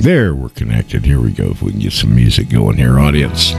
[0.00, 1.04] There, we're connected.
[1.04, 1.50] Here we go.
[1.50, 3.52] If we can get some music going here, audience.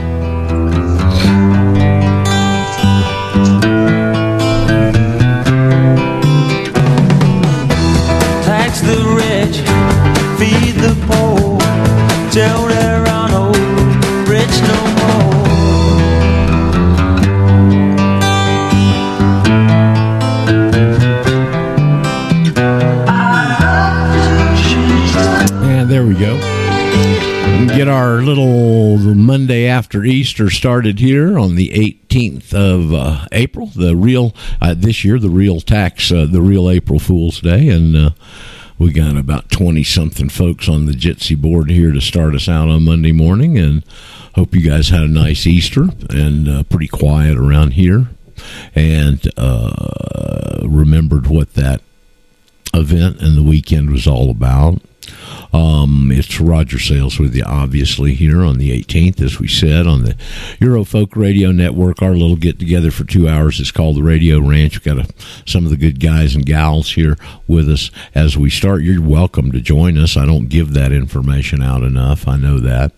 [30.06, 33.66] Easter started here on the 18th of uh, April.
[33.66, 37.96] The real uh, this year, the real tax, uh, the real April Fool's Day, and
[37.96, 38.10] uh,
[38.78, 42.68] we got about 20 something folks on the Jitsi board here to start us out
[42.68, 43.58] on Monday morning.
[43.58, 43.84] And
[44.34, 48.08] hope you guys had a nice Easter and uh, pretty quiet around here,
[48.74, 49.20] and
[50.62, 51.82] remembered what that
[52.74, 54.80] event and the weekend was all about.
[55.52, 60.04] Um, it's Roger Sayles with you, obviously, here on the 18th, as we said, on
[60.04, 60.14] the
[60.60, 62.00] Eurofolk Radio Network.
[62.00, 64.74] Our little get together for two hours is called the Radio Ranch.
[64.74, 65.12] We've got a,
[65.44, 68.82] some of the good guys and gals here with us as we start.
[68.82, 70.16] You're welcome to join us.
[70.16, 72.26] I don't give that information out enough.
[72.26, 72.92] I know that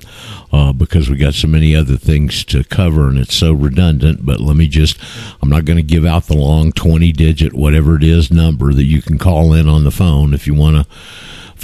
[0.53, 4.25] uh, because we got so many other things to cover and it's so redundant.
[4.25, 4.97] But let me just,
[5.43, 8.85] I'm not going to give out the long 20 digit, whatever it is, number that
[8.85, 10.95] you can call in on the phone if you want to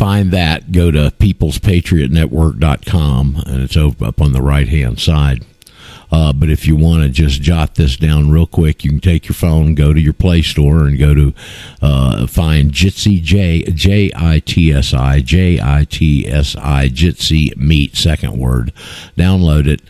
[0.00, 5.44] find that go to peoplespatriotnetwork.com and it's up on the right hand side
[6.10, 9.28] uh, but if you want to just jot this down real quick, you can take
[9.28, 11.34] your phone, go to your Play Store, and go to
[11.80, 17.56] uh, find Jitsi J J I T S I J I T S I Jitsi
[17.56, 18.72] Meet second word.
[19.16, 19.82] Download it.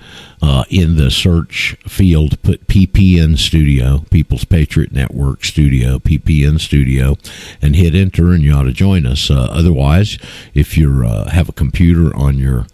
[0.43, 7.19] Uh, in the search field, put PPN Studio, People's Patriot Network Studio, PPN Studio,
[7.61, 9.31] and hit enter, and you ought to join us.
[9.31, 10.17] Uh, otherwise,
[10.55, 12.65] if you uh, have a computer on your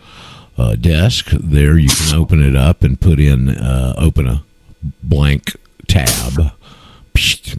[0.59, 1.31] uh, desk.
[1.31, 4.45] There you can open it up and put in uh, open a
[5.03, 6.53] blank tab.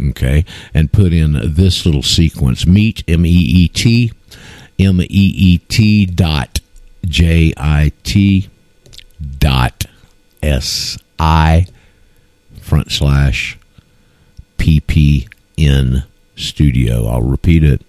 [0.09, 0.45] Okay.
[0.73, 2.67] And put in this little sequence.
[2.67, 4.11] Meet m-e-e-t
[4.79, 6.59] m-e-e-t dot
[7.05, 8.49] j-i-t
[9.39, 9.85] dot
[10.43, 11.65] s-i
[12.61, 13.57] front slash
[14.57, 16.03] ppn
[16.35, 17.07] studio.
[17.07, 17.81] I'll repeat it.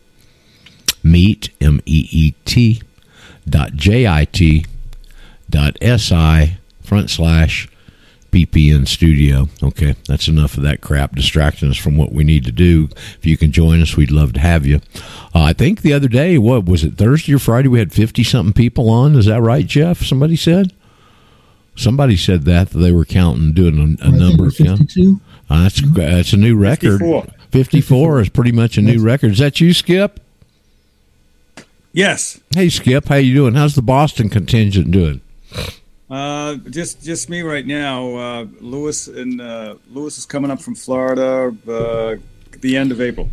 [1.02, 2.82] Meet m-e-e-t
[3.46, 4.64] dot j-i-t
[5.50, 7.68] dot si front slash
[8.32, 9.48] ppn studio.
[9.62, 12.88] Okay that's enough of that crap distracting us from what we need to do.
[13.16, 14.80] If you can join us we'd love to have you.
[15.34, 18.22] Uh, i think the other day what was it thursday or friday we had 50
[18.24, 19.14] something people on.
[19.16, 20.02] Is that right jeff?
[20.02, 20.72] Somebody said?
[21.74, 24.96] Somebody said that, that they were counting doing a, a number of counts.
[24.98, 26.98] uh, that's that's a new record.
[26.98, 27.26] 54.
[27.50, 29.32] 54 is pretty much a new record.
[29.32, 30.20] Is that you skip?
[31.92, 32.40] Yes.
[32.54, 33.54] hey skip how you doing?
[33.54, 35.22] How's the boston contingent doing
[36.10, 38.14] Uh, just just me right now.
[38.14, 41.54] Uh, Lewis and uh, Lewis is coming up from Florida.
[41.68, 42.16] Uh,
[42.60, 43.28] the end of April.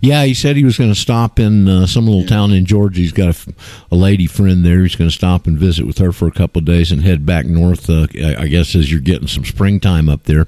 [0.00, 3.00] Yeah, he said he was going to stop in uh, some little town in Georgia.
[3.00, 3.46] He's got
[3.90, 4.82] a lady friend there.
[4.82, 7.24] He's going to stop and visit with her for a couple of days and head
[7.24, 7.88] back north.
[7.88, 10.46] Uh, I I guess as you're getting some springtime up there.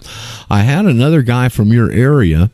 [0.51, 2.51] I had another guy from your area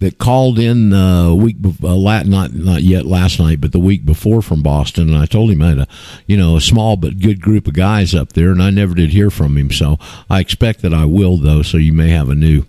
[0.00, 4.04] that called in uh, week uh, la- not not yet last night, but the week
[4.04, 5.88] before from Boston, and I told him I had a
[6.26, 9.10] you know a small but good group of guys up there, and I never did
[9.10, 9.70] hear from him.
[9.70, 9.98] So
[10.30, 11.62] I expect that I will though.
[11.62, 12.64] So you may have a new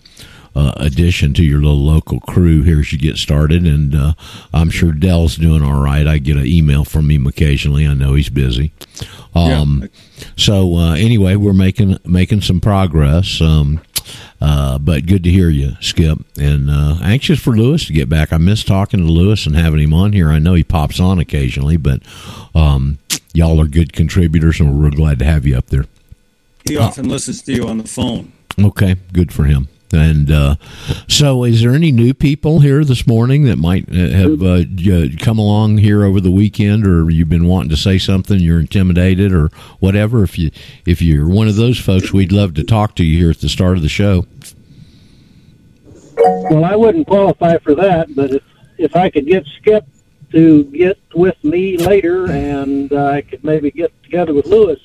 [0.56, 3.66] uh, addition to your little local crew here as you get started.
[3.68, 4.14] And uh,
[4.52, 6.08] I'm sure Dell's doing all right.
[6.08, 7.86] I get an email from him occasionally.
[7.88, 8.74] I know he's busy.
[9.36, 9.88] Um,
[10.36, 13.40] So uh, anyway, we're making making some progress.
[13.40, 13.80] Um,
[14.42, 16.20] uh, but good to hear you, Skip.
[16.38, 18.32] And uh, anxious for Lewis to get back.
[18.32, 20.30] I miss talking to Lewis and having him on here.
[20.30, 22.02] I know he pops on occasionally, but
[22.56, 23.00] um,
[23.34, 25.86] y'all are good contributors, and we're real glad to have you up there.
[26.66, 28.32] He often listens to you on the phone.
[28.60, 29.70] Okay, good for him.
[29.92, 30.56] And uh,
[31.08, 34.64] so, is there any new people here this morning that might uh, have uh,
[35.20, 39.34] come along here over the weekend, or you've been wanting to say something, you're intimidated,
[39.34, 39.50] or
[39.80, 40.24] whatever?
[40.24, 40.52] If you
[40.86, 43.50] if you're one of those folks, we'd love to talk to you here at the
[43.50, 44.28] start of the show.
[46.18, 48.44] Well, I wouldn't qualify for that, but if
[48.78, 49.86] if I could get Skip
[50.32, 54.80] to get with me later, and uh, I could maybe get together with Lewis,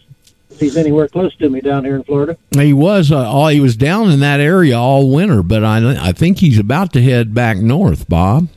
[0.55, 2.37] if he's anywhere close to me down here in Florida.
[2.56, 6.12] He was uh, all he was down in that area all winter, but I I
[6.12, 8.49] think he's about to head back north, Bob.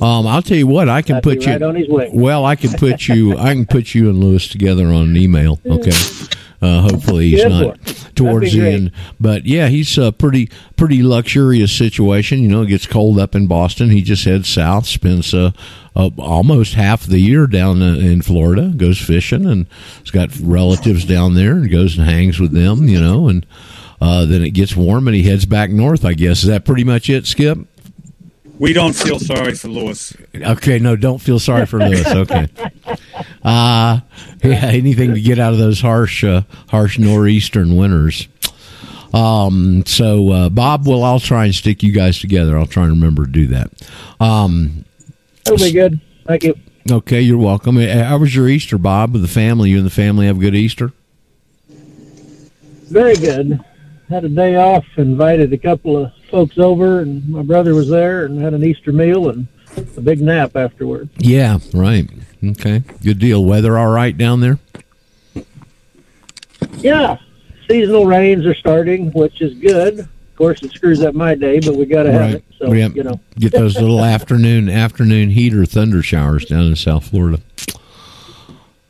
[0.00, 2.10] Um, I'll tell you what, I can be put you right on his way.
[2.12, 5.60] Well, I can put you I can put you and Lewis together on an email.
[5.66, 5.92] Okay.
[6.62, 7.84] Uh, hopefully he's Good not.
[8.14, 8.92] Towards the end.
[9.18, 12.38] But yeah, he's a pretty pretty luxurious situation.
[12.40, 13.90] You know, it gets cold up in Boston.
[13.90, 15.50] He just heads south, spends uh,
[15.96, 19.66] uh, almost half the year down uh, in Florida, goes fishing, and
[20.00, 22.86] he's got relatives down there, and goes and hangs with them.
[22.86, 23.44] You know, and
[24.00, 26.04] uh, then it gets warm, and he heads back north.
[26.04, 27.58] I guess is that pretty much it, Skip?
[28.58, 30.14] We don't feel sorry for Lewis.
[30.34, 32.06] Okay, no, don't feel sorry for Lewis.
[32.14, 32.48] Okay.
[33.42, 34.00] Uh
[34.44, 38.28] yeah, anything to get out of those harsh uh, harsh northeastern winters.
[39.12, 42.56] Um so uh Bob, well I'll try and stick you guys together.
[42.56, 43.70] I'll try and remember to do that.
[44.20, 44.84] Um
[45.44, 46.00] That'll be good.
[46.26, 46.54] Thank you.
[46.88, 47.76] okay, you're welcome.
[47.78, 49.70] Uh, How was your Easter, Bob, with the family?
[49.70, 50.92] You and the family have a good Easter?
[52.88, 53.58] Very good.
[54.08, 58.26] Had a day off, invited a couple of folks over, and my brother was there,
[58.26, 59.46] and had an Easter meal and
[59.96, 61.08] a big nap afterward.
[61.18, 62.08] Yeah, right.
[62.44, 62.82] Okay.
[63.02, 63.44] Good deal.
[63.44, 64.58] Weather all right down there?
[66.78, 67.16] Yeah,
[67.68, 70.00] seasonal rains are starting, which is good.
[70.00, 72.34] Of course, it screws up my day, but we got to have Right.
[72.36, 72.44] it.
[72.58, 72.96] So Yep.
[72.96, 77.40] you know, Get those little afternoon afternoon heater thunder showers down in South Florida.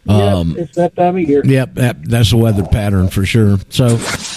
[0.08, 1.42] Um, yeah, it's that time of year.
[1.44, 3.58] Yep, that, that's the weather pattern for sure.
[3.68, 3.86] So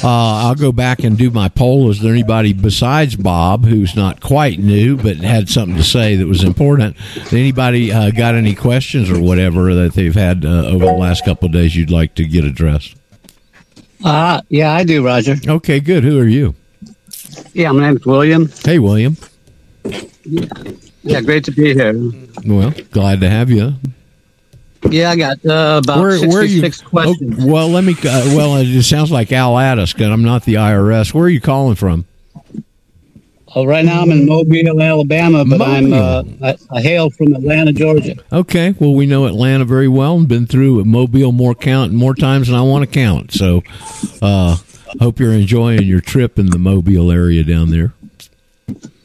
[0.03, 1.89] uh, I'll go back and do my poll.
[1.89, 6.27] Is there anybody besides Bob who's not quite new but had something to say that
[6.27, 6.95] was important?
[7.33, 11.47] Anybody uh, got any questions or whatever that they've had uh, over the last couple
[11.47, 12.95] of days you'd like to get addressed?
[14.03, 15.35] Uh, yeah, I do, Roger.
[15.47, 16.03] Okay, good.
[16.03, 16.53] Who are you?
[17.53, 18.49] Yeah, my name's William.
[18.63, 19.17] Hey, William.
[21.03, 21.93] Yeah, great to be here.
[22.45, 23.73] Well, glad to have you.
[24.89, 26.61] Yeah, I got uh, about Where, where are you?
[26.61, 27.35] 66 questions.
[27.39, 27.93] Oh, well, let me.
[27.93, 31.13] Uh, well, it sounds like Al Addis, and I'm not the IRS.
[31.13, 32.05] Where are you calling from?
[33.57, 37.71] Oh, right now I'm in Mobile, Alabama, but I'm uh, I, I hail from Atlanta,
[37.71, 38.15] Georgia.
[38.31, 42.47] Okay, well, we know Atlanta very well and been through Mobile more count more times
[42.47, 43.31] than I want to count.
[43.31, 43.63] So,
[44.21, 44.57] uh,
[44.99, 47.93] hope you're enjoying your trip in the Mobile area down there.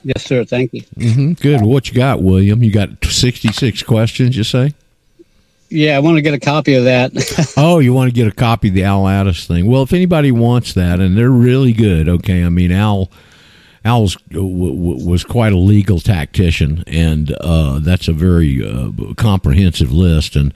[0.02, 0.44] Yes, sir.
[0.44, 0.80] Thank you.
[0.98, 1.60] hmm Good.
[1.62, 2.62] What you got, William?
[2.64, 4.74] You got 66 questions, you say?
[5.70, 7.12] Yeah, I want to get a copy of that.
[7.56, 9.66] Oh, you want to get a copy of the Al Addis thing?
[9.66, 12.44] Well, if anybody wants that, and they're really good, okay.
[12.44, 13.10] I mean, Al
[13.84, 19.92] Al's w- w- was quite a legal tactician, and uh, that's a very uh, comprehensive
[19.92, 20.36] list.
[20.36, 20.52] And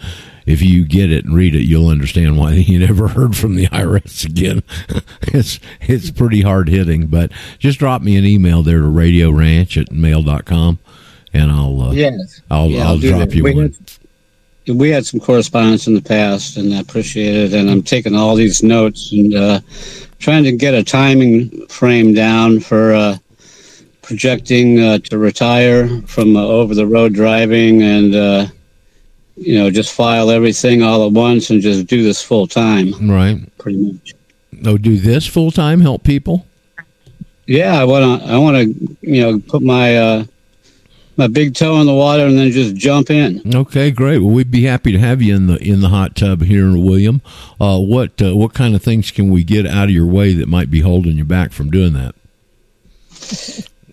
[0.47, 3.67] if you get it and read it, you'll understand why you never heard from the
[3.69, 4.63] IRS again.
[5.23, 9.77] it's it's pretty hard hitting, but just drop me an email there to Radio Ranch
[9.79, 10.79] at mail.com,
[11.33, 12.41] and I'll uh, yes.
[12.51, 13.75] I'll, Yeah, I'll, I'll drop you We one.
[14.69, 17.53] We had some correspondence in the past, and I appreciate it.
[17.55, 19.61] And I'm taking all these notes and uh,
[20.19, 23.19] trying to get a timing frame down for uh,
[24.03, 28.47] projecting uh, to retire from uh, over the road driving, and uh,
[29.37, 33.39] you know, just file everything all at once and just do this full time, Right.
[33.59, 34.15] pretty much.
[34.65, 36.47] Oh, do this full time, help people.
[37.47, 38.29] Yeah, I want to.
[38.29, 40.25] I want to, you know, put my uh,
[41.17, 43.43] my big toe in the water and then just jump in.
[43.55, 44.19] Okay, great.
[44.19, 47.23] Well, we'd be happy to have you in the in the hot tub here, William.
[47.61, 50.49] Uh, what uh, what kind of things can we get out of your way that
[50.49, 52.15] might be holding you back from doing that?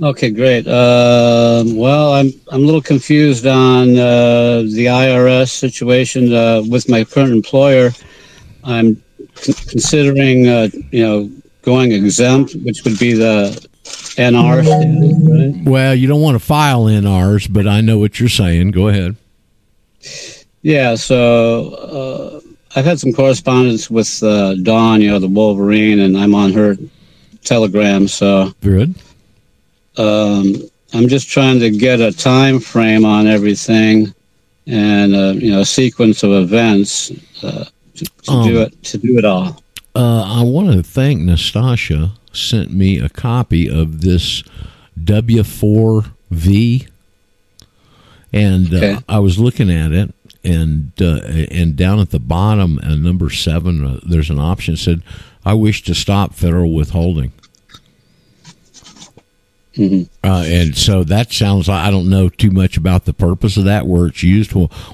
[0.01, 0.68] Okay, great.
[0.68, 7.03] Um well, I'm I'm a little confused on uh, the IRS situation uh, with my
[7.03, 7.91] current employer.
[8.63, 9.01] I'm
[9.35, 11.31] con- considering, uh, you know,
[11.62, 13.68] going exempt, which would be the
[14.16, 15.63] NR right?
[15.69, 18.72] Well, you don't want to file in ours, but I know what you're saying.
[18.72, 19.16] Go ahead.
[20.62, 20.96] Yeah.
[20.96, 22.42] So uh,
[22.75, 26.78] I've had some correspondence with uh, Dawn, you know, the Wolverine, and I'm on her
[27.44, 28.07] Telegram.
[28.07, 28.94] So Good.
[29.97, 30.56] um,
[30.94, 34.14] I'm just trying to get a time frame on everything
[34.68, 37.12] and uh, you know a sequence of events
[37.44, 39.62] uh, to, to Um, do it to do it all.
[39.95, 44.44] Uh, I want to thank Nastasha sent me a copy of this
[45.00, 46.88] W4V,
[48.33, 51.19] and uh, I was looking at it, and uh,
[51.52, 55.02] and down at the bottom, uh, number seven, uh, there's an option that said,
[55.45, 57.31] "I wish to stop federal withholding."
[59.76, 60.09] Mhm.
[60.23, 63.63] Uh, and so that sounds like I don't know too much about the purpose of
[63.63, 64.51] that, where it's used.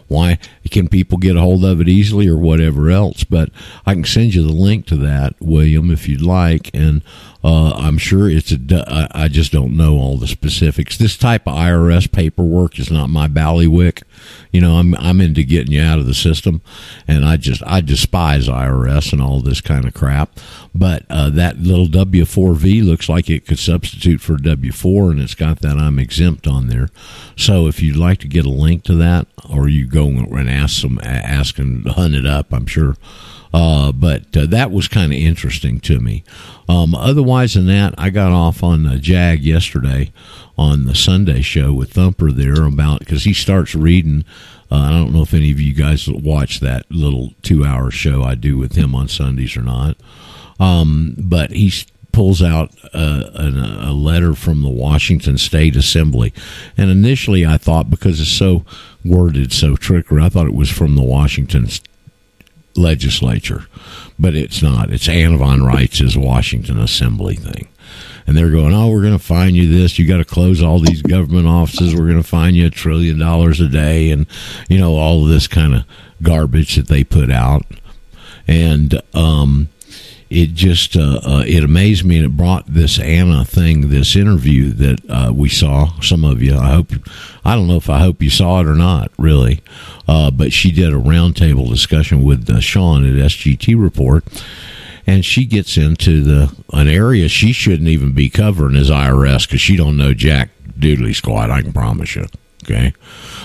[0.07, 0.39] Why
[0.71, 3.25] can people get a hold of it easily or whatever else?
[3.25, 3.49] But
[3.85, 6.71] I can send you the link to that, William, if you'd like.
[6.73, 7.01] And
[7.43, 9.07] uh, I'm sure it's a.
[9.11, 10.97] I just don't know all the specifics.
[10.97, 14.03] This type of IRS paperwork is not my ballywick.
[14.51, 16.61] You know, I'm I'm into getting you out of the system,
[17.07, 20.39] and I just I despise IRS and all this kind of crap.
[20.73, 25.11] But uh, that little W four V looks like it could substitute for W four,
[25.17, 26.89] and it's got that I'm exempt on there.
[27.35, 30.79] So if you'd like to get a link to that, or you go and ask
[30.81, 32.95] some ask and hunt it up, I'm sure
[33.53, 36.23] Uh, but uh, that was kind of interesting to me.
[36.69, 40.11] Um, otherwise than that, I got off on uh, Jag yesterday
[40.57, 44.25] on the Sunday show with Thumper there about because he starts reading.
[44.69, 48.21] Uh, I don't know if any of you guys watch that little two hour show
[48.21, 49.95] I do with him on Sundays or not.
[50.59, 51.85] Um, but he s-
[52.17, 56.33] pulls out uh, an, a letter from the Washington State Assembly.
[56.75, 58.65] And initially I thought, because it's so
[59.05, 61.67] worded so trickery, I thought it was from the Washington
[62.75, 63.67] legislature.
[64.17, 64.91] But it's not.
[64.91, 67.67] It's Anna von Reitz's Washington Assembly thing
[68.25, 69.99] and they're going, "Oh, we're going to fine you this.
[69.99, 71.93] You got to close all these government offices.
[71.93, 74.25] We're going to fine you a trillion dollars a day, and
[74.67, 75.85] you know all of this kind of
[76.23, 77.63] garbage that they put out."
[78.47, 79.69] And um,
[80.29, 84.71] it just uh, uh, it amazed me, and it brought this Anna thing, this interview
[84.71, 85.99] that uh, we saw.
[86.01, 86.91] Some of you, I hope,
[87.45, 89.61] I don't know if I hope you saw it or not, really,
[90.07, 94.25] uh, but she did a roundtable discussion with uh, Sean at SGT Report
[95.07, 99.61] and she gets into the an area she shouldn't even be covering as IRS because
[99.61, 101.49] she don't know Jack Doodley squad.
[101.49, 102.27] I can promise you.
[102.63, 102.93] Okay,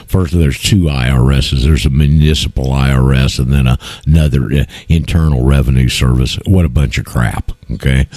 [0.07, 1.65] first there's two IRSs.
[1.65, 6.39] There's a municipal IRS and then a, another uh, internal revenue service.
[6.47, 7.53] What a bunch of crap.
[7.71, 8.09] Okay,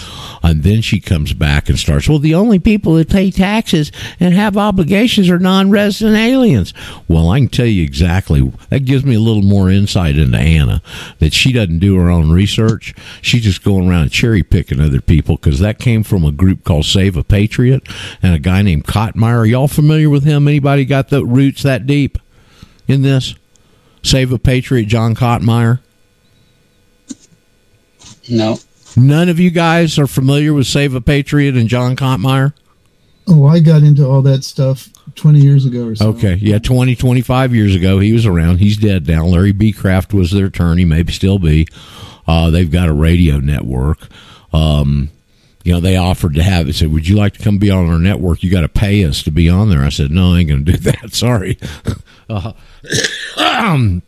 [0.43, 2.09] and then she comes back and starts.
[2.09, 6.73] Well, the only people that pay taxes and have obligations are non-resident aliens.
[7.07, 8.51] Well, I can tell you exactly.
[8.69, 10.81] That gives me a little more insight into Anna
[11.19, 12.95] that she doesn't do her own research.
[13.21, 16.85] She's just going around cherry picking other people because that came from a group called
[16.85, 17.87] Save a Patriot
[18.21, 19.47] and a guy named Kotmair.
[19.47, 20.47] Y'all familiar with him?
[20.47, 22.17] Anybody got the roots that deep
[22.87, 23.35] in this?
[24.01, 25.79] Save a Patriot, John Kotmair.
[28.27, 28.57] No.
[28.97, 32.53] None of you guys are familiar with Save a Patriot and John Kotmair?
[33.27, 36.09] Oh, I got into all that stuff 20 years ago or so.
[36.09, 38.57] Okay, yeah, 20, 25 years ago, he was around.
[38.57, 39.25] He's dead now.
[39.25, 41.67] Larry Becraft was their attorney, maybe still be.
[42.27, 44.07] Uh, they've got a radio network.
[44.53, 45.09] Um,
[45.63, 46.75] you know, they offered to have it.
[46.75, 48.43] Said, "Would you like to come be on our network?
[48.43, 50.63] You got to pay us to be on there." I said, "No, I ain't going
[50.65, 51.13] to do that.
[51.13, 51.57] Sorry."
[52.29, 52.53] uh,
[53.37, 54.03] um,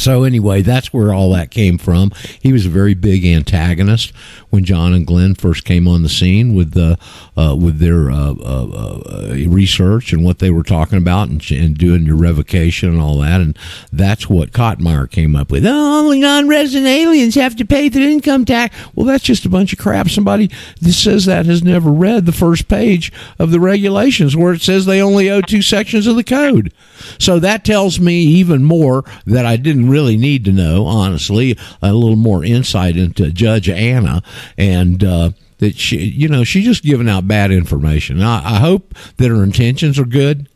[0.00, 2.10] so anyway, that's where all that came from.
[2.40, 4.12] He was a very big antagonist
[4.50, 6.98] when John and Glenn first came on the scene with the
[7.36, 11.76] uh, with their uh, uh, uh, research and what they were talking about and, and
[11.76, 13.40] doing your revocation and all that.
[13.40, 13.58] And
[13.92, 15.66] that's what Kotmair came up with.
[15.66, 18.76] Oh, only non-resident aliens have to pay their income tax.
[18.94, 20.08] Well, that's just a bunch of crap.
[20.08, 24.62] Somebody that says that has never read the first page of the regulations where it
[24.62, 26.72] says they only owe two sections of the code.
[27.18, 31.92] So that tells me even more that I didn't really need to know, honestly, a
[31.92, 34.22] little more insight into Judge Anna
[34.56, 38.22] and, uh, that she, you know, she's just giving out bad information.
[38.22, 40.48] I, I hope that her intentions are good.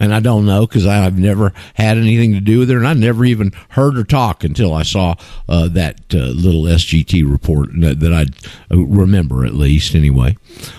[0.00, 2.92] And I don't know because I've never had anything to do with her, and I
[2.92, 5.16] never even heard her talk until I saw
[5.48, 8.26] uh, that uh, little SGT report that, that I
[8.70, 10.36] remember, at least anyway.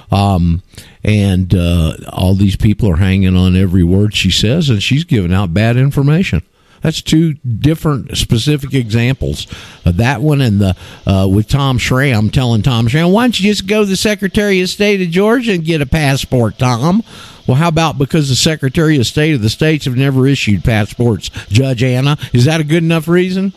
[0.10, 0.64] Um,
[1.04, 5.34] and uh, all these people are hanging on every word she says, and she's giving
[5.34, 6.42] out bad information.
[6.82, 9.48] That's two different specific examples.
[9.86, 13.50] Uh, that one and the uh, with Tom Schramm telling Tom Schramm, "Why don't you
[13.50, 17.04] just go to the Secretary of State of Georgia and get a passport, Tom?"
[17.48, 21.30] Well, how about because the Secretary of State of the states have never issued passports,
[21.50, 22.18] Judge Anna?
[22.32, 23.54] Is that a good enough reason?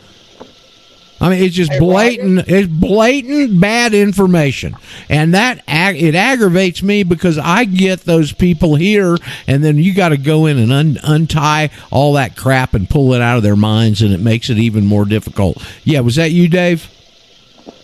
[1.23, 2.49] I mean, it's just blatant.
[2.49, 4.75] It's blatant bad information,
[5.09, 10.09] and that it aggravates me because I get those people here, and then you got
[10.09, 13.55] to go in and un- untie all that crap and pull it out of their
[13.55, 15.65] minds, and it makes it even more difficult.
[15.85, 16.91] Yeah, was that you, Dave?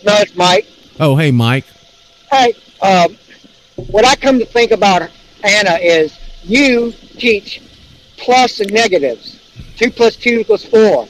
[0.03, 0.67] No, it's Mike.
[0.99, 1.63] Oh, hey, Mike.
[2.29, 3.17] Hey, um,
[3.87, 5.09] what I come to think about
[5.43, 7.61] Anna is you teach
[8.17, 9.39] plus and negatives.
[9.77, 11.07] Two plus two equals four.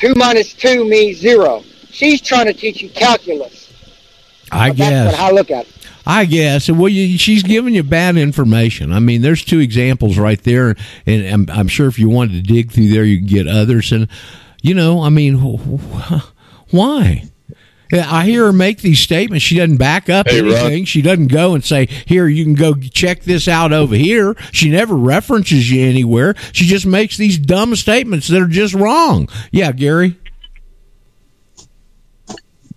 [0.00, 1.62] Two minus two means zero.
[1.90, 3.70] She's trying to teach you calculus.
[4.50, 5.14] I guess.
[5.18, 5.66] I look at.
[5.66, 5.76] it.
[6.06, 6.70] I guess.
[6.70, 8.92] Well, you, she's giving you bad information.
[8.94, 12.52] I mean, there's two examples right there, and I'm, I'm sure if you wanted to
[12.52, 13.92] dig through there, you can get others.
[13.92, 14.08] And
[14.62, 16.24] you know, I mean, wh- wh-
[16.70, 17.29] why?
[17.92, 19.44] Yeah, I hear her make these statements.
[19.44, 20.84] She doesn't back up Hey, anything.
[20.84, 24.70] She doesn't go and say, "Here, you can go check this out over here." She
[24.70, 26.34] never references you anywhere.
[26.52, 29.28] She just makes these dumb statements that are just wrong.
[29.50, 30.16] Yeah, Gary.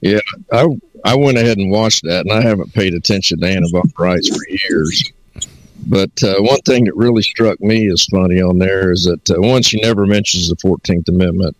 [0.02, 0.20] Yeah,
[0.52, 0.68] I
[1.06, 4.34] I went ahead and watched that, and I haven't paid attention to Anna von Reitz
[4.34, 5.12] for years.
[5.86, 9.42] But uh, one thing that really struck me as funny on there is that uh,
[9.42, 11.56] one, she never mentions the Fourteenth Amendment,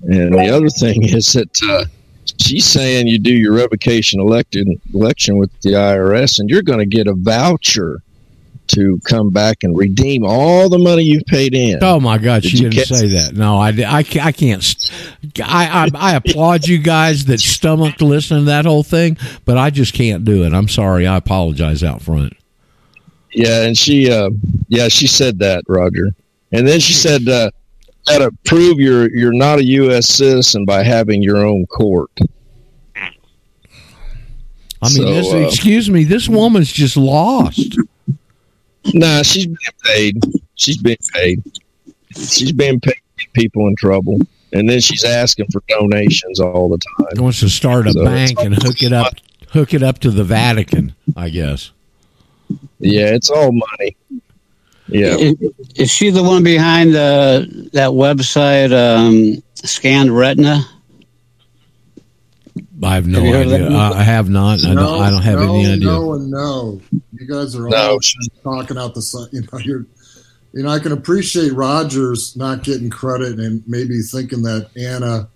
[0.00, 1.84] and the other thing is that uh,
[2.40, 6.86] she's saying you do your revocation elected election with the IRS, and you're going to
[6.86, 8.02] get a voucher
[8.68, 11.78] to come back and redeem all the money you've paid in.
[11.82, 13.32] Oh my God, Did she didn't catch- say that.
[13.34, 14.90] No, I, I, I can't.
[15.40, 19.94] I I applaud you guys that stomach listening to that whole thing, but I just
[19.94, 20.52] can't do it.
[20.52, 21.06] I'm sorry.
[21.06, 22.32] I apologize out front.
[23.32, 24.30] Yeah, and she, uh,
[24.68, 26.08] yeah, she said that, Roger.
[26.52, 27.50] And then she said, uh,
[28.06, 30.06] "Got to prove you're you're not a U.S.
[30.08, 32.10] citizen by having your own court."
[34.82, 37.76] I mean, So, this, uh, excuse me, this woman's just lost.
[38.94, 40.22] Nah, she's being paid.
[40.54, 41.42] She's being paid.
[42.14, 44.18] She's being paid to people in trouble,
[44.52, 47.08] and then she's asking for donations all the time.
[47.16, 49.14] She wants to start a So- bank and hook it up,
[49.50, 50.94] hook it up to the Vatican.
[51.16, 51.72] I guess.
[52.78, 53.96] Yeah, it's all money.
[54.88, 55.34] Yeah, Is,
[55.74, 57.40] is she the one behind uh,
[57.72, 60.64] that website, um, Scanned Retina?
[62.82, 63.76] I have no Have you heard of idea.
[63.76, 64.64] I I have not.
[64.64, 65.84] I don't, I don't have no, any idea.
[65.86, 66.80] No, and no.
[67.18, 67.76] You guys are No.
[67.92, 67.98] all
[68.44, 69.28] talking out the sun.
[69.32, 69.86] You know, you're.
[70.52, 75.28] You know, I can appreciate Rogers not getting credit and maybe thinking that Anna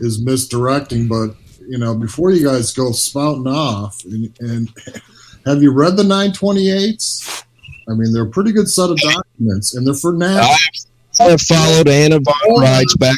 [0.00, 1.36] is misdirecting, but
[1.68, 4.68] you know, before you guys go spouting off, and, and
[5.46, 7.43] have you read the 928s?
[7.88, 10.48] I mean, they're a pretty good set of documents, and they're for now.
[11.20, 13.16] I have followed Anna von Reitz back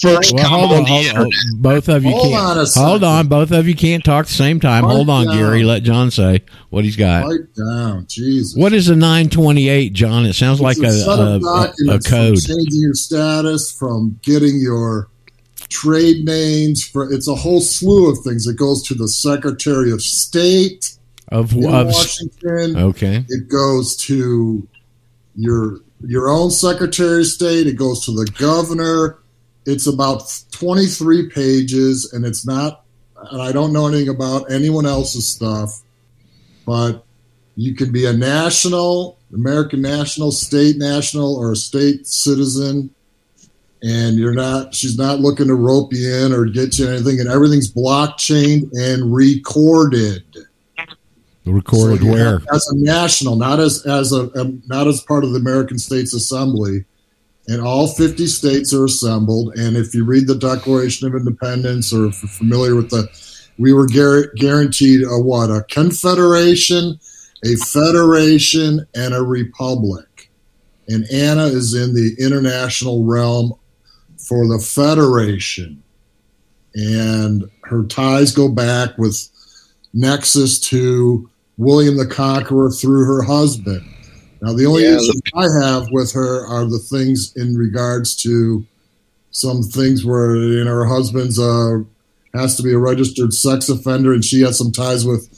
[0.00, 1.30] first Well, hold on on, hold on.
[1.56, 2.58] Both of you Hold can't.
[2.58, 4.84] on a hold on, both of you can't talk at the same time.
[4.84, 5.36] Pipe hold on, down.
[5.36, 5.62] Gary.
[5.62, 7.24] Let John say what he's got.
[7.24, 8.58] Pipe down, Jesus.
[8.58, 10.24] What is a 928, John?
[10.24, 12.38] It sounds like a, a, a, a code.
[12.38, 15.08] From changing your status, from getting your
[15.68, 16.84] trade names.
[16.86, 18.46] For it's a whole slew of things.
[18.46, 20.95] It goes to the Secretary of State
[21.28, 22.76] Of, in of Washington.
[22.76, 23.24] okay.
[23.28, 24.66] It goes to
[25.34, 27.66] your your own Secretary of State.
[27.66, 29.18] It goes to the governor.
[29.64, 32.84] It's about 23 pages, and it's not.
[33.30, 35.82] And I don't know anything about anyone else's stuff,
[36.64, 37.04] but
[37.56, 42.90] you can be a national, American national, state national, or a state citizen,
[43.82, 44.74] and you're not.
[44.74, 49.12] She's not looking to rope you in or get you anything, and everything's blockchain and
[49.12, 50.22] recorded.
[51.46, 52.40] Recorded So where?
[52.52, 56.12] as a national, not as as a um, not as part of the American States
[56.12, 56.84] Assembly,
[57.46, 59.56] and all fifty states are assembled.
[59.56, 63.08] And if you read the Declaration of Independence, or if you're familiar with the,
[63.58, 66.98] we were gar- guaranteed a what a confederation,
[67.44, 70.30] a federation, and a republic.
[70.88, 73.52] And Anna is in the international realm
[74.18, 75.80] for the federation,
[76.74, 79.28] and her ties go back with
[79.94, 83.82] nexus to William the Conqueror through her husband.
[84.42, 88.64] Now, the only Yeah, issues I have with her are the things in regards to
[89.30, 91.78] some things where you know her husband's uh,
[92.34, 95.28] has to be a registered sex offender, and she has some ties with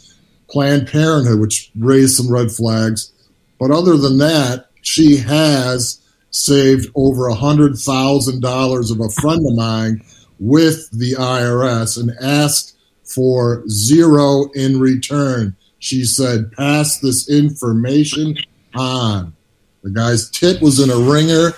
[0.51, 3.13] Planned Parenthood, which raised some red flags.
[3.61, 6.01] But other than that, she has
[6.31, 10.03] saved over a hundred thousand dollars of a friend of mine
[10.39, 15.57] with the IRS and asked for zero in return.
[15.79, 18.37] She said, pass this information
[18.75, 19.35] on.
[19.83, 21.53] The guy's tit was in a ringer,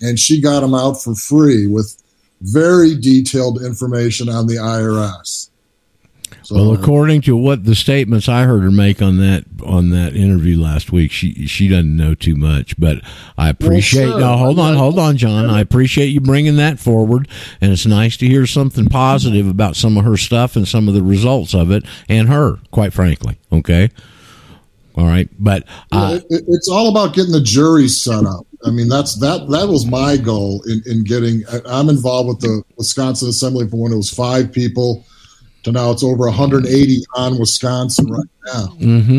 [0.00, 1.96] and she got him out for free with
[2.40, 5.49] very detailed information on the IRS.
[6.50, 10.16] So, Well, according to what the statements I heard her make on that on that
[10.16, 12.76] interview last week, she she doesn't know too much.
[12.76, 13.02] But
[13.38, 14.08] I appreciate.
[14.08, 14.18] sure.
[14.18, 15.48] no, hold on, hold on, John.
[15.48, 17.28] I appreciate you bringing that forward,
[17.60, 20.94] and it's nice to hear something positive about some of her stuff and some of
[20.94, 22.56] the results of it, and her.
[22.72, 23.90] Quite frankly, okay.
[24.96, 28.44] All right, but uh, it, it- it's all about getting the jury set up.
[28.66, 29.48] I mean, that's that.
[29.50, 31.44] That was my goal in, in getting.
[31.64, 35.04] I'm involved with the Wisconsin Assembly from when it was five people
[35.64, 38.66] to now it's over 180 on Wisconsin right now.
[38.68, 39.18] hmm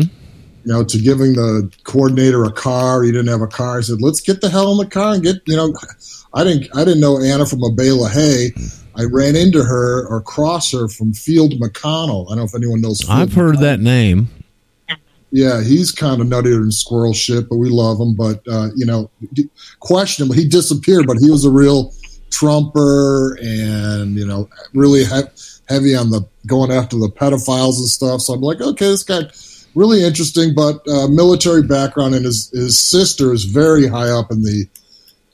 [0.64, 3.02] You know, to giving the coordinator a car.
[3.02, 3.78] He didn't have a car.
[3.78, 5.74] I said, "Let's get the hell in the car and get." You know,
[6.34, 6.68] I didn't.
[6.76, 8.52] I didn't know Anna from a bale of hay.
[8.94, 12.26] I ran into her or cross her from Field McConnell.
[12.26, 13.00] I don't know if anyone knows.
[13.00, 14.28] Field I've heard that name.
[15.30, 18.14] yeah, he's kind of nuttier than squirrel shit, but we love him.
[18.14, 19.10] But uh, you know,
[19.80, 20.34] questionable.
[20.34, 21.92] He disappeared, but he was a real
[22.30, 25.22] trumper, and you know, really he-
[25.72, 28.20] heavy on the going after the pedophiles and stuff.
[28.20, 29.22] So I'm like, okay, this guy
[29.74, 34.42] really interesting, but uh, military background, and his his sister is very high up in
[34.42, 34.66] the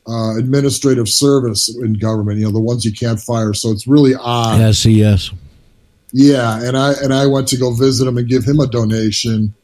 [0.06, 2.38] uh, administrative service in government.
[2.38, 3.52] You know, the ones you can't fire.
[3.54, 4.74] So it's really odd.
[4.74, 5.30] SES.
[6.12, 9.54] Yeah, and I and I went to go visit him and give him a donation,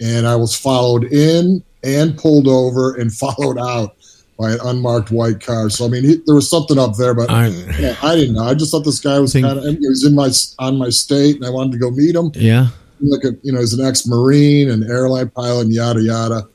[0.00, 3.95] and I was followed in and pulled over and followed out
[4.38, 5.70] by an unmarked white car.
[5.70, 8.44] So I mean, he, there was something up there, but I, yeah, I didn't know.
[8.44, 11.36] I just thought this guy was kind of he was in my on my state,
[11.36, 12.30] and I wanted to go meet him.
[12.34, 12.68] yeah.
[13.00, 16.48] Look at you know, he's an ex marine and airline pilot, and yada yada,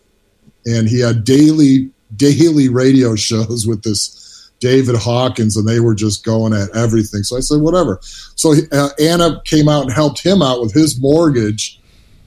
[0.65, 6.23] and he had daily daily radio shows with this David Hawkins, and they were just
[6.23, 7.23] going at everything.
[7.23, 7.99] So I said, whatever.
[8.35, 11.79] So uh, Anna came out and helped him out with his mortgage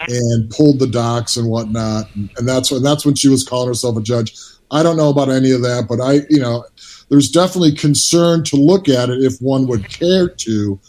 [0.08, 2.12] and pulled the docs and whatnot.
[2.14, 4.36] And that's when that's when she was calling herself a judge.
[4.70, 6.64] I don't know about any of that, but I, you know,
[7.08, 10.80] there's definitely concern to look at it if one would care to.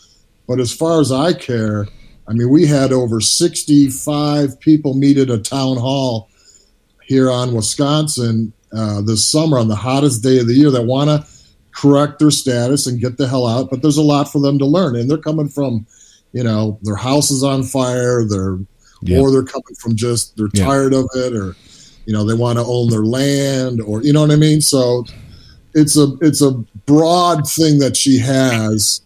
[0.48, 1.88] But as far as I care,
[2.28, 6.30] I mean, we had over 65 people meet at a town hall
[7.04, 11.10] here on Wisconsin uh, this summer on the hottest day of the year that want
[11.10, 11.28] to
[11.72, 13.70] correct their status and get the hell out.
[13.70, 15.86] But there's a lot for them to learn, and they're coming from,
[16.34, 18.58] you know, their house is on fire, they're
[19.02, 19.20] Yeah.
[19.20, 20.66] or they're coming from just they're Yeah.
[20.66, 21.56] tired of it, or
[22.06, 24.62] you know, they want to own their land, or you know what I mean.
[24.62, 25.06] So
[25.74, 26.52] it's a it's a
[26.86, 29.02] broad thing that she has,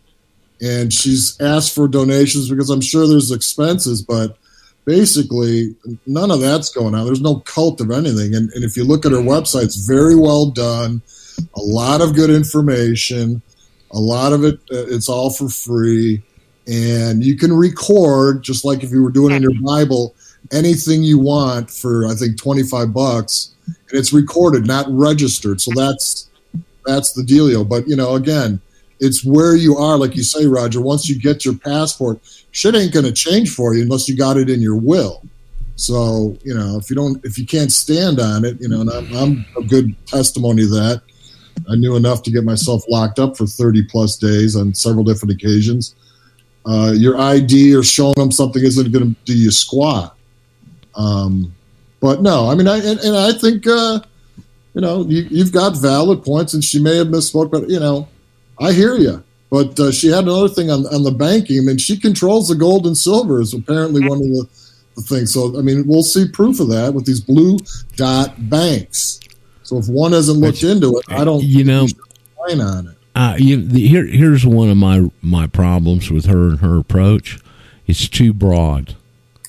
[0.62, 4.38] and she's asked for donations because I'm sure there's expenses, but
[4.85, 7.05] basically none of that's going on.
[7.05, 10.15] There's no cult of anything, and, and if you look at her website, it's very
[10.15, 11.01] well done,
[11.55, 13.41] a lot of good information,
[13.91, 16.21] a lot of it uh, it's all for free,
[16.67, 20.13] and you can record just like if you were doing in your Bible
[20.51, 25.62] anything you want for I think 25 bucks, and it's recorded, not registered.
[25.62, 26.29] So that's
[26.85, 27.67] that's the dealio.
[27.67, 28.62] But you know, again,
[28.99, 30.81] it's where you are, like you say, Roger.
[30.81, 32.19] Once you get your passport,
[32.51, 35.21] shit ain't going to change for you unless you got it in your will.
[35.75, 38.89] So you know, if you don't, if you can't stand on it, you know, and
[38.89, 41.01] I'm, I'm a good testimony of that.
[41.69, 45.33] I knew enough to get myself locked up for 30 plus days on several different
[45.33, 45.95] occasions.
[46.65, 50.15] Uh, your ID or showing them something isn't going to do you squat.
[50.95, 51.54] Um,
[51.99, 53.99] but no, I mean, I and, and I think uh,
[54.73, 58.08] you know you, you've got valid points, and she may have misspoke, but you know,
[58.60, 59.23] I hear you.
[59.49, 61.58] But uh, she had another thing on on the banking.
[61.60, 63.41] I mean, she controls the gold and silver.
[63.41, 64.47] Is apparently one of the,
[64.95, 65.34] the things.
[65.34, 67.58] So I mean, we'll see proof of that with these blue
[67.95, 69.19] dot banks.
[69.63, 71.43] So if one hasn't looked into it, I don't.
[71.43, 71.88] You know,
[72.38, 72.97] on it.
[73.15, 77.39] uh, you, the, here, here's one of my my problems with her and her approach.
[77.86, 78.95] It's too broad.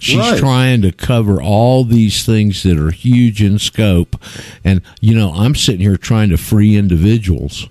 [0.01, 0.39] She's Right.
[0.39, 4.17] trying to cover all these things that are huge in scope,
[4.65, 7.69] and you know, I'm sitting here trying to free individuals.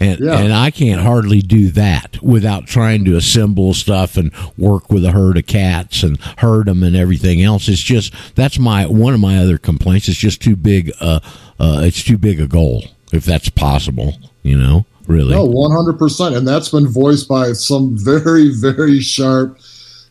[0.00, 0.38] And, Yeah.
[0.40, 5.12] and I can't hardly do that without trying to assemble stuff and work with a
[5.12, 7.68] herd of cats and herd them and everything else.
[7.68, 10.08] It's just that's my one of my other complaints.
[10.08, 10.92] It's just too big.
[11.00, 11.20] Uh,
[11.60, 14.18] uh, it's too big a goal if that's possible.
[14.42, 15.34] You know, really.
[15.34, 19.58] No, one hundred percent, and that's been voiced by some very, very sharp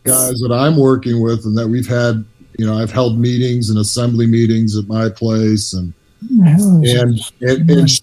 [0.04, 2.24] guys that I'm working with, and that we've had.
[2.60, 5.92] You know, I've held meetings and assembly meetings at my place, and
[6.46, 8.02] and and,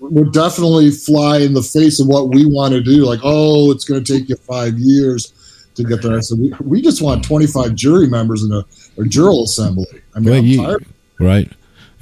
[0.00, 3.04] would definitely fly in the face of what we want to do.
[3.04, 6.16] Like, oh, it's going to take you five years to get there.
[6.16, 8.60] I said, we, we just want 25 jury members in a,
[8.98, 9.86] a jural assembly.
[10.14, 10.86] I mean, Well, I'm you- tired.
[11.20, 11.52] right?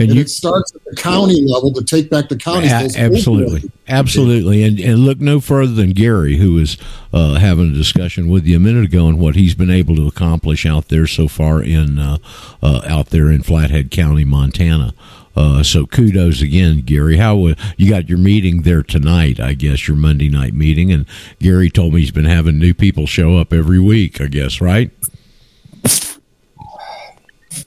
[0.00, 2.72] And And you it starts at the county level to take back the counties.
[2.72, 6.78] A- absolutely, absolutely, and and look no further than Gary, who was
[7.12, 10.06] uh, having a discussion with you a minute ago, and what he's been able to
[10.08, 12.16] accomplish out there so far in uh,
[12.62, 14.94] uh, out there in Flathead County, Montana.
[15.36, 17.18] Uh, so kudos again, Gary.
[17.18, 19.38] How uh, you got your meeting there tonight?
[19.38, 21.04] I guess your Monday night meeting, and
[21.40, 24.18] Gary told me he's been having new people show up every week.
[24.18, 24.90] I guess right.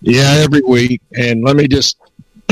[0.01, 1.01] Yeah, every week.
[1.15, 1.97] And let me just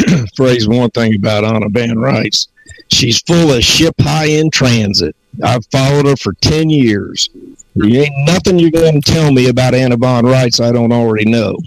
[0.35, 2.47] phrase one thing about Anna von Reitz.
[2.89, 5.15] She's full of ship high in transit.
[5.43, 7.29] I've followed her for 10 years.
[7.75, 11.23] There ain't nothing you're going to tell me about Anna Von Reitz I don't already
[11.29, 11.57] know.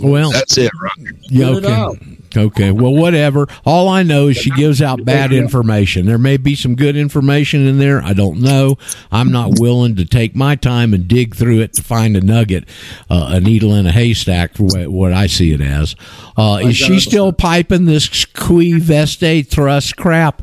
[0.00, 1.12] Well, That's it, Roger.
[1.22, 1.96] Yeah, Get it out.
[1.96, 2.16] okay.
[2.36, 2.70] Okay.
[2.70, 3.48] Well, whatever.
[3.64, 6.06] All I know is she gives out bad information.
[6.06, 8.02] There may be some good information in there.
[8.02, 8.76] I don't know.
[9.10, 12.68] I'm not willing to take my time and dig through it to find a nugget,
[13.08, 15.96] uh, a needle in a haystack for what, what I see it as.
[16.36, 20.42] Uh, is she still piping this qui veste thrust crap?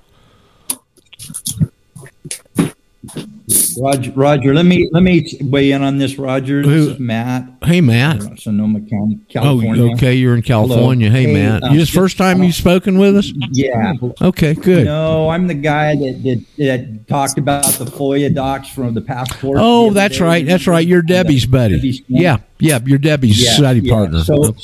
[3.79, 6.17] Roger, Roger, let me let me weigh in on this.
[6.17, 8.39] Roger, this Who- is Matt, Hey, Matt.
[8.39, 9.83] Sonoma County, California.
[9.83, 10.15] Oh, okay.
[10.15, 11.09] You're in California.
[11.09, 11.21] Hello.
[11.21, 11.63] Hey, Hey, Matt.
[11.63, 13.31] um, you this first time you've spoken with us?
[13.53, 13.93] Yeah.
[14.21, 14.53] Okay.
[14.53, 14.83] Good.
[14.85, 19.57] No, I'm the guy that, that that talked about the FOIA docs from the passport.
[19.57, 20.23] the Oh, other that's day.
[20.25, 20.45] right.
[20.45, 20.85] That's right.
[20.85, 21.75] You're Debbie's buddy.
[21.75, 22.37] Debbie's- Yeah.
[22.59, 22.79] Yeah.
[22.85, 23.93] You're Debbie's Yeah, study yeah.
[23.93, 24.23] partner.
[24.25, 24.55] So,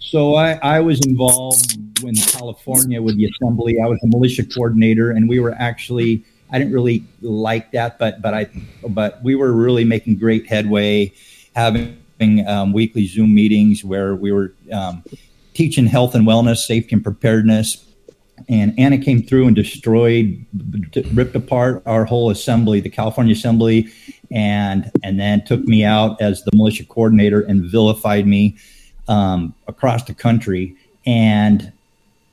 [0.00, 3.76] so I, I was involved in California with the assembly.
[3.82, 8.20] I was a militia coordinator, and we were actually I didn't really like that, but
[8.20, 8.48] but I
[8.88, 11.12] but we were really making great headway,
[11.54, 11.96] having
[12.46, 15.04] um, weekly Zoom meetings where we were um,
[15.54, 17.84] teaching health and wellness, safety and preparedness.
[18.48, 20.44] And Anna came through and destroyed,
[21.12, 23.88] ripped apart our whole assembly, the California Assembly,
[24.30, 28.56] and and then took me out as the militia coordinator and vilified me
[29.08, 30.74] um, across the country.
[31.06, 31.72] And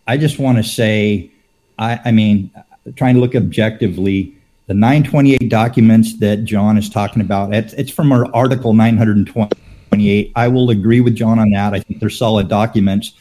[0.08, 1.32] I just want to say,
[1.78, 2.52] I, I mean,
[2.96, 4.34] trying to look objectively.
[4.68, 10.32] The 928 documents that John is talking about, it's, it's from our Article 928.
[10.36, 11.74] I will agree with John on that.
[11.74, 13.14] I think they're solid documents,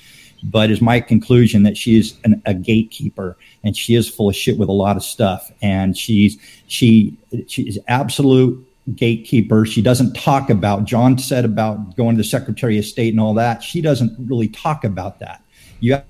[0.43, 4.37] but is my conclusion that she is an, a gatekeeper and she is full of
[4.37, 5.53] shit with a lot of stuff.
[5.63, 9.67] And she's she she's absolute gatekeeper.
[9.67, 13.35] She doesn't talk about John said about going to the Secretary of State and all
[13.35, 13.63] that.
[13.63, 15.43] She doesn't really talk about that.
[15.81, 16.01] You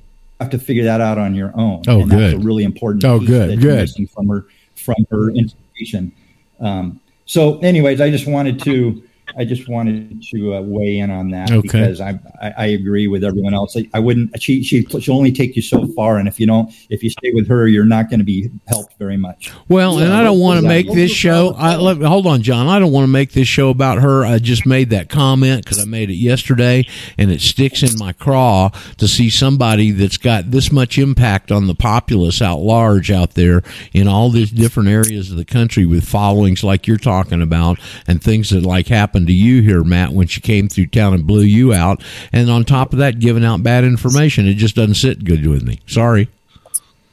[0.40, 1.82] have to figure that out on your own.
[1.88, 2.34] Oh, and good.
[2.34, 3.04] That's a really important.
[3.04, 4.10] Oh, piece good, that you're good.
[4.10, 6.12] from her from her information.
[6.60, 9.02] Um, so, anyways, I just wanted to
[9.36, 11.60] I just wanted to uh, weigh in on that Okay.
[11.62, 13.76] because I, I I agree with everyone else.
[13.76, 14.40] I, I wouldn't.
[14.40, 17.32] She she she'll only take you so far, and if you don't, if you stay
[17.32, 19.52] with her, you're not going to be helped very much.
[19.68, 21.54] Well, and I don't want to make this show.
[21.56, 22.68] I, let, hold on, John.
[22.68, 24.24] I don't want to make this show about her.
[24.24, 26.86] I just made that comment because I made it yesterday,
[27.18, 31.66] and it sticks in my craw to see somebody that's got this much impact on
[31.66, 33.62] the populace out large out there
[33.92, 38.22] in all these different areas of the country with followings like you're talking about, and
[38.22, 41.42] things that like happened to you here, Matt, when she came through town and blew
[41.42, 44.46] you out, and on top of that, giving out bad information.
[44.46, 45.80] It just doesn't sit good with me.
[45.86, 46.28] Sorry.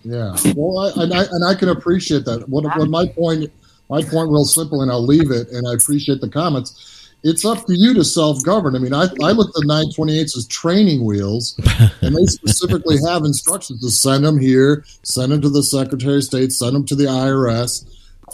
[0.04, 2.50] Yeah, well, I, and I and I can appreciate that.
[2.50, 3.50] What, what my point,
[3.90, 5.48] my point, real simple, and I'll leave it.
[5.52, 7.10] And I appreciate the comments.
[7.24, 8.76] It's up to you to self govern.
[8.76, 11.58] I mean, I, I look at the 928s as training wheels,
[12.02, 16.26] and they specifically have instructions to send them here, send them to the Secretary of
[16.26, 17.86] State, send them to the IRS.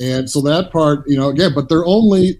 [0.01, 2.39] And so that part, you know, again, but they're only,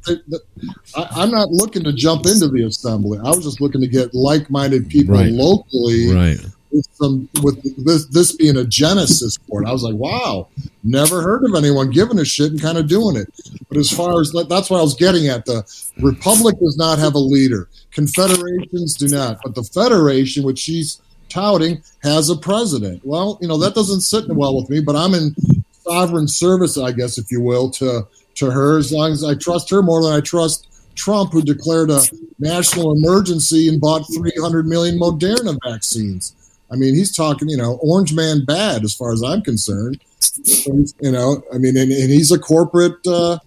[0.95, 3.19] I, I'm not looking to jump into the assembly.
[3.19, 5.31] I was just looking to get like minded people Right.
[5.31, 6.39] locally Right.
[6.71, 9.67] with some with this this being a genesis for it.
[9.67, 10.47] I was like, wow,
[10.83, 13.27] never heard of anyone giving a shit and kind of doing it.
[13.67, 15.63] But as far as that's what I was getting at, the
[15.99, 17.67] republic does not have a leader.
[17.91, 23.01] Confederations do not, but the federation, which she's touting, has a president.
[23.03, 25.35] Well, you know that doesn't sit well with me, but I'm in
[25.83, 29.69] sovereign service, I guess, if you will, to to her as long as I trust
[29.69, 32.01] her more than I trust Trump, who declared a
[32.39, 36.35] national emergency and bought 300 million Moderna vaccines.
[36.71, 39.99] I mean, he's talking, you know, orange man bad as far as I'm concerned.
[40.45, 43.39] You know, I mean, and, and he's a corporate, uh,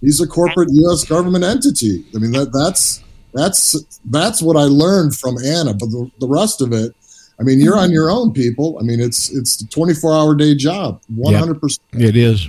[0.00, 1.04] he's a corporate U.S.
[1.04, 2.04] government entity.
[2.14, 3.02] I mean, that that's
[3.34, 5.74] that's that's what I learned from Anna.
[5.74, 6.94] But the, the rest of it,
[7.40, 7.94] I mean, you're on mm-hmm.
[7.94, 8.78] your own, people.
[8.78, 11.60] I mean, it's it's a 24 hour day job, 100.
[11.60, 12.46] percent It is,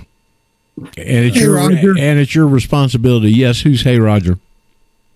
[0.78, 1.90] and it's Hey, your Roger.
[1.90, 3.30] and it's your responsibility.
[3.30, 4.38] Yes, who's Hey Roger?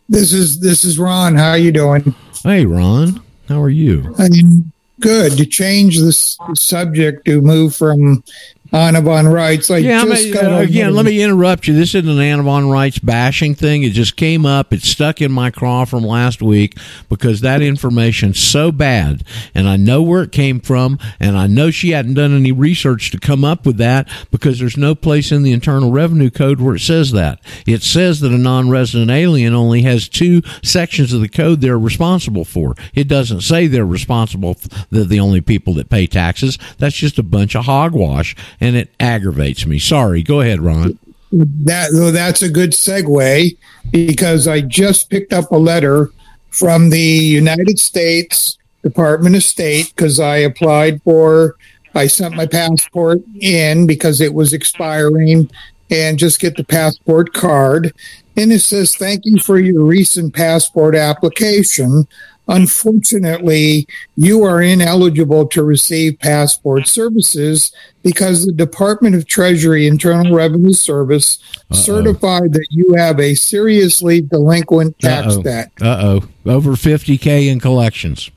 [0.09, 1.35] This is this is Ron.
[1.35, 2.15] How are you doing?
[2.43, 4.15] Hey Ron, how are you?
[4.19, 5.33] I'm good.
[5.37, 8.25] To change this subject to move from
[8.71, 11.75] Anna von Reitz, I yeah, I just mean, uh, again, let me interrupt you.
[11.75, 13.83] This isn't an Anna von Reitz bashing thing.
[13.83, 14.75] It just came up.
[14.75, 16.77] It stuck in my craw from last week
[17.09, 21.71] because that information's so bad, and I know where it came from, and I know
[21.71, 25.43] she hadn't done any research to come up with that because there's no place in
[25.43, 27.41] the Internal Revenue Code where it says that.
[27.67, 32.45] It says that a non-resident alien only has two sections of the code they're responsible
[32.45, 32.75] for.
[32.95, 34.59] It doesn't say they're responsible.
[34.91, 36.59] They're the only people that pay taxes.
[36.77, 39.79] That's just a bunch of hogwash, and it aggravates me.
[39.79, 40.23] Sorry.
[40.23, 40.99] Go ahead, Ron.
[41.31, 43.57] that well, that's a good segue
[43.91, 46.11] because I just picked up a letter
[46.51, 51.57] from the United States Department of State because I applied for
[51.95, 55.51] I sent my passport in because it was expiring
[55.91, 57.93] and just get the passport card
[58.37, 62.07] and it says thank you for your recent passport application
[62.49, 70.73] Unfortunately, you are ineligible to receive passport services because the Department of Treasury Internal Revenue
[70.73, 71.39] Service
[71.73, 75.43] certified that you have a seriously delinquent tax Uh-oh.
[75.43, 75.73] debt.
[75.81, 76.51] Uh oh.
[76.51, 78.31] Over 50K in collections.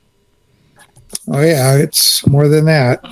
[1.28, 3.04] Oh yeah, it's more than that.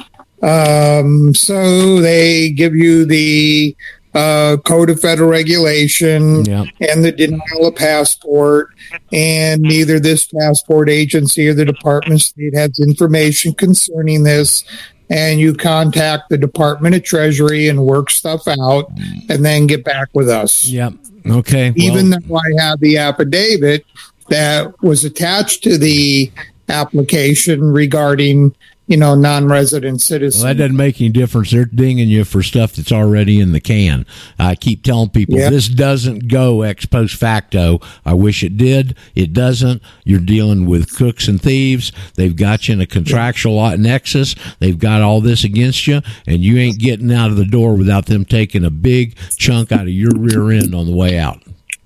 [0.42, 3.76] Um, so they give you the
[4.14, 6.64] uh, Code of Federal Regulation Yeah.
[6.88, 8.70] and the denial of passport,
[9.12, 14.64] and neither this passport agency or the Department of State has information concerning this.
[15.08, 18.92] And you contact the Department of Treasury and work stuff out,
[19.28, 20.68] and then get back with us.
[20.68, 20.94] Yep.
[21.28, 21.72] Okay.
[21.74, 23.84] Even though I have the affidavit
[24.28, 26.30] that was attached to the
[26.68, 28.54] application regarding,
[28.90, 30.42] you know, non-resident citizens.
[30.42, 31.52] Well, that doesn't make any difference.
[31.52, 34.04] They're dinging you for stuff that's already in the can.
[34.36, 35.48] I keep telling people Yeah.
[35.48, 37.80] this doesn't go ex post facto.
[38.04, 38.96] I wish it did.
[39.14, 39.80] It doesn't.
[40.04, 41.92] You're dealing with cooks and thieves.
[42.16, 44.34] They've got you in a contractual lot nexus.
[44.58, 48.06] They've got all this against you, and you ain't getting out of the door without
[48.06, 51.40] them taking a big chunk out of your rear end on the way out.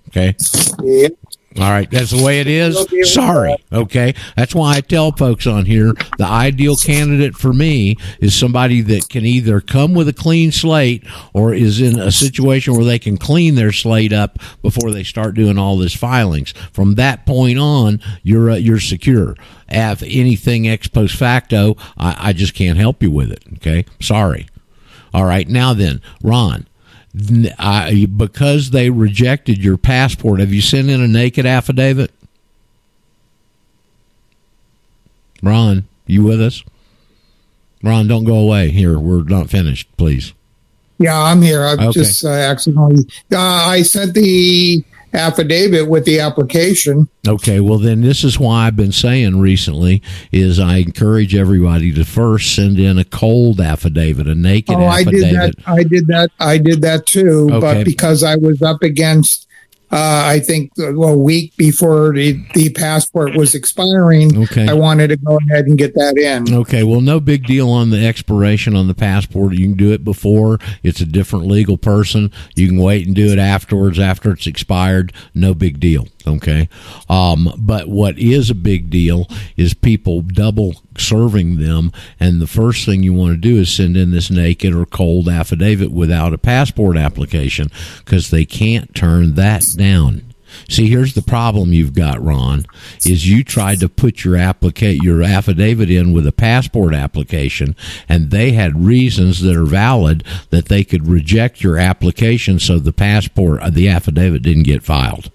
[0.08, 0.34] Okay.
[0.82, 1.08] Yeah.
[1.56, 2.76] All right, that's the way it is.
[3.12, 3.54] Sorry.
[3.72, 4.14] Okay.
[4.36, 9.08] That's why I tell folks on here the ideal candidate for me is somebody that
[9.08, 13.16] can either come with a clean slate or is in a situation where they can
[13.16, 16.52] clean their slate up before they start doing all this filings.
[16.72, 19.36] From that point on, you're uh, you're secure.
[19.68, 23.44] If anything ex post facto, I, I just can't help you with it.
[23.54, 23.84] Okay.
[24.00, 24.48] Sorry.
[25.12, 25.48] All right.
[25.48, 26.66] Now then, Ron.
[27.58, 32.10] I, because they rejected your passport, have you sent in a naked affidavit?
[35.42, 36.64] Ron, you with us?
[37.82, 38.70] Ron, don't go away.
[38.70, 40.32] Here, we're not finished, please.
[40.98, 41.64] Yeah, I'm here.
[41.64, 41.90] I've Okay.
[41.92, 43.04] just uh, accidentally.
[43.32, 44.82] Uh, I sent the
[45.14, 47.08] affidavit with the application.
[47.26, 52.04] Okay, well then this is why I've been saying recently is I encourage everybody to
[52.04, 55.54] first send in a cold affidavit, a naked oh, I did that.
[55.66, 56.30] I did that.
[56.40, 57.48] I did that too.
[57.52, 57.60] Okay.
[57.60, 59.46] But because I was up against,
[59.92, 64.68] uh, I think, well, a week before the, the passport was expiring, Okay.
[64.68, 66.52] I wanted to go ahead and get that in.
[66.52, 69.54] Okay, well, no big deal on the expiration on the passport.
[69.54, 70.58] You can do it before.
[70.82, 72.32] It's a different legal person.
[72.56, 75.12] You can wait and do it afterwards after it's expired.
[75.34, 76.08] No big deal.
[76.26, 76.68] Okay.
[77.08, 81.92] Um, but what is a big deal is people double serving them.
[82.18, 85.28] And the first thing you want to do is send in this naked or cold
[85.28, 87.68] affidavit without a passport application
[87.98, 90.34] because they can't turn that down.
[90.68, 92.64] See, here's the problem you've got, Ron,
[93.04, 97.76] is you tried to put your applicate your affidavit in with a passport application,
[98.08, 102.92] and they had reasons that are valid that they could reject your application, so the
[102.92, 105.30] passport, uh, the affidavit didn't get filed.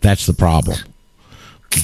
[0.00, 0.78] That's the problem.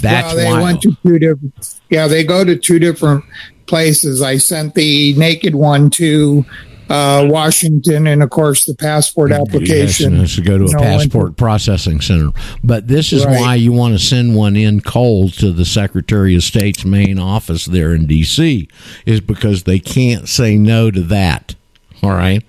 [0.01, 0.62] That's yeah, they why.
[0.62, 1.81] went to two different.
[1.91, 3.25] Yeah, they go to two different
[3.67, 4.23] places.
[4.23, 6.45] I sent the naked one to
[6.88, 10.16] uh, Washington, and of course the passport application.
[10.16, 12.31] Yes, to go to a passport processing center.
[12.62, 13.40] But this is Right.
[13.40, 17.64] why you want to send one in cold to the Secretary of State's main office
[17.66, 18.68] there in D.C.
[19.05, 21.55] is because they can't say no to that.
[22.03, 22.44] All right.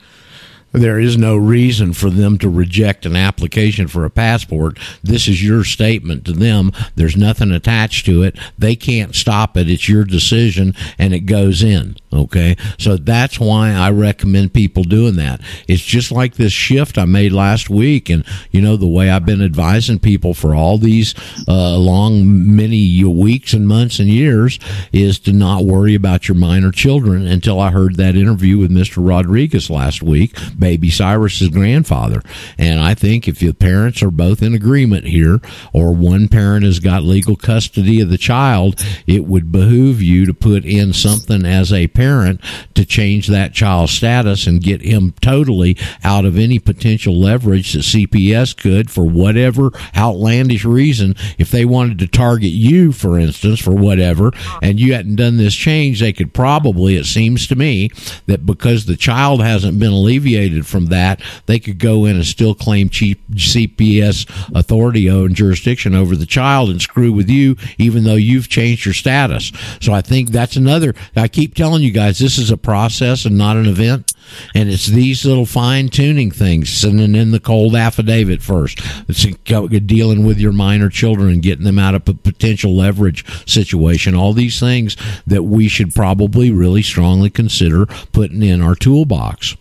[0.71, 4.77] There is no reason for them to reject an application for a passport.
[5.01, 6.71] This is your statement to them.
[6.95, 8.37] There's nothing attached to it.
[8.57, 9.69] They can't stop it.
[9.69, 11.97] It's your decision and it goes in.
[12.11, 12.55] Okay.
[12.77, 15.41] So that's why I recommend people doing that.
[15.67, 18.09] It's just like this shift I made last week.
[18.09, 21.13] And, you know, the way I've been advising people for all these
[21.47, 24.59] uh, long, many weeks and months and years
[24.91, 28.97] is to not worry about your minor children until I heard that interview with Mr.
[28.97, 32.21] Rodriguez last week, baby Cyrus's grandfather.
[32.57, 35.39] And I think if the parents are both in agreement here,
[35.73, 40.33] or one parent has got legal custody of the child, it would behoove you to
[40.33, 42.41] put in something as a parent
[42.75, 47.79] to change that child's status and get him totally out of any potential leverage that
[47.79, 51.15] CPS could for whatever outlandish reason.
[51.37, 55.55] If they wanted to target you, for instance, for whatever, and you hadn't done this
[55.55, 57.89] change, they could probably, it seems to me,
[58.25, 62.55] that because the child hasn't been alleviated from that, they could go in and still
[62.55, 68.15] claim cheap CPS authority and jurisdiction over the child and screw with you, even though
[68.15, 69.51] you've changed your status.
[69.81, 70.93] So I think that's another.
[71.15, 74.13] I keep telling you guys, this is a process and not an event.
[74.53, 78.81] And it's these little fine tuning things, sending in the cold affidavit first.
[79.07, 84.15] It's dealing with your minor children and getting them out of a potential leverage situation.
[84.15, 89.55] All these things that we should probably really strongly consider putting in our toolbox.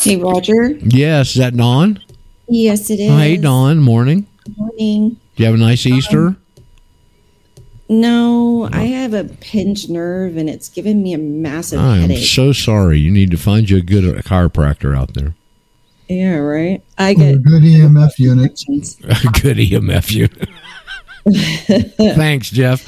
[0.00, 0.70] Hey, Roger.
[0.82, 2.00] Yes, is that Dawn?
[2.48, 3.10] Yes, it is.
[3.10, 3.78] Oh, hey, Dawn.
[3.78, 4.26] Morning.
[4.56, 5.10] Morning.
[5.10, 6.36] Do you have a nice um, Easter?
[7.88, 12.26] No, I have a pinched nerve and it's giving me a massive I am headache.
[12.26, 12.98] so sorry.
[12.98, 15.34] You need to find you a good uh, chiropractor out there.
[16.08, 16.82] yeah, right.
[16.98, 18.60] I get a good EMF unit.
[19.04, 20.48] A good EMF unit.
[22.16, 22.84] Thanks, Jeff.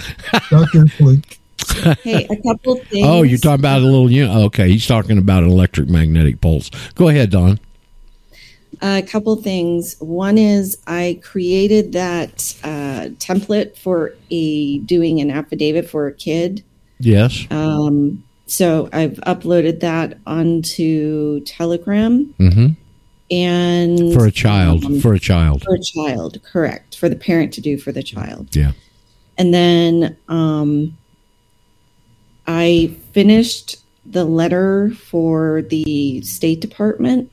[0.51, 0.85] Dr.
[0.87, 1.38] Fleek.
[2.03, 3.07] hey, a couple things.
[3.07, 4.35] Oh, you're talking about a little unit.
[4.47, 6.71] Okay, he's talking about an electric magnetic pulse.
[6.95, 7.59] Go ahead, Don.
[8.83, 9.97] A couple things.
[9.99, 16.63] One is I created that uh, template for a doing an affidavit for a kid.
[17.01, 17.47] Yes.
[17.51, 22.67] Um, so I've uploaded that onto Telegram Mm-hmm.
[23.31, 24.85] and For a child.
[24.85, 25.63] um, For a child.
[25.65, 26.97] for a child, correct?
[26.99, 28.55] For the parent to do for the child.
[28.55, 28.73] Yeah.
[29.37, 30.97] And then um,
[32.49, 33.77] I finished
[34.07, 37.31] the letter for the State Department.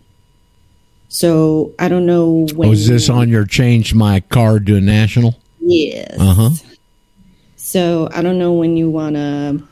[1.07, 2.69] So I don't know when.
[2.69, 5.39] Oh, this on your change my card to a national?
[5.61, 6.15] Yes.
[6.19, 6.49] Uh huh.
[7.55, 9.63] So I don't know when you want to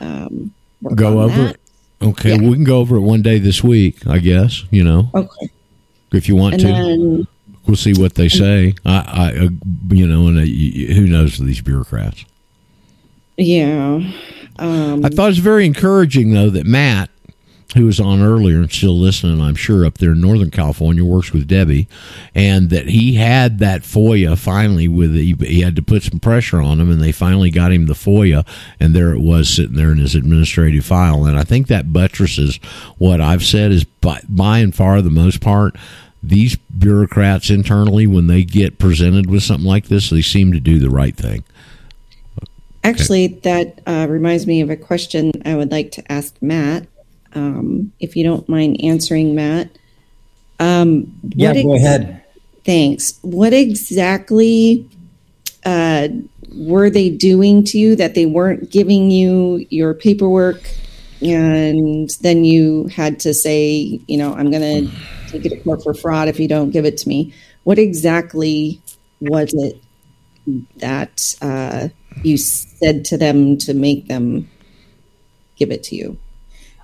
[0.00, 0.54] um,
[0.94, 1.54] Go over that.
[1.56, 1.60] it.
[2.02, 4.62] Okay, we can go over it one day this week, I guess.
[4.70, 5.48] You know, Okay.
[6.12, 6.68] if you want And to.
[6.68, 7.26] then
[7.66, 8.74] We'll see what they say.
[8.84, 9.48] I, I uh,
[9.88, 10.42] you know, and uh,
[10.94, 12.26] who knows these bureaucrats.
[13.38, 14.00] Yeah.
[14.58, 17.10] Um, I thought it was very encouraging, though, that Matt,
[17.74, 21.32] who was on earlier and still listening, I'm sure, up there in Northern California, works
[21.32, 21.88] with Debbie,
[22.34, 26.78] and that he had that FOIA finally with he, had to put some pressure on
[26.78, 28.46] him, and they finally got him the FOIA,
[28.78, 31.24] and there it was sitting there in his administrative file.
[31.24, 32.56] And I think that buttresses
[32.98, 35.76] what I've said is by, by and far the most part.
[36.22, 40.78] These bureaucrats internally, when they get presented with something like this, they seem to do
[40.78, 41.44] the right thing.
[42.84, 46.86] Actually, that uh, reminds me of a question I would like to ask Matt,
[47.32, 49.70] um, if you don't mind answering, Matt.
[50.60, 52.22] Um, Yeah, what go ahead.
[52.64, 53.18] Thanks.
[53.22, 54.88] What exactly
[55.64, 56.08] uh,
[56.54, 60.70] were they doing to you that they weren't giving you your paperwork,
[61.20, 64.96] and then you had to say, you know, I'm going to
[65.34, 67.34] take it to court for fraud if you don't give it to me?
[67.64, 68.80] What exactly
[69.20, 69.82] was it
[70.76, 71.88] that uh,
[72.24, 74.50] you said to them to make them
[75.56, 76.18] give it to you?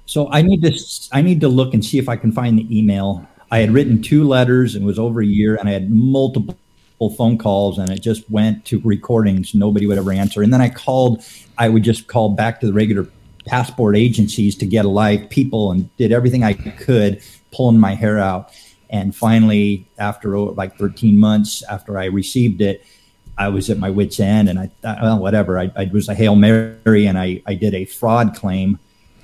[0.07, 0.73] So I need to
[1.13, 3.27] I need to look and see if I can find the email.
[3.51, 4.75] I had written two letters.
[4.75, 6.57] And it was over a year, and I had multiple
[7.17, 9.55] phone calls, and it just went to recordings.
[9.55, 10.43] Nobody would ever answer.
[10.43, 11.25] And then I called.
[11.59, 13.07] I would just call back to the regular
[13.47, 17.23] passport agencies to get a live people, and did everything I could,
[17.53, 18.51] pulling my hair out.
[18.91, 22.85] And finally, after oh, like 13 months after I received it,
[23.41, 25.59] I was at my wits' end, and I thought, well, whatever.
[25.59, 28.79] I, I was a hail mary, and I, I did a fraud claim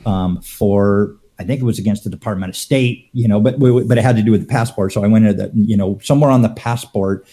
[0.07, 3.99] um, for I think it was against the Department of State, you know, but but
[3.99, 4.95] it had to do with the passport.
[4.95, 7.29] So I went into the you know somewhere on the passport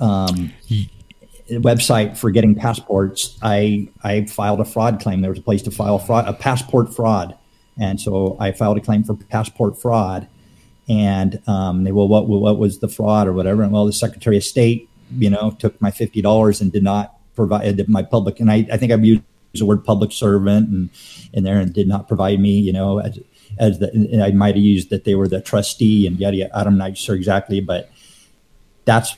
[0.00, 0.50] um,
[1.50, 3.38] website for getting passports.
[3.42, 5.20] I I filed a fraud claim.
[5.20, 7.36] There was a place to file fraud, a passport fraud,
[7.78, 10.28] and so I filed a claim for passport fraud.
[10.88, 13.62] And um, they well, what what was the fraud or whatever?
[13.62, 14.88] And well, the Secretary of State,
[15.18, 18.40] you know, took my fifty dollars and did not provide my public.
[18.40, 19.22] And I, I think I've used
[19.54, 20.90] the word public servant and
[21.32, 23.18] in there and did not provide me, you know, as
[23.58, 26.56] as the I might have used that they were the trustee and yada yada.
[26.56, 27.90] I'm not sure exactly, but
[28.84, 29.16] that's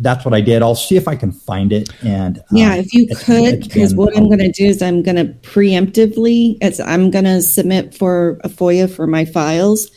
[0.00, 0.62] that's what I did.
[0.62, 1.88] I'll see if I can find it.
[2.04, 5.02] And um, Yeah, if you it's- could, because what I'm going to do is I'm
[5.02, 9.90] going to preemptively, as I'm going to submit for a FOIA for my files,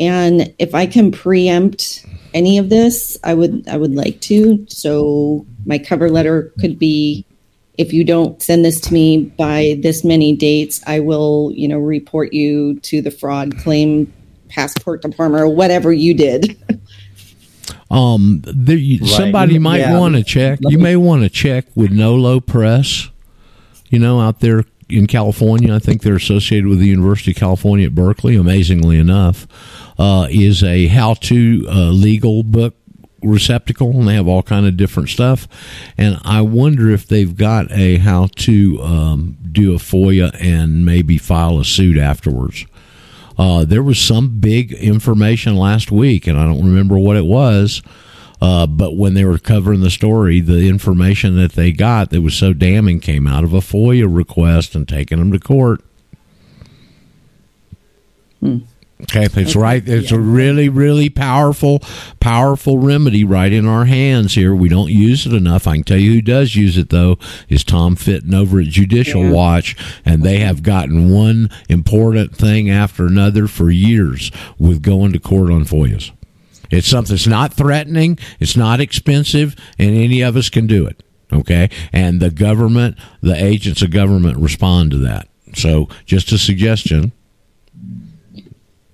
[0.00, 4.64] and if I can preempt any of this, I would I would like to.
[4.68, 7.24] So my cover letter could be,
[7.78, 11.78] if you don't send this to me by this many dates, I will you know
[11.78, 14.12] report you to the fraud claim
[14.48, 16.56] passport department or whatever you did.
[17.90, 19.08] Um, there, you, Right.
[19.08, 19.98] somebody might Yeah.
[19.98, 20.60] want to check.
[20.62, 23.08] You may want to check with Nolo Press.
[23.90, 27.86] You know, out there in California, I think they're associated with the University of California
[27.86, 28.36] at Berkeley.
[28.36, 29.46] Amazingly enough,
[29.98, 32.74] uh, is a how-to uh, legal book
[33.22, 35.46] receptacle, and they have all kind of different stuff.
[35.98, 41.18] And I wonder if they've got a how to um, do a FOIA and maybe
[41.18, 42.66] file a suit afterwards.
[43.38, 47.82] Uh, there was some big information last week, and I don't remember what it was.
[48.40, 52.34] Uh, but when they were covering the story, the information that they got that was
[52.34, 55.82] so damning came out of a FOIA request and taking them to court.
[59.02, 59.86] Okay, it's right.
[59.86, 61.80] It's a really, really powerful,
[62.20, 64.54] powerful remedy right in our hands here.
[64.54, 65.66] We don't use it enough.
[65.66, 67.18] I can tell you who does use it though
[67.48, 69.32] is Tom Fitton over at Judicial Yeah.
[69.32, 69.74] Watch,
[70.04, 75.50] and they have gotten one important thing after another for years with going to court
[75.50, 76.10] on FOIAs.
[76.70, 81.02] It's something that's not threatening, it's not expensive, and any of us can do it.
[81.32, 85.28] Okay, and the government, the agents of government respond to that.
[85.54, 87.12] So, just a suggestion.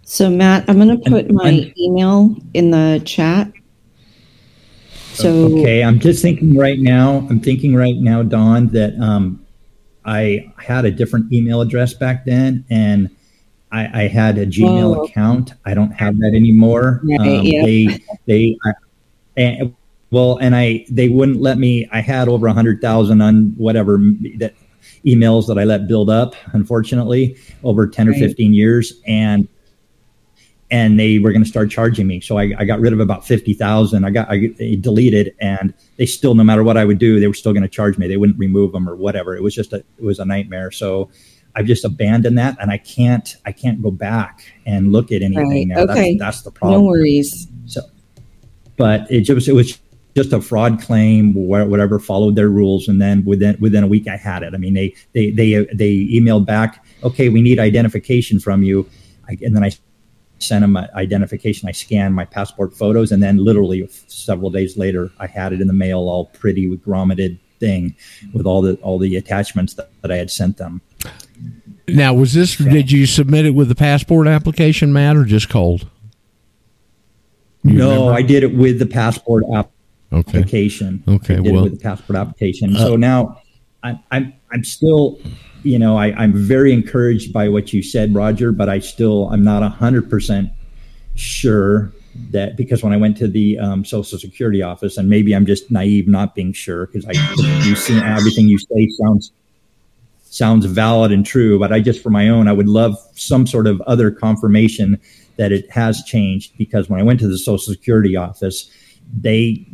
[0.08, 3.52] So Matt, I'm going to put my email in the chat.
[5.14, 7.26] So okay, I'm just thinking right now.
[7.28, 9.44] I'm thinking right now, Don, that um,
[10.04, 13.10] I had a different email address back then, and
[13.72, 15.04] I, I had a Gmail Oh.
[15.04, 15.54] account.
[15.64, 17.00] I don't have that anymore.
[17.04, 17.64] Right, um, yeah.
[17.64, 18.72] They they I,
[19.36, 19.74] and,
[20.10, 21.88] well, and I they wouldn't let me.
[21.90, 23.98] I had over a hundred thousand on whatever
[24.38, 24.54] that
[25.04, 26.34] emails that I let build up.
[26.52, 29.48] Unfortunately, over ten or fifteen years, and
[30.70, 32.20] and they were going to start charging me.
[32.20, 34.04] So I, I got rid of about fifty thousand.
[34.04, 34.48] I got I
[34.80, 37.68] deleted, and they still, no matter what I would do, they were still going to
[37.68, 38.08] charge me.
[38.08, 39.36] They wouldn't remove them or whatever.
[39.36, 40.70] It was just a it was a nightmare.
[40.70, 41.10] So
[41.56, 45.48] I've just abandoned that, and I can't I can't go back and look at anything
[45.48, 45.66] Right.
[45.66, 45.78] now.
[45.84, 46.16] Okay.
[46.16, 46.82] That's, that's the problem.
[46.82, 47.48] no worries.
[47.64, 47.80] So,
[48.76, 49.78] but it just it was
[50.14, 51.98] just a fraud claim, whatever.
[51.98, 54.54] Followed their rules, and then within within a week, I had it.
[54.54, 58.88] I mean, they they they they emailed back, okay, we need identification from you,
[59.28, 59.70] I, and then I
[60.38, 61.68] sent them my identification.
[61.68, 65.66] I scanned my passport photos, and then literally several days later, I had it in
[65.68, 67.94] the mail, all pretty with grommeted thing,
[68.34, 70.82] with all the all the attachments that, that I had sent them.
[71.88, 72.56] Now, was this?
[72.56, 75.88] Did you submit it with the passport application, Matt, or just cold?
[77.62, 78.12] You no, remember?
[78.12, 79.70] I did it with the passport app-
[80.12, 80.38] Okay.
[80.38, 81.02] application.
[81.06, 82.74] Okay, I did well- it with the passport application.
[82.76, 83.40] Uh, so now,
[83.82, 85.18] I'm I'm I'm still,
[85.62, 88.50] you know, I, I'm very encouraged by what you said, Roger.
[88.52, 90.50] But I still I'm not hundred percent
[91.14, 91.92] sure
[92.30, 95.70] that because when I went to the um, Social Security office, and maybe I'm just
[95.70, 97.12] naive, not being sure because I
[97.64, 99.32] you see everything you say sounds
[100.36, 103.66] sounds valid and true, but I just for my own, I would love some sort
[103.66, 105.00] of other confirmation
[105.36, 108.70] that it has changed because when I went to the Social Security office,
[109.18, 109.66] they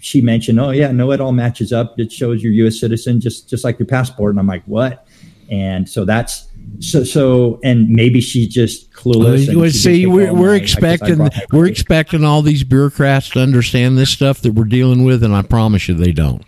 [0.00, 1.98] she mentioned, "Oh yeah, no, it all matches up.
[1.98, 2.78] It shows you're U.S.
[2.78, 5.06] citizen, just just like your passport." And I'm like, "What?"
[5.50, 6.46] And so that's
[6.80, 9.46] so so, and maybe she's just clueless.
[9.72, 13.40] she see, we're, we're my- I guess I expecting we're expecting all these bureaucrats to
[13.40, 16.44] understand this stuff that we're dealing with, and I promise you, they don't.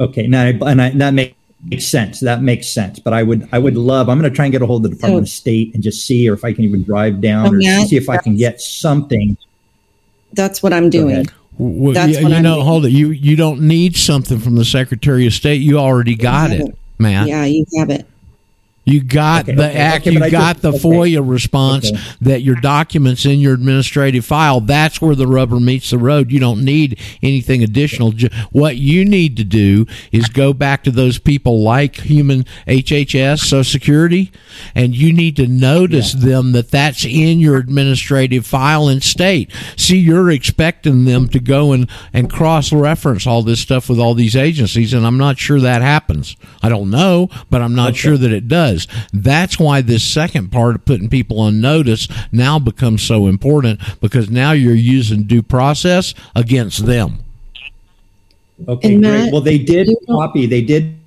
[0.00, 1.37] Okay, now and I, that makes
[1.78, 2.20] sense.
[2.20, 2.98] That makes sense.
[2.98, 4.08] But I would, I would love.
[4.08, 6.06] I'm going to try and get a hold of the Department of State and just
[6.06, 8.60] see, or if I can even drive down, or Matt, see if I can get
[8.60, 9.36] something.
[10.32, 11.26] That's what I'm doing.
[11.58, 12.66] Well, That's you, what you I'm know, doing.
[12.66, 12.90] hold it.
[12.90, 15.60] You you don't need something from the Secretary of State.
[15.60, 16.78] You already got have it, it.
[16.98, 17.26] Matt.
[17.26, 18.06] Yeah, you have it.
[18.88, 20.06] You got Okay, the okay, act.
[20.06, 20.72] okay, you got the.
[20.78, 24.60] FOIA response that your documents in your administrative file.
[24.60, 26.30] That's where the rubber meets the road.
[26.30, 28.12] You don't need anything additional.
[28.52, 33.64] What you need to do is go back to those people like Human HHS, Social
[33.64, 34.30] Security,
[34.74, 39.50] and you need to notice them that that's in your administrative file in state.
[39.76, 44.14] See, you're expecting them to go and and cross reference all this stuff with all
[44.14, 46.36] these agencies, and I'm not sure that happens.
[46.62, 48.77] I don't know, but I'm not sure that it does.
[49.12, 54.30] That's why this second part of putting people on notice now becomes so important because
[54.30, 57.24] now you're using due process against them.
[58.66, 59.32] Okay, And great.
[59.32, 60.46] Well, they did copy.
[60.46, 60.97] They did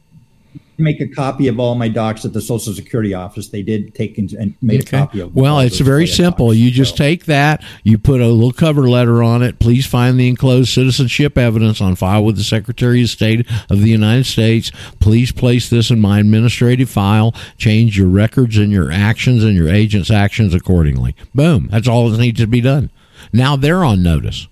[0.77, 3.49] make a copy of all my docs at the Social Security office.
[3.49, 5.35] They did take and, made a copy of.
[5.35, 6.47] Well, it's very simple.
[6.47, 6.57] docs.
[6.57, 9.59] You just take that, you put a little cover letter on it.
[9.59, 13.89] Please find the enclosed citizenship evidence on file with the Secretary of State of the
[13.89, 14.71] United States.
[14.99, 17.33] Please place this in my administrative file.
[17.57, 21.15] Change your records and your actions and your agent's actions accordingly.
[21.33, 21.67] Boom.
[21.71, 22.91] That's all that needs to be done.
[23.33, 24.47] Now they're on notice.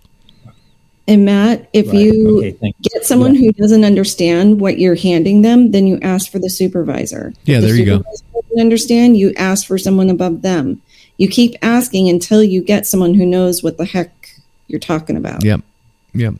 [1.10, 1.96] And Matt, if Right.
[1.96, 6.38] you Okay, get someone who doesn't understand what you're handing them, then you ask for
[6.38, 7.34] the supervisor.
[7.46, 7.98] Yeah, If the there you go.
[7.98, 10.80] supervisor doesn't understand, you ask for someone above them.
[11.18, 14.30] You keep asking until you get someone who knows what the heck
[14.68, 15.44] you're talking about.
[15.44, 15.62] Yep.
[16.14, 16.36] Yep.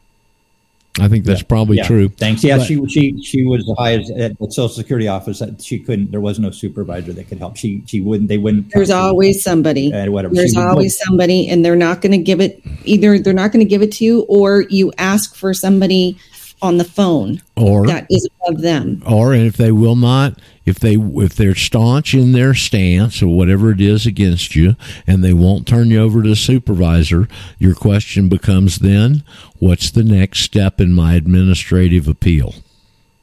[1.02, 2.10] I think that's probably Yeah, true.
[2.10, 2.44] Thanks.
[2.44, 5.40] Yeah, But- she she she was the highest at the Social Security office.
[5.40, 6.12] That she couldn't.
[6.12, 7.58] There was no supervisor that could help.
[7.58, 8.30] She she wouldn't.
[8.30, 8.72] They wouldn't.
[8.74, 9.94] There's always somebody.
[9.94, 10.34] Uh, whatever.
[10.36, 12.62] There's She would- always somebody, and they're not going to give it.
[12.86, 16.18] Either they're not going to give it to you, or you ask for somebody
[16.62, 19.02] on the phone Or that is above them.
[19.08, 23.72] or if they will not if they if they're staunch in their stance or whatever
[23.72, 24.76] it is against you
[25.08, 29.24] and they won't turn you over to the supervisor your question becomes then
[29.60, 32.54] what's the next step in my administrative appeal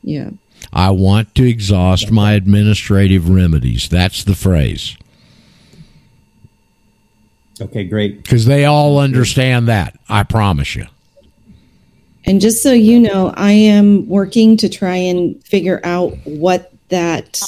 [0.03, 0.31] Yeah.
[0.73, 4.97] i want to exhaust my administrative remedies that's the phrase
[7.59, 8.23] Okay, great.
[8.23, 10.87] because they all understand that i promise you
[12.27, 17.41] And just so you know, I am working to try and figure out what that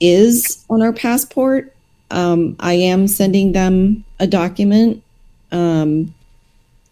[0.00, 1.74] is on our passport.
[2.10, 5.02] Um, I am sending them a document
[5.50, 6.14] um,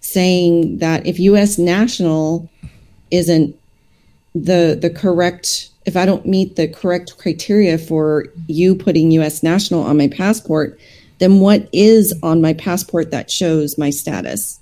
[0.01, 1.59] saying that if U.S.
[1.59, 2.49] national
[3.11, 3.55] isn't
[4.35, 9.43] the the correct, if I don't meet the correct criteria for you putting U.S.
[9.43, 10.79] national on my passport,
[11.19, 14.59] then what is on my passport that shows my status?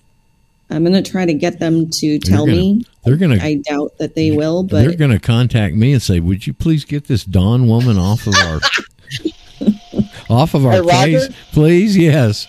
[0.70, 2.84] I'm going to try to get them to tell gonna- me.
[3.04, 6.20] they're gonna- I doubt that they will, but they're going to contact me and say
[6.20, 8.60] would you please get this dawn woman off of our
[10.30, 12.46] off of our Hey, case please yes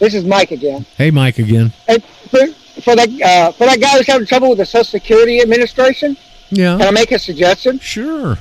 [0.00, 0.84] This is Mike again.
[0.96, 1.98] hey mike again Hey,
[2.30, 2.46] for,
[2.82, 6.16] for that uh, for that guy who's having trouble with the Social Security Administration,
[6.50, 7.78] yeah can I make a suggestion?
[7.78, 8.36] Sure.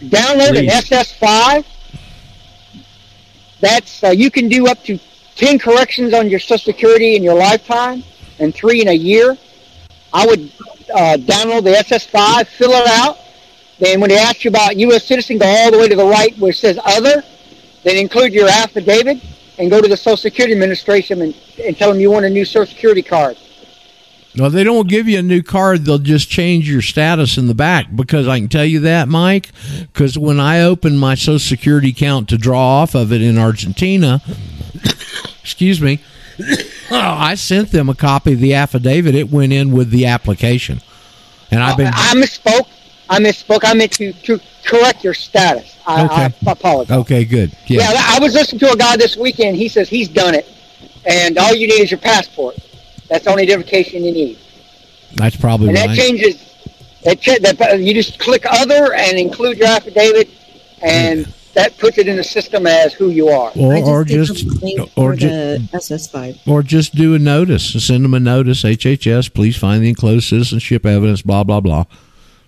[0.00, 0.90] Download an Please.
[0.90, 1.64] SS5.
[3.60, 4.98] That's uh, you can do up to
[5.36, 8.02] ten corrections on your Social Security in your lifetime,
[8.38, 9.36] and three in a year.
[10.12, 10.52] I would
[10.94, 13.18] uh, download the SS5, fill it out.
[13.78, 15.04] Then when they ask you about U.S.
[15.04, 17.24] citizen, go all the way to the right where it says other.
[17.82, 19.18] Then include your affidavit
[19.58, 22.44] and go to the Social Security Administration and, and tell them you want a new
[22.44, 23.36] Social Security card.
[24.38, 25.84] Well, they don't give you a new card.
[25.84, 29.50] They'll just change your status in the back because I can tell you that, Mike.
[29.92, 34.22] Because when I opened my Social Security account to draw off of it in Argentina,
[35.42, 36.00] excuse me,
[36.90, 39.14] I sent them a copy of the affidavit.
[39.14, 40.80] It went in with the application,
[41.50, 41.88] and I've been.
[41.88, 42.68] I misspoke.
[43.10, 43.60] I misspoke.
[43.64, 45.76] I meant to, to correct your status.
[45.86, 46.34] I, Okay.
[46.46, 46.96] I apologize.
[47.00, 47.54] Okay, good.
[47.66, 47.92] Yeah.
[47.92, 48.00] Yeah.
[48.00, 49.56] I was listening to a guy this weekend.
[49.56, 50.48] He says he's done it,
[51.04, 52.56] and all you need is your passport.
[53.12, 54.38] That's the only identification you need,
[55.16, 56.48] That's probably and that changes.
[57.04, 60.30] That, cha- that you just click other and include your affidavit,
[60.80, 63.52] and that puts it in the system as who you are.
[63.54, 64.46] Or, or just,
[64.96, 66.38] or for ju- the SS5.
[66.46, 67.84] or just do a notice.
[67.84, 68.62] Send them a notice.
[68.62, 71.20] HHS, please find the enclosed citizenship evidence.
[71.20, 71.84] Blah blah blah.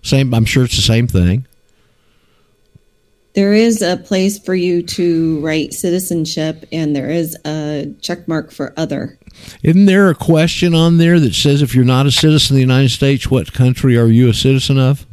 [0.00, 0.32] Same.
[0.32, 1.46] I'm sure it's the same thing.
[3.34, 8.50] There is a place for you to write citizenship, and there is a check mark
[8.50, 9.18] for other.
[9.62, 12.60] Isn't there a question on there that says if you're not a citizen of the
[12.60, 15.06] United States, what country are you a citizen of?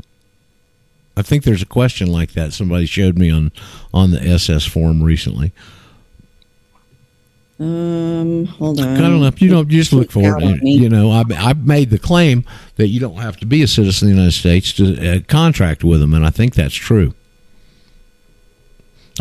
[1.18, 2.54] I think there's a question like that.
[2.54, 3.52] Somebody showed me on
[3.94, 5.52] on the SS form recently.
[7.60, 8.88] Um, hold on.
[8.88, 9.32] I don't know.
[9.38, 10.60] You don't just look for it.
[10.64, 12.44] You know, I, I've made the claim
[12.78, 15.84] that you don't have to be a citizen of the United States to uh, contract
[15.84, 17.14] with them, and I think that's true.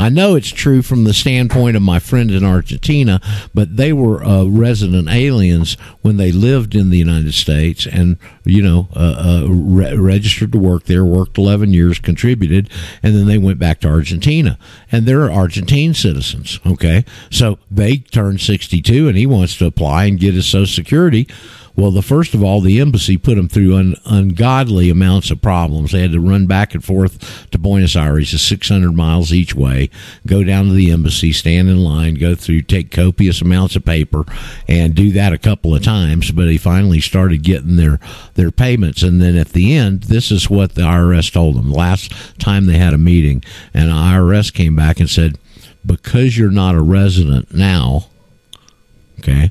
[0.00, 3.20] I know it's true from the standpoint of my friend in Argentina,
[3.52, 8.62] but they were uh, resident aliens when they lived in the United States and, you
[8.62, 12.70] know, uh, uh, re- registered to work there, worked 11 years, contributed,
[13.02, 14.58] and then they went back to Argentina.
[14.90, 17.04] And they're Argentine citizens, okay?
[17.28, 21.28] So they turned 62 and he wants to apply and get his Social Security.
[21.80, 25.92] Well, the first of all, the embassy put them through un, ungodly amounts of problems.
[25.92, 29.88] They had to run back and forth to Buenos Aires, it's 600 miles each way,
[30.26, 34.26] go down to the embassy, stand in line, go through, take copious amounts of paper,
[34.68, 36.30] and do that a couple of times.
[36.32, 37.98] But he finally started getting their
[38.34, 41.72] their payments, and then at the end, this is what the IRS told them.
[41.72, 45.38] Last time they had a meeting, and the IRS came back and said,
[45.86, 48.08] because you're not a resident now,
[49.20, 49.50] okay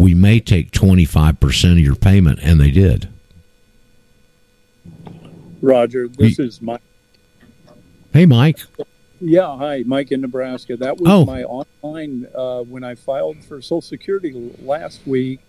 [0.00, 3.08] we may take 25% of your payment and they did
[5.60, 6.80] Roger, this is Mike.
[8.14, 8.58] hey mike
[9.20, 10.76] Yeah, hi, Mike in Nebraska.
[10.78, 11.24] That was Oh.
[11.26, 14.32] my online uh, when I filed for Social Security
[14.62, 15.40] last week.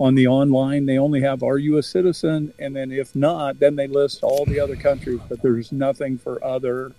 [0.00, 3.76] On the online, they only have "Are you a citizen?" and then if not, then
[3.76, 6.92] they list all the other countries, but there's nothing for other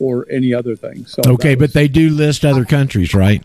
[0.00, 1.06] or any other thing.
[1.06, 3.42] So okay that but they do list other countries right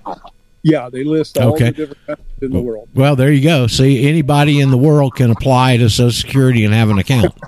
[0.67, 1.65] yeah, they list all Okay.
[1.65, 2.89] the different countries in the world.
[2.95, 3.67] well there you go.
[3.67, 7.33] See anybody in the world can apply to social security and have an account.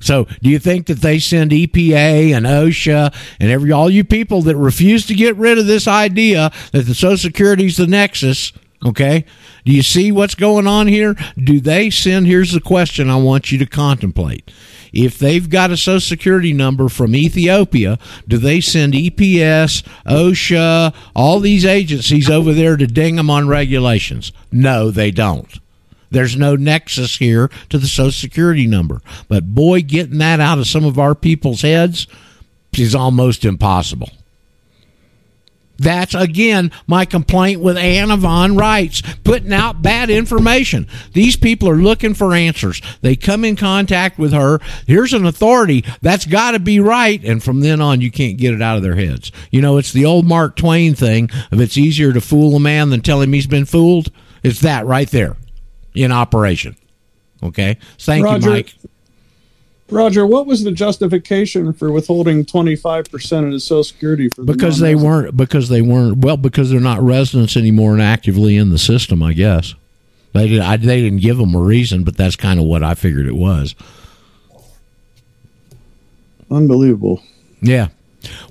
[0.00, 4.42] So do you think that they send epa and osha and every all you people
[4.42, 8.52] that refuse to get rid of this idea that the social security is the nexus
[8.84, 9.24] okay?
[9.64, 11.14] Do you see what's going on here?
[11.38, 14.50] Do they send here's the question i want you to contemplate
[14.92, 21.40] if they've got a social security number from Ethiopia, do they send EPS, OSHA, all
[21.40, 24.32] these agencies over there to ding them on regulations?
[24.50, 25.58] No, they don't.
[26.10, 29.00] There's no nexus here to the social security number.
[29.28, 32.06] But boy, getting that out of some of our people's heads
[32.76, 34.10] is almost impossible.
[35.82, 40.86] That's again my complaint with Anna Von Reitz, putting out bad information.
[41.12, 42.80] These people are looking for answers.
[43.00, 44.60] They come in contact with her.
[44.86, 48.54] Here's an authority that's got to be right, and from then on, you can't get
[48.54, 49.32] it out of their heads.
[49.50, 52.90] You know, it's the old Mark Twain thing of it's easier to fool a man
[52.90, 54.10] than tell him he's been fooled.
[54.42, 55.36] It's that right there
[55.94, 56.76] in operation.
[57.42, 58.48] Okay, thank Roger.
[58.48, 58.74] you, Mike.
[59.92, 64.78] Roger, what was the justification for withholding 25% of the Social Security for the because
[64.78, 68.78] they weren't because they weren't well because they're not residents anymore and actively in the
[68.78, 69.74] system i guess.
[70.32, 72.94] They did I, they didn't give them a reason but that's kind of what i
[72.94, 73.74] figured it was.
[76.50, 77.22] Unbelievable.
[77.60, 77.88] yeah.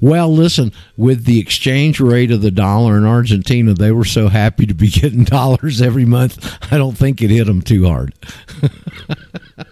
[0.01, 4.65] Well listen with the exchange rate of the dollar in argentina they were so happy
[4.65, 8.13] to be getting dollars every month i don't think it hit them too hard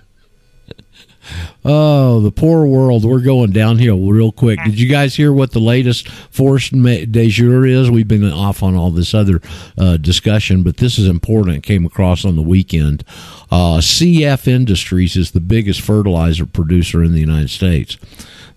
[1.65, 3.03] Oh, the poor world.
[3.03, 4.59] We're going downhill real quick.
[4.63, 7.91] Did you guys hear what the latest force de jour is?
[7.91, 9.41] We've been off on all this other
[9.77, 11.57] uh, discussion, but this is important.
[11.57, 13.03] It came across on the weekend.
[13.51, 17.97] Uh, CF Industries is the biggest fertilizer producer in the United States.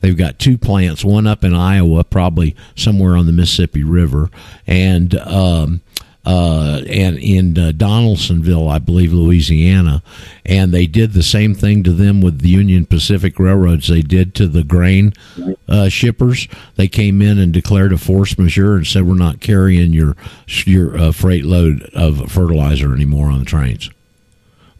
[0.00, 4.30] They've got two plants, one up in Iowa, probably somewhere on the Mississippi River,
[4.66, 5.80] and um,
[6.24, 10.02] uh, and in uh, Donaldsonville, I believe, Louisiana,
[10.44, 13.88] and they did the same thing to them with the Union Pacific Railroads.
[13.88, 15.14] They did to the grain
[15.68, 16.46] uh, shippers.
[16.76, 20.16] They came in and declared a force majeure and said, "We're not carrying your
[20.64, 23.90] your uh, freight load of fertilizer anymore on the trains."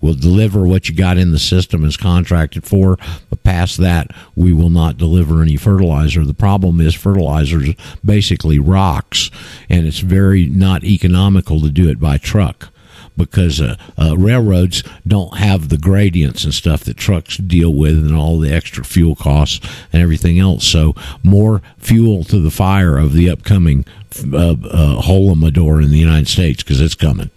[0.03, 2.99] We'll deliver what you got in the system as contracted for,
[3.31, 6.25] but past that, we will not deliver any fertilizer.
[6.25, 7.75] The problem is fertilizer is
[8.05, 9.31] basically rocks,
[9.71, 12.69] and it's very not economical to do it by truck
[13.17, 18.17] because uh, uh, railroads don't have the gradients and stuff that trucks deal with and
[18.17, 20.67] all the extra fuel costs and everything else.
[20.67, 23.85] So more fuel to the fire of the upcoming
[24.33, 27.31] uh, uh, Holodomor in the United States because it's coming.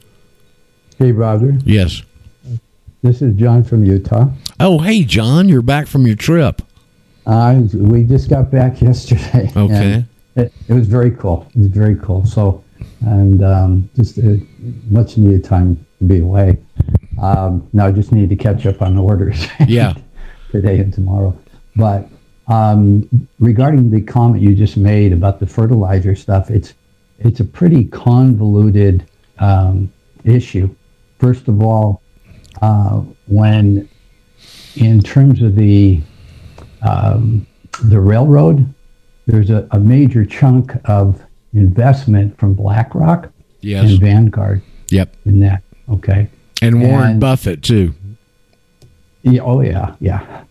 [0.98, 1.58] Hey, Roger.
[1.66, 2.02] Yes.
[3.06, 4.32] This is John from Utah.
[4.60, 6.64] Oh, hey, John, you're back from your trip.
[7.28, 9.52] Uh, we just got back yesterday.
[9.56, 10.04] Okay.
[10.36, 11.46] It, it was very cool.
[11.56, 12.26] It was very cool.
[12.26, 12.64] So,
[13.02, 14.38] and um, just uh,
[14.90, 16.58] much needed time to be away.
[17.22, 19.46] Um, now I just need to catch up on orders.
[19.68, 19.94] Yeah.
[20.52, 21.38] today and tomorrow.
[21.76, 22.10] But
[22.48, 26.74] um, regarding the comment you just made about the fertilizer stuff, it's
[27.20, 29.06] it's a pretty convoluted
[29.38, 29.94] um,
[30.24, 30.74] issue.
[31.20, 32.02] First of all,
[32.62, 33.88] uh, when
[34.76, 36.02] in terms of the
[36.82, 37.46] um,
[37.84, 38.72] the railroad,
[39.26, 41.22] there's a, a major chunk of
[41.54, 43.32] investment from BlackRock
[43.62, 43.90] Yes.
[43.92, 45.16] and Vanguard Yep.
[45.26, 45.64] in that.
[45.90, 46.30] Okay.
[46.62, 47.94] And Warren And- Buffett too.
[49.24, 50.44] Yeah, oh yeah, yeah.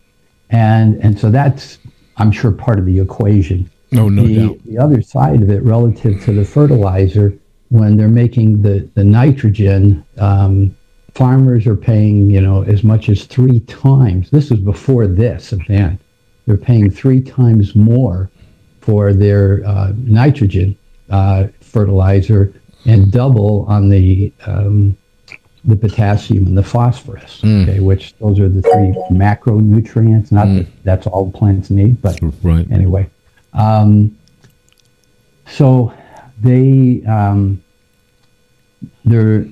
[0.51, 1.79] And and so that's
[2.17, 3.71] I'm sure part of the equation.
[3.95, 4.59] Oh, no the, doubt.
[4.65, 7.33] The other side of it relative to the fertilizer,
[7.69, 10.77] when they're making the, the nitrogen, um,
[11.15, 14.31] farmers are paying, you know, as much as three times.
[14.31, 16.01] This was before this event.
[16.47, 18.31] They're paying three times more
[18.81, 20.77] for their uh, nitrogen
[21.11, 22.53] uh, fertilizer
[22.87, 24.97] and double on the um,
[25.65, 27.41] the potassium and the phosphorus.
[27.43, 30.31] Okay, which those are the three macronutrients.
[30.31, 32.71] Not that that's all plants need, but right.
[32.71, 33.09] anyway.
[33.55, 34.19] Um,
[35.47, 35.95] so
[36.41, 37.63] they um,
[39.07, 39.47] they're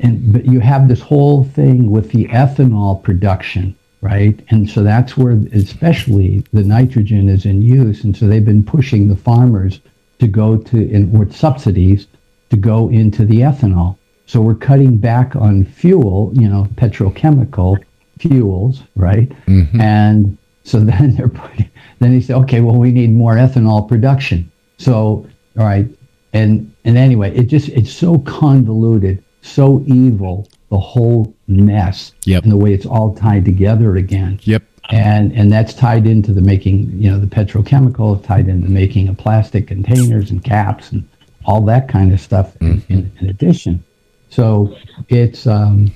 [0.00, 4.38] and but you have this whole thing with the ethanol production, right?
[4.50, 9.08] And so that's where especially the nitrogen is in use, and so they've been pushing
[9.08, 9.80] the farmers
[10.18, 12.06] to go to in with subsidies
[12.50, 13.96] to go into the ethanol.
[14.26, 17.82] So we're cutting back on fuel, you know, petrochemical
[18.18, 19.28] fuels, right?
[19.46, 19.80] Mm-hmm.
[19.80, 24.50] And so then they're putting, then they say, okay, well, we need more ethanol production.
[24.78, 25.26] So,
[25.58, 25.86] all right,
[26.32, 32.42] and and anyway, it just it's so convoluted, so evil, the whole mess, Yep.
[32.44, 34.38] and the way it's all tied together again.
[34.44, 34.62] Yep.
[34.90, 39.18] And and that's tied into the making, you know, the petrochemical, tied into making of
[39.18, 41.06] plastic containers and caps and
[41.44, 42.56] all that kind of stuff.
[42.62, 43.84] In, in, in addition,
[44.30, 44.74] so
[45.10, 45.92] it's um,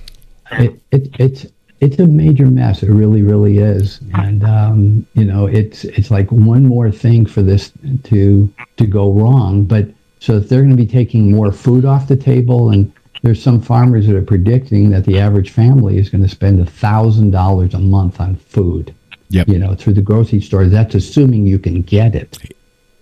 [0.52, 1.46] it, it it's
[1.80, 2.82] it's a major mess.
[2.82, 3.98] It really, really is.
[4.14, 7.72] And um, you know, it's it's like one more thing for this
[8.04, 9.64] to to go wrong.
[9.64, 9.88] But
[10.20, 12.92] so if they're going to be taking more food off the table, and
[13.22, 16.66] there's some farmers that are predicting that the average family is going to spend a
[16.66, 18.94] thousand dollars a month on food.
[19.30, 19.48] Yep.
[19.48, 20.66] You know, through the grocery store.
[20.66, 22.38] That's assuming you can get it.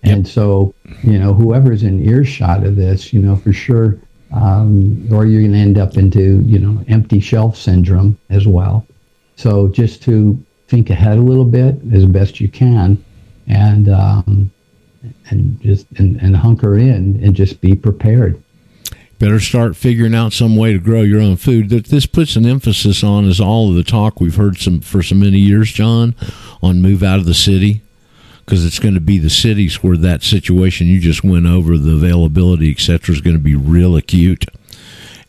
[0.03, 3.99] And so, you know, whoever's in earshot of this, you know, for sure,
[4.31, 8.87] um, or you're going to end up into, you know, empty shelf syndrome as well.
[9.35, 13.03] So just to think ahead a little bit as best you can,
[13.47, 14.51] and um,
[15.29, 18.41] and just and, and hunker in and just be prepared.
[19.21, 21.69] Better start figuring out some way to grow your own food.
[21.69, 25.03] That this puts an emphasis on is all of the talk we've heard some for
[25.03, 26.15] so many years, John,
[26.63, 27.83] on move out of the city
[28.43, 31.93] because it's going to be the cities where that situation you just went over, the
[31.93, 34.45] availability, etc., is going to be real acute.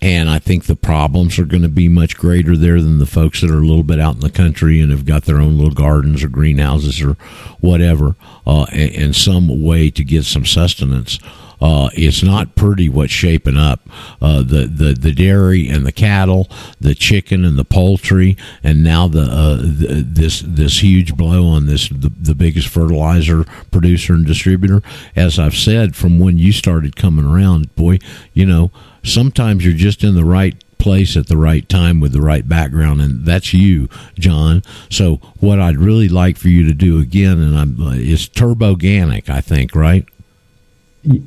[0.00, 3.42] And I think the problems are going to be much greater there than the folks
[3.42, 5.74] that are a little bit out in the country and have got their own little
[5.74, 7.12] gardens or greenhouses or
[7.60, 8.16] whatever,
[8.46, 11.20] uh, and, and some way to get some sustenance.
[11.62, 13.88] Uh, it's not pretty what's shaping up.
[14.20, 16.48] Uh, the, the the dairy and the cattle,
[16.80, 21.66] the chicken and the poultry, and now the, uh, the this this huge blow on
[21.66, 24.82] this the, the biggest fertilizer producer and distributor.
[25.14, 27.98] As I've said from when you started coming around, boy,
[28.34, 28.72] you know
[29.04, 33.00] sometimes you're just in the right place at the right time with the right background
[33.00, 33.88] and that's you
[34.18, 34.60] john
[34.90, 39.30] so what i'd really like for you to do again and i'm uh, is turboganic
[39.30, 40.08] i think right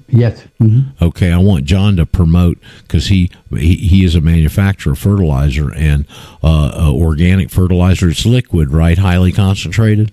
[0.07, 0.43] Yes.
[0.61, 0.93] Mhm.
[1.01, 5.73] okay i want john to promote because he, he he is a manufacturer of fertilizer
[5.73, 6.05] and
[6.41, 10.11] uh, uh, organic fertilizer it's liquid right highly concentrated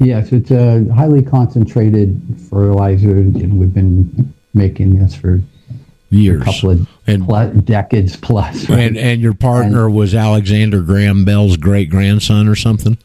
[0.00, 5.40] Yes, it's a highly concentrated fertilizer, and we've been making this for
[6.10, 6.88] years a couple of
[7.26, 8.68] pl- decades plus.
[8.68, 8.78] right?
[8.78, 12.96] and and your partner was alexander graham bell's great grandson or something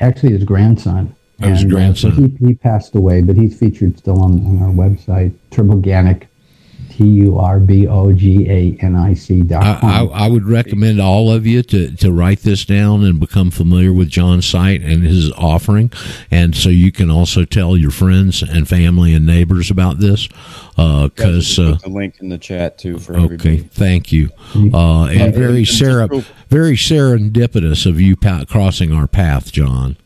[0.00, 1.14] Actually, his grandson.
[1.40, 2.36] His And, uh, so grandson.
[2.40, 6.26] he, he passed away, but he's featured still on, on our website, Turboganic
[6.90, 10.10] T U R B O G A N I C dot I, I, com.
[10.12, 14.08] I would recommend all of you to, to write this down and become familiar with
[14.10, 15.92] John's site and his offering,
[16.30, 20.28] and so you can also tell your friends and family and neighbors about this.
[20.76, 23.58] Because uh, Put the link in the chat too for okay, everybody.
[23.58, 25.78] thank you, uh, and and very just
[26.48, 29.96] very serendipitous of you pa- crossing our path, John.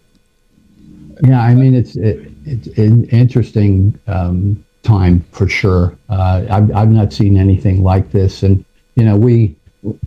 [1.25, 5.97] Yeah, I mean it's it, it's an interesting um, time for sure.
[6.09, 8.65] Uh, I've I've not seen anything like this, and
[8.97, 9.57] you know we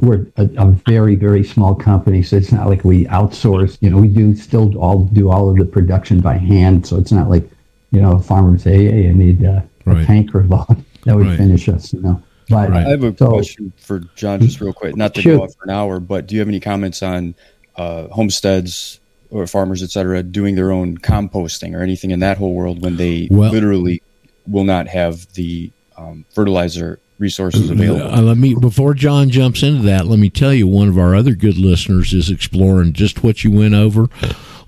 [0.02, 3.78] we're a, a very very small company, so it's not like we outsource.
[3.82, 7.12] You know, we do still all do all of the production by hand, so it's
[7.12, 7.50] not like
[7.92, 10.04] you know farmers say, hey, I need uh, Right.
[10.04, 11.38] a tanker load that would Right.
[11.38, 11.94] finish us.
[11.94, 15.22] You know, but I have a so- question for John, just real quick, not to
[15.22, 15.38] Sure.
[15.38, 17.34] go off for an hour, but do you have any comments on
[17.78, 19.00] uh, homesteads
[19.30, 22.98] or farmers, et cetera, doing their own composting or anything in that whole world when
[22.98, 24.02] they Well- literally
[24.48, 28.14] will not have the um, fertilizer resources available?
[28.14, 30.06] Uh, let me before John jumps into that.
[30.06, 33.52] Let me tell you, one of our other good listeners is exploring just what you
[33.52, 34.08] went over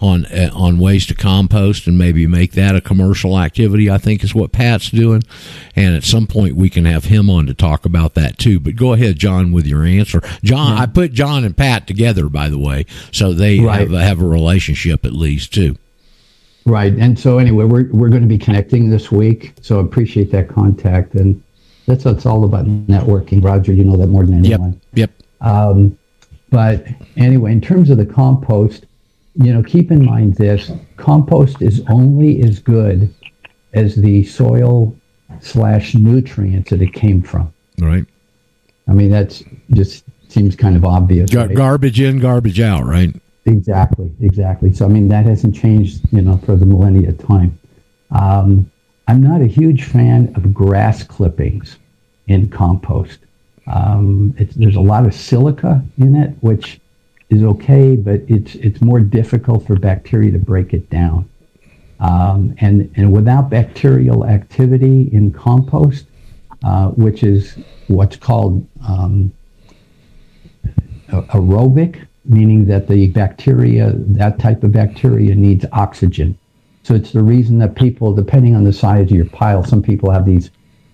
[0.02, 3.90] on uh, on ways to compost and maybe make that a commercial activity.
[3.90, 5.24] I think is what Pat's doing,
[5.76, 8.60] and at some point we can have him on to talk about that too.
[8.60, 10.22] But go ahead, John, with your answer.
[10.44, 13.82] John, I put John and Pat together, by the way, so they Right.
[13.82, 15.78] have have a relationship at least too.
[16.66, 16.94] Right.
[16.94, 19.54] And so anyway, we're we're going to be connecting this week.
[19.62, 21.16] So appreciate that contact.
[21.16, 21.42] And
[21.88, 23.44] that's what it's all about networking.
[23.44, 24.80] Roger, you know that more than anyone.
[24.94, 25.12] Yep.
[25.42, 25.98] Um,
[26.52, 26.86] but
[27.18, 28.86] anyway, in terms of the compost,
[29.36, 33.14] you know, keep in mind this: compost is only as good
[33.74, 34.96] as the soil
[35.42, 37.54] slash nutrients that it came from.
[37.80, 38.06] Right.
[38.88, 41.30] I mean, that's just seems kind of obvious.
[41.30, 41.56] Gar- right?
[41.56, 42.86] Garbage in, garbage out.
[42.86, 43.14] Right.
[43.46, 44.74] Exactly, exactly.
[44.74, 47.58] So I mean that hasn't changed, you know, for the millennia time.
[48.12, 48.70] Um,
[49.08, 51.78] I'm not a huge fan of grass clippings
[52.28, 53.20] in compost.
[53.68, 56.80] Um, it's, there's a lot of silica in it, which
[57.30, 61.30] is okay, but it's it's more difficult for bacteria to break it down.
[62.00, 66.06] Um, and and without bacterial activity in compost,
[66.64, 67.58] uh, which is
[67.88, 69.32] what's called um,
[71.10, 76.38] aerobic, meaning that the bacteria, that type of bacteria needs oxygen.
[76.84, 80.10] So it's the reason that people, depending on the size of your pile, some people
[80.12, 80.50] have these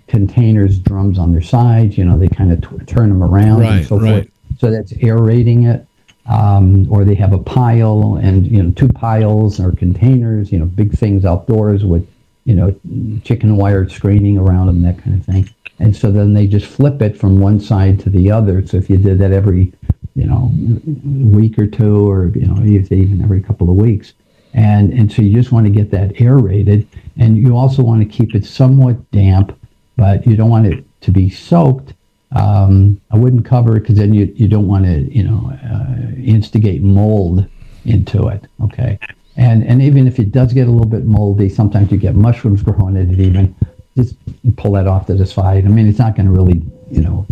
[0.07, 3.85] containers, drums on their sides, you know, they kind of t- turn them around and
[3.85, 4.23] so right.
[4.23, 4.59] forth.
[4.59, 5.84] So that's aerating it.
[6.27, 10.65] Um, or they have a pile and, you know, two piles or containers, you know,
[10.65, 12.07] big things outdoors with,
[12.45, 12.75] you know,
[13.23, 15.47] chicken wire screening around them, that kind of thing.
[15.79, 18.65] And so then they just flip it from one side to the other.
[18.65, 19.73] So if you did that every,
[20.15, 20.51] you know,
[21.37, 24.13] week or two, or you know, even every couple of weeks,
[24.53, 28.07] and and so you just want to get that aerated, and you also want to
[28.07, 29.57] keep it somewhat damp,
[29.97, 31.93] but you don't want it to be soaked.
[32.35, 36.15] Um, I wouldn't cover it because then you you don't want to you know uh,
[36.17, 37.47] instigate mold
[37.85, 38.45] into it.
[38.61, 38.99] Okay,
[39.37, 42.61] and and even if it does get a little bit moldy, sometimes you get mushrooms
[42.61, 43.19] growing in it.
[43.19, 43.55] Even
[43.95, 44.15] just
[44.57, 45.65] pull that off to the side.
[45.65, 46.61] I mean, it's not going to really
[46.91, 47.25] you know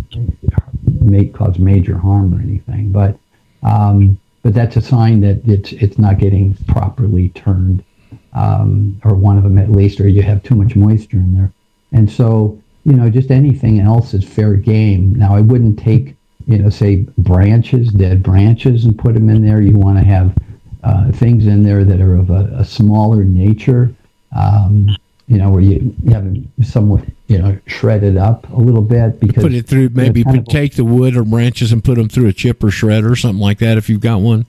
[0.86, 3.18] make cause major harm or anything, but
[3.62, 7.84] um, but that's a sign that it's it's not getting properly turned,
[8.32, 11.52] um, or one of them at least, or you have too much moisture in there.
[11.92, 15.14] And so you know, just anything else is fair game.
[15.14, 16.16] Now, I wouldn't take
[16.46, 19.60] you know, say branches, dead branches, and put them in there.
[19.60, 20.36] You want to have
[20.82, 23.94] uh, things in there that are of a, a smaller nature.
[24.36, 28.82] Um, you know, where you, you have them somewhat, you know, shredded up a little
[28.82, 29.88] bit because Put it through.
[29.90, 33.10] Maybe kind put, take the wood or branches and put them through a chipper shredder
[33.10, 33.78] or something like that.
[33.78, 34.44] If you've got one.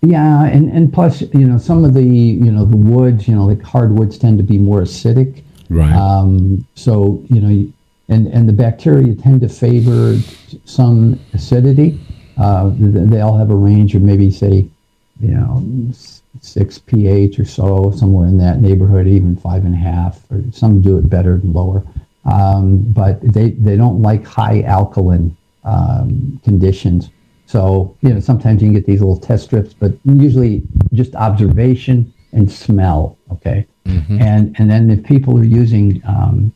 [0.00, 3.46] Yeah, and, and plus, you know, some of the, you know, the woods, you know,
[3.46, 5.42] like hardwoods tend to be more acidic.
[5.70, 5.92] Right.
[5.92, 7.72] Um, so, you know,
[8.08, 10.18] and, and the bacteria tend to favor
[10.64, 12.00] some acidity.
[12.38, 14.66] Uh, they all have a range of maybe, say,
[15.20, 15.92] you know,
[16.40, 20.80] six pH or so, somewhere in that neighborhood, even five and a half, or some
[20.80, 21.84] do it better and lower.
[22.24, 27.10] Um, but they, they don't like high alkaline um, conditions.
[27.46, 30.62] So, you know, sometimes you can get these little test strips, but usually
[30.92, 33.66] just observation and smell, okay?
[34.20, 36.52] And, and then if people are using, um,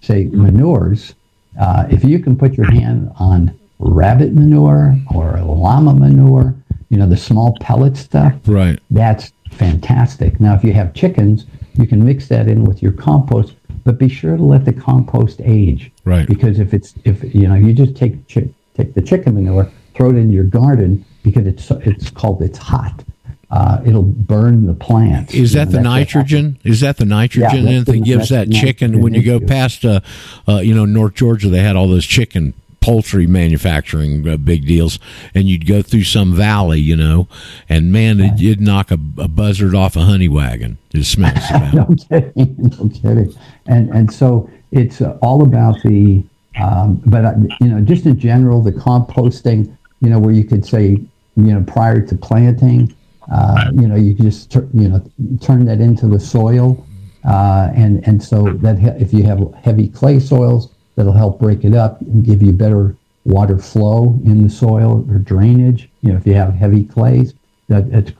[0.00, 1.14] say, manures,
[1.60, 6.54] uh, if you can put your hand on rabbit manure or llama manure,
[6.88, 8.78] you know, the small pellet stuff, right?
[8.90, 10.40] That's fantastic.
[10.40, 13.54] Now, if you have chickens, you can mix that in with your compost,
[13.84, 16.26] but be sure to let the compost age, right?
[16.28, 20.10] Because if it's if you know you just take chi- take the chicken manure, throw
[20.10, 23.04] it in your garden because it's it's called it's hot.
[23.50, 25.34] Uh, it'll burn the plant.
[25.34, 26.58] Is You that know, the nitrogen?
[26.64, 29.84] Is that the nitrogen Yeah, in that gives that chicken when you go nitrogen past,
[29.84, 30.00] uh,
[30.48, 31.48] uh, you know, North Georgia?
[31.48, 34.98] They had all those chicken poultry manufacturing uh, big deals,
[35.34, 37.26] and you'd go through some valley, you know,
[37.68, 40.78] and man, it, you'd knock a, a buzzard off a honey wagon.
[40.92, 43.34] It smells no kidding, no kidding.
[43.66, 46.22] And and so it's uh, all about the,
[46.60, 49.74] um, but uh, you know, just in general, the composting.
[50.00, 52.94] You know, where you could say, you know, prior to planting,
[53.30, 55.02] uh, you know, you just tur- you know
[55.40, 56.84] turn that into the soil,
[57.24, 61.64] uh, and and so that he- if you have heavy clay soils, that'll help break
[61.64, 65.90] it up and give you better water flow in the soil or drainage.
[66.00, 67.34] You know, if you have heavy clays,
[67.68, 68.12] that that's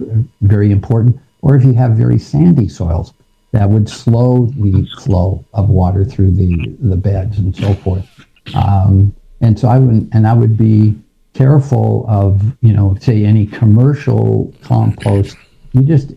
[0.42, 1.18] very important.
[1.42, 3.14] Or if you have very sandy soils,
[3.52, 8.06] that would slow the flow of water through the the beds and so forth.
[8.54, 10.94] Um, and so I would and I would be
[11.38, 15.36] careful of you know say any commercial compost.
[15.72, 16.12] You just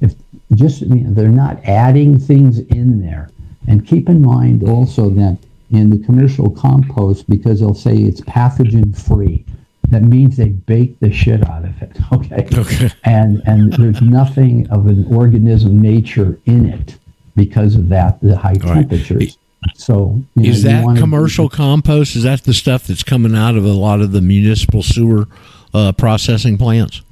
[0.00, 0.14] if
[0.54, 3.30] just you know, they're not adding things in there.
[3.66, 5.38] And keep in mind also that
[5.70, 9.44] in the commercial compost, because they'll say it's pathogen free,
[9.90, 11.98] that means they bake the shit out of it.
[12.12, 12.48] Okay.
[12.56, 12.90] Okay.
[13.04, 16.96] And and there's nothing of an organism nature in it
[17.36, 19.36] because of that, the high All right.
[19.74, 22.16] So know, Is you that commercial compost?
[22.16, 25.26] Is that the stuff that's coming out of a lot of the municipal sewer
[25.74, 27.02] uh, processing plants?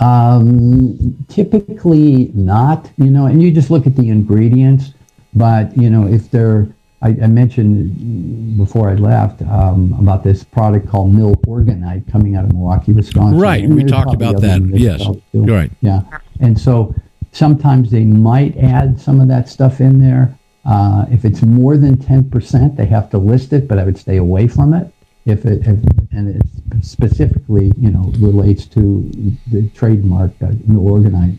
[0.00, 4.92] Um, typically not, you know, and you just look at the ingredients.
[5.34, 6.68] But you know, if they're,
[7.02, 12.44] I, I mentioned before I left um, about this product called Mill Organite coming out
[12.44, 13.38] of Milwaukee, Wisconsin.
[13.38, 14.62] Right, And we talked about that.
[14.72, 15.70] Yes, right.
[15.80, 16.02] Yeah,
[16.40, 16.94] and so
[17.32, 20.36] sometimes they might add some of that stuff in there.
[20.64, 23.98] Uh, if it's more than ten percent, they have to list it, but I would
[23.98, 24.92] stay away from it.
[25.26, 25.78] If it if,
[26.12, 26.42] and it
[26.84, 29.10] specifically, you know, relates to
[29.50, 31.38] the trademark uh, Milorganite.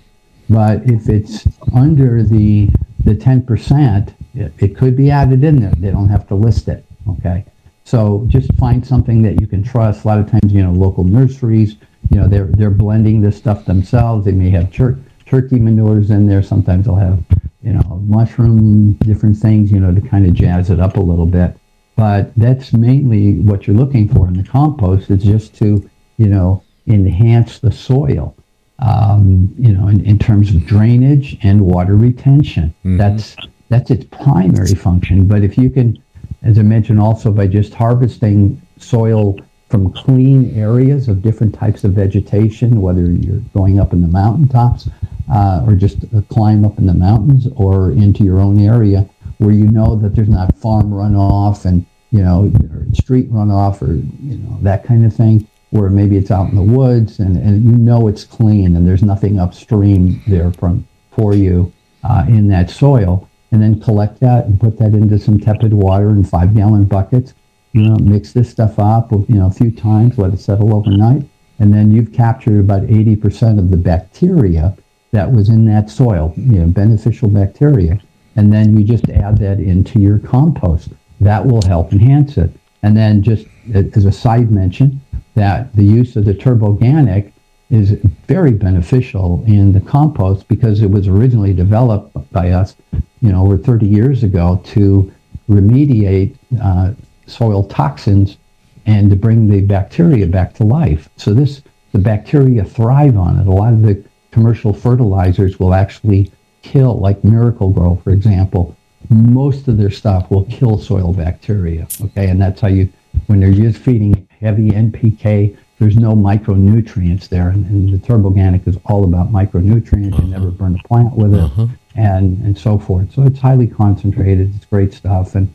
[0.49, 2.69] But if it's under the
[3.03, 5.71] the ten percent, it, it could be added in there.
[5.77, 6.85] They don't have to list it.
[7.09, 7.45] Okay.
[7.83, 10.03] So just find something that you can trust.
[10.03, 11.75] A lot of times, you know, local nurseries,
[12.09, 14.25] you know, they're they're blending this stuff themselves.
[14.25, 16.43] They may have tur- turkey manures in there.
[16.43, 17.23] Sometimes they'll have,
[17.63, 21.25] you know, mushroom different things, you know, to kind of jazz it up a little
[21.25, 21.57] bit.
[21.95, 25.87] But that's mainly what you're looking for in the compost is just to,
[26.17, 28.35] you know, enhance the soil
[28.81, 32.73] um, you know, in, in terms of drainage and water retention.
[32.97, 33.35] That's
[33.69, 35.27] that's its primary function.
[35.27, 36.01] But if you can,
[36.43, 39.39] as I mentioned, also by just harvesting soil
[39.69, 44.89] from clean areas of different types of vegetation, whether you're going up in the mountaintops
[45.31, 49.07] uh, or just a climb up in the mountains or into your own area
[49.37, 52.51] where you know that there's not farm runoff and you know
[52.93, 55.47] street runoff or you know that kind of thing.
[55.71, 59.03] Where maybe it's out in the woods and, and you know it's clean and there's
[59.03, 61.71] nothing upstream there from for you
[62.03, 63.27] uh, in that soil.
[63.53, 67.33] And then collect that and put that into some tepid water in five gallon buckets
[67.73, 71.23] you know mix this stuff up you know a few times let it settle overnight.
[71.59, 74.75] And then you've captured about 80% of the bacteria
[75.11, 77.99] that was in that soil you know beneficial bacteria
[78.35, 80.89] and then you just add that into your compost
[81.19, 82.51] that will help enhance it
[82.83, 85.01] and then just as a side mention
[85.35, 87.31] that the use of the turboganic
[87.69, 87.91] is
[88.27, 92.75] very beneficial in the compost because it was originally developed by us,
[93.21, 95.11] you know, over 30 years ago to
[95.49, 96.91] remediate uh,
[97.27, 98.37] soil toxins
[98.85, 101.07] and to bring the bacteria back to life.
[101.15, 101.61] So this,
[101.93, 103.47] the bacteria thrive on it.
[103.47, 108.75] A lot of the commercial fertilizers will actually kill, like Miracle-Gro, for example.
[109.09, 111.87] Most of their stuff will kill soil bacteria.
[112.01, 112.89] Okay, and that's how you,
[113.27, 118.77] when they're just feeding heavy NPK, there's no micronutrients there, and, and the turboganic is
[118.85, 120.21] all about micronutrients.
[120.21, 121.51] You never burn a plant with it,
[121.95, 123.11] and and so forth.
[123.11, 124.53] So it's highly concentrated.
[124.55, 125.51] It's great stuff, and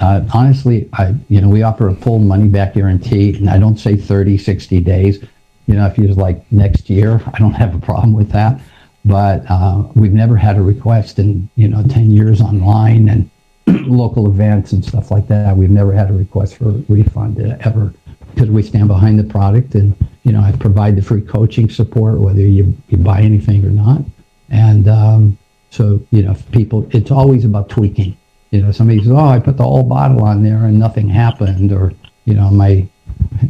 [0.00, 3.78] uh, honestly, I you know we offer a full money back guarantee, and I don't
[3.78, 5.24] say 30, 60 days.
[5.66, 8.60] You know, if you just like next year, I don't have a problem with that.
[9.04, 13.30] But uh, we've never had a request in you know 10 years online and
[13.86, 15.56] local events and stuff like that.
[15.56, 17.92] We've never had a request for a refund ever
[18.34, 19.94] because we stand behind the product and
[20.24, 24.02] you know I provide the free coaching support whether you, you buy anything or not.
[24.50, 25.38] And um,
[25.70, 28.16] so you know, people, it's always about tweaking.
[28.52, 31.72] You know, somebody says, "Oh, I put the whole bottle on there and nothing happened,"
[31.72, 31.92] or
[32.24, 32.86] you know, my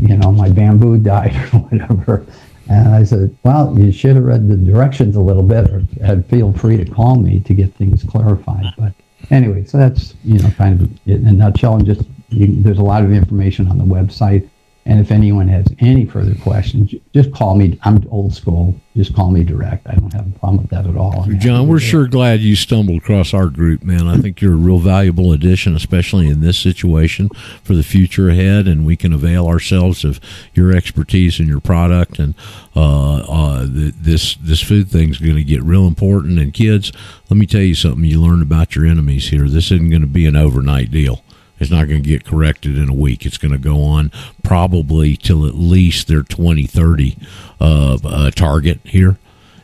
[0.00, 2.26] you know my bamboo died or whatever.
[2.68, 6.24] And I said, "Well, you should have read the directions a little bit, or had
[6.26, 8.92] feel free to call me to get things clarified." But
[9.30, 11.76] anyway, so that's you know kind of in a nutshell.
[11.76, 14.48] And just you, there's a lot of information on the website.
[14.86, 17.78] And if anyone has any further questions, just call me.
[17.82, 18.78] I'm old school.
[18.94, 19.88] Just call me direct.
[19.88, 21.22] I don't have a problem with that at all.
[21.22, 21.90] I'm John, we're to do it.
[21.90, 24.06] sure glad you stumbled across our group, man.
[24.06, 27.28] I think you're a real valuable addition, especially in this situation
[27.62, 30.20] for the future ahead, and we can avail ourselves of
[30.52, 32.18] your expertise and your product.
[32.18, 32.34] And
[32.76, 36.38] uh, uh, th- this this food thing's going to get real important.
[36.38, 36.92] And kids,
[37.30, 38.04] let me tell you something.
[38.04, 39.48] You learn about your enemies here.
[39.48, 41.23] This isn't going to be an overnight deal.
[41.60, 43.24] It's not going to get corrected in a week.
[43.24, 44.10] It's going to go on
[44.42, 47.16] probably till at least their 2030
[47.60, 49.18] uh, uh, target here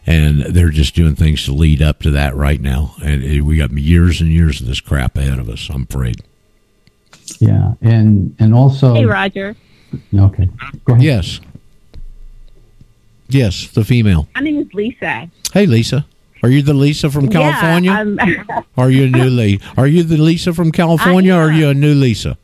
[0.06, 2.94] and they're just doing things to lead up to that right now.
[3.02, 5.68] And we got years and years of this crap ahead of us.
[5.72, 6.22] I'm afraid.
[7.38, 8.94] Yeah, and and also.
[8.94, 9.54] Hey, Roger.
[10.12, 10.48] Okay.
[10.84, 11.04] Go ahead.
[11.04, 11.40] Yes.
[13.28, 14.28] Yes, the female.
[14.34, 15.30] My name is Lisa.
[15.52, 16.04] Hey, Lisa.
[16.42, 17.92] Are you the Lisa from California?
[18.26, 19.64] Yeah, are you a new Lisa?
[19.76, 21.34] Are you the Lisa from California?
[21.34, 22.36] or Are you a new Lisa?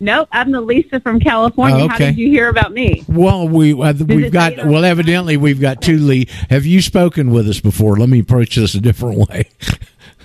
[0.00, 1.84] nope, I'm the Lisa from California.
[1.84, 3.04] Oh, How did you hear about me?
[3.08, 6.28] Well, we uh, we've got on- well, evidently we've got two Lee.
[6.50, 7.96] Have you spoken with us before?
[7.96, 9.48] Let me approach this a different way.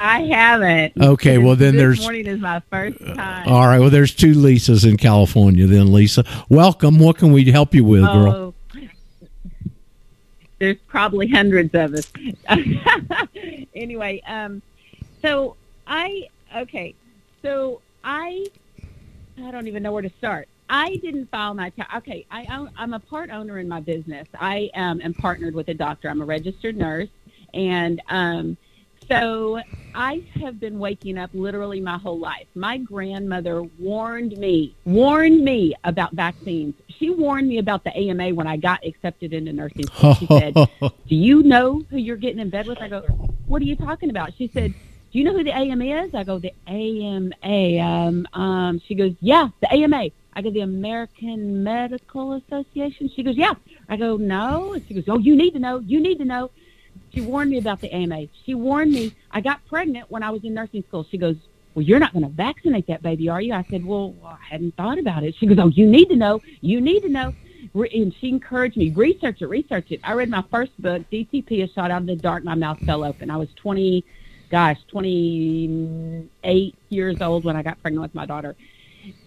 [0.02, 0.94] I haven't.
[1.02, 3.48] Okay, well, then this there's- morning is my first time.
[3.48, 3.80] All right.
[3.80, 5.68] Well, there's two Lisas in California.
[5.68, 7.00] Then Lisa, welcome.
[7.00, 8.56] What can we help you with, girl?
[10.60, 12.12] There's probably hundreds of us.
[13.74, 14.62] anyway, um,
[15.22, 15.56] so
[15.88, 16.96] I okay,
[17.42, 18.46] so I
[19.42, 20.50] I don't even know where to start.
[20.70, 22.26] I didn't file my ta- okay.
[22.30, 24.28] I own, I'm a part owner in my business.
[24.40, 26.10] I um, am partnered with a doctor.
[26.10, 27.10] I'm a registered nurse,
[27.54, 28.58] and um,
[29.10, 29.60] so
[29.96, 32.48] I have been waking up literally my whole life.
[32.56, 36.76] My grandmother warned me, warned me about vaccines.
[36.88, 40.14] She warned me about the AMA when I got accepted into nursing school.
[40.14, 43.02] She said, "Do you know who you're getting in bed with?" I go,
[43.48, 44.74] "What are you talking about?" She said,
[45.12, 49.14] "Do you know who the AMA is?" I go, "The AMA." Um, um, she goes,
[49.22, 53.54] "Yeah, the AMA." I go, "The American Medical Association." She goes, "Yeah."
[53.90, 55.80] I go, "No." And she goes, "Oh, you need to know.
[55.80, 56.52] You need to know."
[57.14, 58.28] She warned me about the AMA.
[58.46, 59.16] She warned me.
[59.32, 61.06] I got pregnant when I was in nursing school.
[61.10, 61.36] She goes,
[61.74, 64.76] "Well, you're not going to vaccinate that baby, are you?" I said, "Well, I hadn't
[64.76, 66.42] thought about it." She goes, "Oh, you need to know.
[66.62, 67.34] You need to know."
[67.74, 70.00] And she encouraged me, research it, research it.
[70.04, 72.44] I read my first book, DTP, a shot out of the dark.
[72.44, 73.30] My mouth fell open.
[73.30, 74.04] I was 20,
[74.50, 78.56] gosh, 28 years old when I got pregnant with my daughter.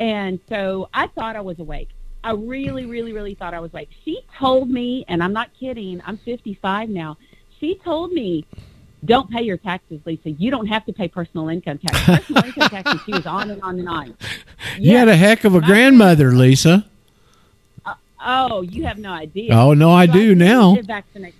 [0.01, 1.91] And so I thought I was awake.
[2.25, 3.91] I really, really, really thought I was awake.
[4.05, 7.19] She told me, and I'm not kidding, I'm 55 now.
[7.63, 8.45] She told me,
[9.05, 10.33] don't pay your taxes, Lisa.
[10.33, 12.05] You don't have to pay personal income tax.
[12.05, 14.17] Personal income tax, and she was on and on and on.
[14.79, 16.85] You had a heck of a grandmother, Lisa.
[18.25, 19.53] Oh, you have no idea.
[19.55, 20.75] Oh, no, I So do didn't now.
[20.83, 21.35] vaccinate-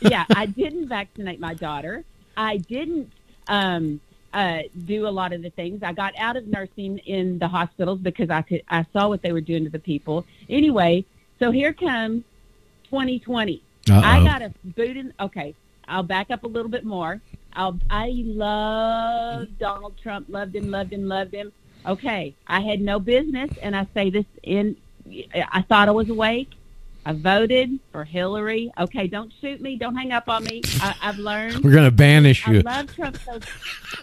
[0.00, 2.04] yeah, I didn't vaccinate my daughter.
[2.36, 3.10] I didn't
[3.48, 4.00] um,
[4.32, 5.82] uh, do a lot of the things.
[5.82, 8.62] I got out of nursing in the hospitals because I could.
[8.68, 10.24] I saw what they were doing to the people.
[10.48, 11.04] Anyway,
[11.40, 12.22] so here comes
[12.90, 13.62] 2020.
[13.90, 14.00] Uh-oh.
[14.00, 15.12] I got a boot in.
[15.20, 15.54] Okay,
[15.88, 17.20] I'll back up a little bit more.
[17.54, 20.28] I'll, I love Donald Trump.
[20.28, 20.70] Loved him.
[20.70, 21.06] Loved him.
[21.06, 21.52] Loved him.
[21.84, 24.76] Okay, I had no business, and I say this in.
[25.34, 26.50] I thought I was awake.
[27.04, 28.70] I voted for Hillary.
[28.78, 29.76] Okay, don't shoot me.
[29.76, 30.62] Don't hang up on me.
[30.80, 31.64] I, I've learned.
[31.64, 32.62] We're going to banish you.
[32.64, 33.40] I love Trump so.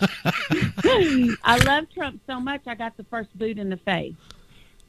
[1.43, 2.61] I love Trump so much.
[2.67, 4.15] I got the first boot in the face.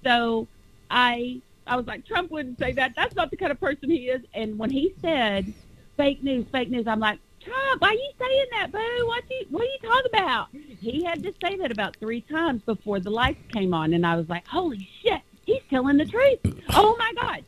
[0.03, 0.49] So
[0.91, 2.94] I I was like, Trump wouldn't say that.
[2.96, 4.22] That's not the kind of person he is.
[4.34, 5.52] And when he said
[5.96, 9.06] fake news, fake news, I'm like, Trump, why are you saying that, boo?
[9.06, 10.48] What you what are you talking about?
[10.80, 14.16] He had to say that about three times before the lights came on, and I
[14.16, 16.40] was like, holy shit, he's telling the truth.
[16.74, 17.44] Oh my god.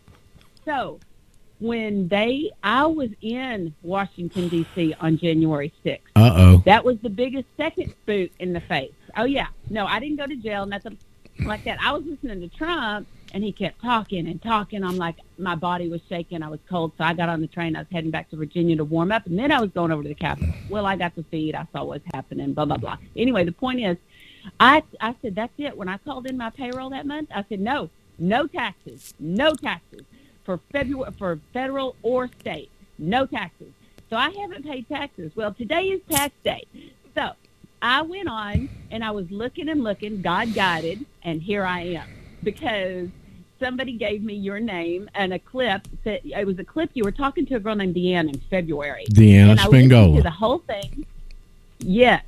[0.64, 0.98] So
[1.62, 4.94] when they, I was in Washington D.C.
[5.00, 6.00] on January 6th.
[6.16, 6.62] Uh-oh.
[6.66, 8.92] That was the biggest second boot in the face.
[9.16, 10.98] Oh yeah, no, I didn't go to jail, nothing
[11.44, 11.78] like that.
[11.80, 14.84] I was listening to Trump, and he kept talking and talking.
[14.84, 16.42] I'm like, my body was shaking.
[16.42, 17.74] I was cold, so I got on the train.
[17.74, 20.02] I was heading back to Virginia to warm up, and then I was going over
[20.02, 20.54] to the Capitol.
[20.68, 21.54] Well, I got to feed.
[21.54, 22.52] I saw what's happening.
[22.52, 22.98] Blah blah blah.
[23.16, 23.96] Anyway, the point is,
[24.60, 25.76] I I said that's it.
[25.76, 30.02] When I called in my payroll that month, I said no, no taxes, no taxes
[30.44, 33.72] for federal for federal or state, no taxes.
[34.10, 35.32] So I haven't paid taxes.
[35.34, 36.66] Well, today is tax day,
[37.14, 37.30] so
[37.80, 42.08] I went on and I was looking and looking, God guided, and here I am
[42.42, 43.08] because
[43.62, 47.12] somebody gave me your name and a clip that it was a clip you were
[47.12, 49.04] talking to a girl named Deanna in February.
[49.10, 50.16] Deanna and I listened Spingola.
[50.16, 51.06] to the whole thing.
[51.78, 52.24] Yes.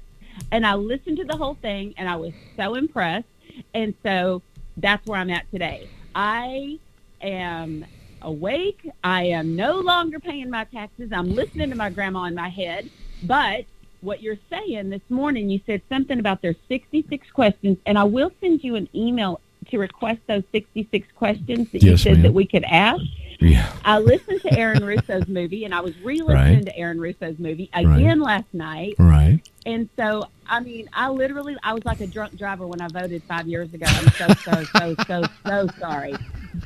[0.52, 3.27] And I listened to the whole thing and I was so impressed.
[3.74, 4.43] And so
[4.77, 5.89] that's where I'm at today.
[6.15, 6.78] I
[7.20, 7.85] am
[8.23, 8.89] awake.
[9.02, 11.11] I am no longer paying my taxes.
[11.12, 12.89] I'm listening to my grandma in my head.
[13.24, 13.65] But
[14.01, 18.31] what you're saying this morning, you said something about there's 66 questions, and I will
[18.40, 22.23] send you an email to request those 66 questions that Yes, you said ma'am.
[22.23, 23.03] that we could ask.
[23.40, 23.73] Yeah.
[23.85, 26.66] I listened to Aaron Russo's movie, and I was re-listening Right.
[26.66, 28.94] to Aaron Russo's movie again last night.
[28.98, 29.40] Right.
[29.66, 33.23] And so, I mean, I literally, I was like a drunk driver when I voted
[33.24, 33.86] five years ago.
[33.89, 36.15] I'm so, so, so, so, so sorry.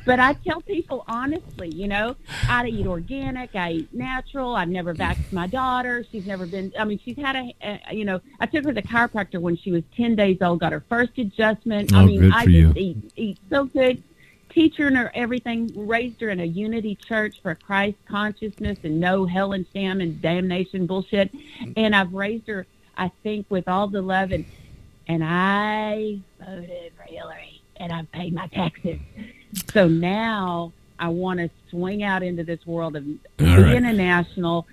[0.05, 2.15] But I tell people honestly, you know,
[2.47, 4.55] I eat organic, I eat natural.
[4.55, 6.05] I've never vaxxed my daughter.
[6.11, 7.53] She's never been, I mean, she's had a,
[7.89, 10.59] a you know, I took her to the chiropractor when she was 10 days old,
[10.59, 11.91] got her first adjustment.
[11.93, 12.73] I Oh, mean, good I just you.
[12.75, 14.03] eat, eat so good.
[14.49, 18.99] Teach her and her everything, raised her in a unity church for Christ consciousness and
[18.99, 21.31] no hell and sham and damnation bullshit.
[21.77, 22.65] And I've raised her,
[22.97, 24.45] I think, with all the love and
[25.07, 28.99] and I voted for Hillary and I've paid my taxes.
[29.73, 33.83] So now I want to swing out into this world of All being right.
[33.83, 34.67] a national,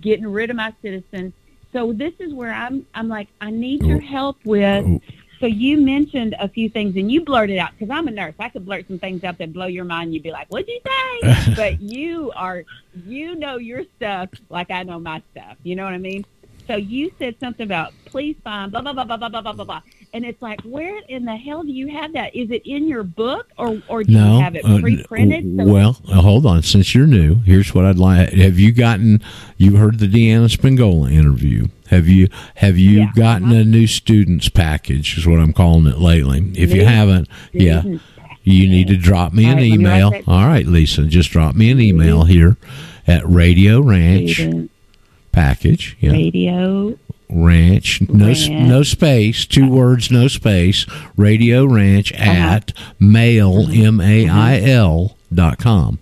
[0.00, 1.32] getting rid of my citizens.
[1.72, 2.86] So this is where I'm.
[2.94, 4.06] I'm like, I need your oh.
[4.06, 4.84] help with.
[4.86, 5.00] Oh.
[5.42, 8.34] So you mentioned a few things, and you blurted out because I'm a nurse.
[8.38, 10.14] I could blurt some things out that blow your mind.
[10.14, 12.62] You'd be like, "What'd you say?" but you are,
[13.04, 15.56] you know your stuff like I know my stuff.
[15.64, 16.24] You know what I mean?
[16.68, 19.64] So you said something about please find blah blah blah blah blah blah blah blah
[19.64, 19.80] blah,
[20.12, 22.34] and it's like, where in the hell do you have that?
[22.36, 24.36] Is it in your book, or or do No.
[24.36, 25.56] you have it uh, pre-printed?
[25.56, 26.62] So well, uh, hold on.
[26.62, 28.30] Since you're new, here's what I'd like.
[28.32, 29.22] Have you gotten?
[29.56, 31.66] You heard the Deanna Spingola interview.
[31.88, 32.28] Have you?
[32.56, 33.10] Have you Yeah.
[33.14, 35.16] gotten a new students package?
[35.18, 36.52] Is what I'm calling it lately.
[36.56, 37.82] If you haven't, yeah,
[38.42, 40.12] you need to drop me an right, let me email.
[40.26, 42.56] All right, Lisa, just drop me an email here
[43.06, 44.70] at Radio Ranch Student
[45.32, 45.96] package.
[46.00, 46.12] Yeah.
[46.12, 46.98] radio.
[47.34, 48.50] Ranch, no Ranch.
[48.50, 50.84] no space, two words, no space.
[51.16, 52.22] Radio Ranch Uh-huh.
[52.30, 55.98] at mail m a i l dot com.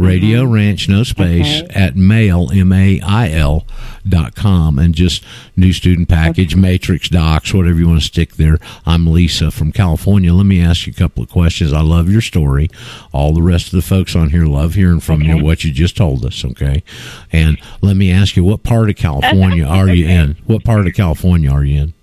[0.00, 0.52] Radio mm-hmm.
[0.52, 1.62] Ranch, no space.
[1.62, 1.74] Okay.
[1.74, 3.66] at mail m a i l
[4.08, 5.22] dot com, and just
[5.56, 8.58] new student package, matrix docs, whatever you want to stick there.
[8.86, 10.32] I'm Lisa from California.
[10.32, 11.74] Let me ask you a couple of questions.
[11.74, 12.70] I love your story.
[13.12, 15.44] All the rest of the folks on here love hearing from you.
[15.44, 16.82] What you just told us, okay?
[17.30, 20.38] And let me ask you, what part of California are you in?
[20.46, 21.94] What part of California are you in?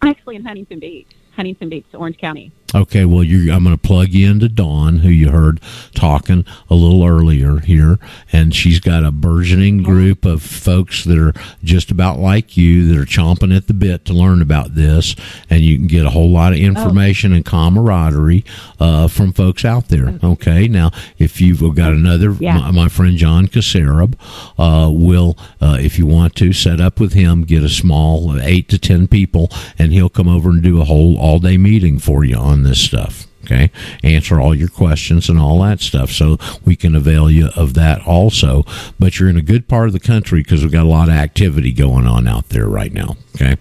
[0.00, 2.50] I'm actually in Huntington Beach, Huntington Beach, Orange County.
[2.74, 5.60] Okay, well, I'm going to plug you into Dawn, who you heard
[5.94, 7.98] talking a little earlier here,
[8.32, 11.32] and she's got a burgeoning group of folks that are
[11.62, 15.14] just about like you that are chomping at the bit to learn about this,
[15.48, 18.44] and you can get a whole lot of information and camaraderie
[18.80, 20.18] uh, from folks out there.
[20.22, 22.58] Okay, now if you've got another, Yeah.
[22.58, 24.14] my, my friend John Caserab
[24.58, 28.68] uh, will, uh, if you want to, set up with him, get a small eight
[28.70, 32.24] to ten people, and he'll come over and do a whole all day meeting for
[32.24, 33.26] you on this stuff.
[33.44, 33.70] Okay,
[34.02, 38.04] answer all your questions and all that stuff, so we can avail you of that
[38.04, 38.64] also.
[38.98, 41.14] But you're in a good part of the country because we've got a lot of
[41.14, 43.16] activity going on out there right now.
[43.36, 43.56] Okay,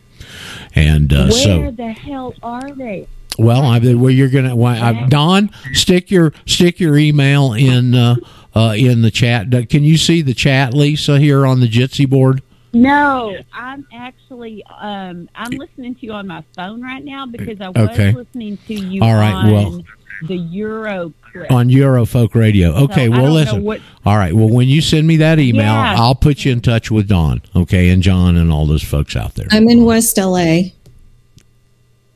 [0.73, 3.07] and uh, Where so the hell are they?
[3.37, 4.55] well, I, well, you're gonna.
[4.55, 8.15] Why, I, Don, stick your stick your email in uh,
[8.55, 9.53] uh, in the chat.
[9.53, 12.41] Uh, Can you see the chat, Lisa, here on the Jitsi board?
[12.75, 17.69] No, I'm actually um I'm listening to you on my phone right now because I
[17.69, 18.11] was Okay.
[18.11, 19.81] listening to you All right, on well-
[20.27, 21.51] the Euro clip.
[21.51, 22.71] on Eurofolk Radio.
[22.73, 23.63] Okay, So, well, listen.
[23.63, 25.95] what- All right, well, when you send me that email, Yeah.
[25.97, 27.41] I'll put you in touch with Don.
[27.53, 29.47] Okay, and John and all those folks out there.
[29.51, 30.71] I'm in West LA.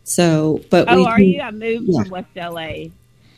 [0.04, 1.42] So, but oh, we are can- you?
[1.42, 2.02] I moved Yeah.
[2.04, 2.90] from West LA.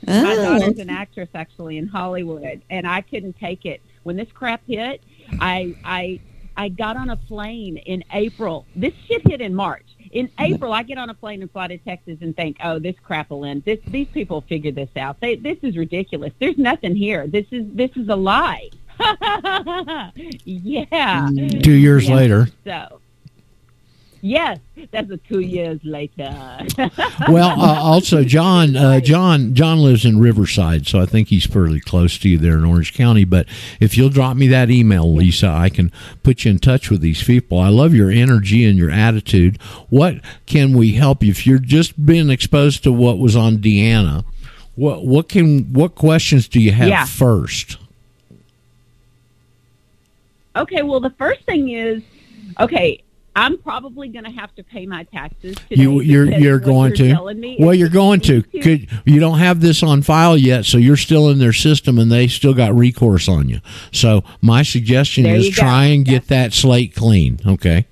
[0.07, 0.59] My Oh.
[0.59, 5.01] daughter's an actress actually in Hollywood, and I couldn't take it when this crap hit.
[5.39, 6.19] I I
[6.57, 8.65] I got on a plane in April.
[8.75, 9.85] This shit hit in March.
[10.11, 12.95] In April, I get on a plane and fly to Texas and think, "Oh, this
[13.03, 13.63] crap will end.
[13.63, 15.19] This these people figured this out.
[15.21, 16.33] They, this is ridiculous.
[16.39, 17.27] There's nothing here.
[17.27, 18.69] This is this is a lie."
[20.45, 21.29] yeah.
[21.63, 22.15] Two years Yeah.
[22.15, 22.47] later.
[22.65, 22.99] So.
[24.21, 24.59] Yes,
[24.91, 26.29] that's a two years later.
[27.27, 31.79] well, uh, also John, uh, John, John lives in Riverside, so I think he's fairly
[31.79, 33.25] close to you there in Orange County.
[33.25, 33.47] But
[33.79, 35.91] if you'll drop me that email, Lisa, I can
[36.21, 37.57] put you in touch with these people.
[37.59, 39.59] I love your energy and your attitude.
[39.89, 40.15] What
[40.45, 44.23] can we help you if you're just being exposed to what was on Deanna?
[44.75, 47.05] What what can what questions do you have Yeah.
[47.05, 47.77] first?
[50.55, 52.03] Okay, well, the first thing is,
[52.59, 53.01] okay,
[53.35, 55.55] I'm probably going to have to pay my taxes.
[55.69, 57.55] You you're you're going you're to.
[57.59, 58.41] Well, you're going to.
[58.41, 61.97] to- Could you don't have this on file yet, so you're still in their system,
[61.97, 63.61] and they still got recourse on you.
[63.91, 65.61] So my suggestion There is you go.
[65.61, 67.39] try and get that slate clean.
[67.45, 67.85] Okay.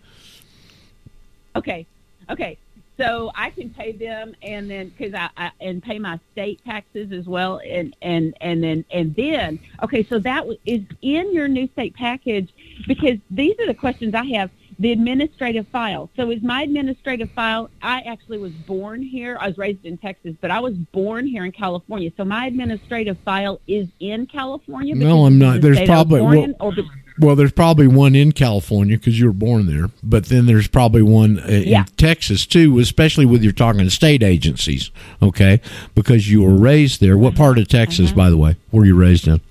[1.56, 1.86] Okay,
[2.30, 2.57] okay.
[2.98, 7.14] So I can pay them, and then because I, I and pay my state taxes
[7.14, 10.03] as well, and and and then and then okay.
[10.03, 12.49] So that is in your new state package
[12.88, 14.52] because these are the questions I have.
[14.80, 16.10] The administrative file.
[16.16, 17.70] So is my administrative file?
[17.82, 19.38] I actually was born here.
[19.40, 22.12] I was raised in Texas, but I was born here in California.
[22.16, 24.96] So my administrative file is in California.
[24.96, 25.56] No, I'm not.
[25.56, 26.74] the There's state I was probably well, or
[27.20, 31.02] well, there's probably one in California because you were born there, but then there's probably
[31.02, 31.82] one uh, Yeah.
[31.82, 34.90] in Texas too, especially with you're talking to state agencies.
[35.22, 35.60] Okay,
[35.96, 37.18] because you were raised there.
[37.18, 38.16] What part of Texas, Uh-huh.
[38.16, 39.42] by the way, were you raised in?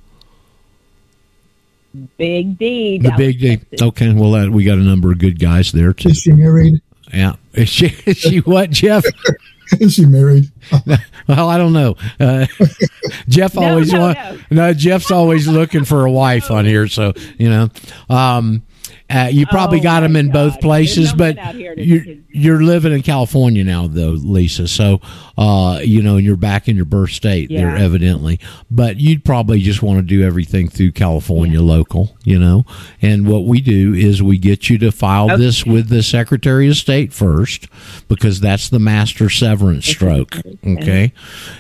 [2.17, 2.99] Big D.
[2.99, 3.57] The Big D.
[3.57, 3.83] Texas.
[3.83, 6.11] Okay, well, that, we got a number of good guys there too.
[6.11, 6.81] Is she married?
[7.13, 9.05] Yeah, is she, is she what, Jeff?
[9.81, 10.51] Is she married?
[11.29, 11.95] well, I don't know.
[12.19, 12.47] Uh,
[13.29, 14.39] Jeff No, always no, wa- no.
[14.51, 14.73] no.
[14.73, 17.69] Jeff's always looking for a wife on here, so you know.
[18.09, 18.63] Um,
[19.11, 22.05] uh, you probably Oh, got them in both places, but man out here to- you're
[22.31, 24.69] you're living in California now, though, Lisa.
[24.69, 25.01] So,
[25.37, 28.39] uh, you know, and you're back in your birth state there, evidently.
[28.71, 32.65] But you'd probably just want to do everything through California local, you know.
[33.03, 36.77] And what we do is we get you to file this with the Secretary of
[36.77, 37.67] State first,
[38.09, 40.37] because that's the master severance stroke.
[40.65, 41.13] Okay,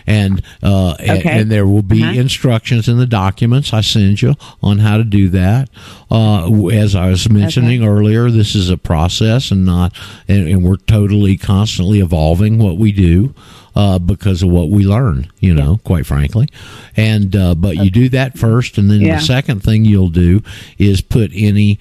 [0.07, 1.41] and uh, and- Okay.
[1.41, 2.13] and there will be Uh-huh.
[2.21, 5.71] instructions in the documents I send you on how to do that.
[6.11, 9.93] Uh, as I was mentioning earlier, this is a process and not,
[10.27, 13.35] and, and we're totally constantly evolving what we do.
[13.79, 16.49] Uh, because of what we learn, you know, quite frankly,
[16.97, 19.21] and uh, but you do that first, and then Yeah.
[19.21, 20.43] the second thing you'll do
[20.79, 21.79] is put any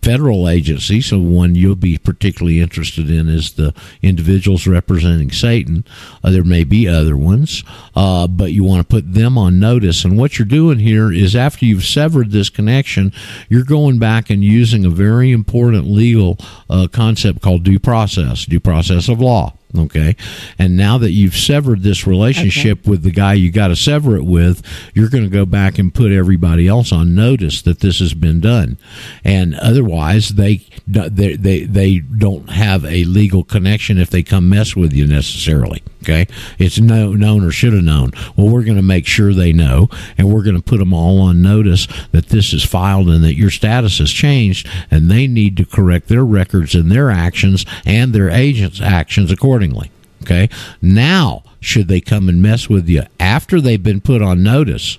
[0.00, 1.02] federal agency.
[1.02, 5.84] So one you'll be particularly interested in is the individuals representing Satan.
[6.22, 7.62] Uh, there may be other ones,
[7.94, 10.02] uh, but you want to put them on notice.
[10.02, 13.12] And what you're doing here is after you've severed this connection,
[13.50, 16.38] you're going back and using a very important legal
[16.70, 19.52] uh, concept called due process, due process of law.
[19.76, 20.14] Okay.
[20.58, 24.24] And now that you've severed this relationship with the guy you got to sever it
[24.24, 24.62] with,
[24.94, 28.40] you're going to go back and put everybody else on notice that this has been
[28.40, 28.78] done.
[29.24, 34.76] And otherwise, they, they, they, they don't have a legal connection if they come mess
[34.76, 35.82] with you necessarily.
[36.04, 36.26] Okay.
[36.58, 38.12] It's no, known or should have known.
[38.36, 41.20] Well, we're going to make sure they know and we're going to put them all
[41.22, 45.56] on notice that this is filed and that your status has changed and they need
[45.56, 49.90] to correct their records and their actions and their agents' actions accordingly.
[50.22, 50.50] Okay.
[50.82, 54.98] Now, should they come and mess with you after they've been put on notice,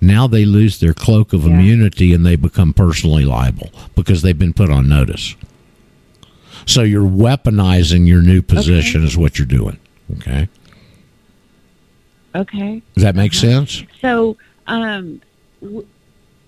[0.00, 4.52] now they lose their cloak of immunity and they become personally liable because they've been
[4.52, 5.34] put on notice.
[6.66, 9.78] So you're weaponizing your new position is what you're doing.
[10.18, 10.48] Okay.
[12.34, 12.82] Okay.
[12.94, 13.82] Does that make sense?
[14.00, 14.36] So,
[14.66, 15.20] um,
[15.62, 15.86] w-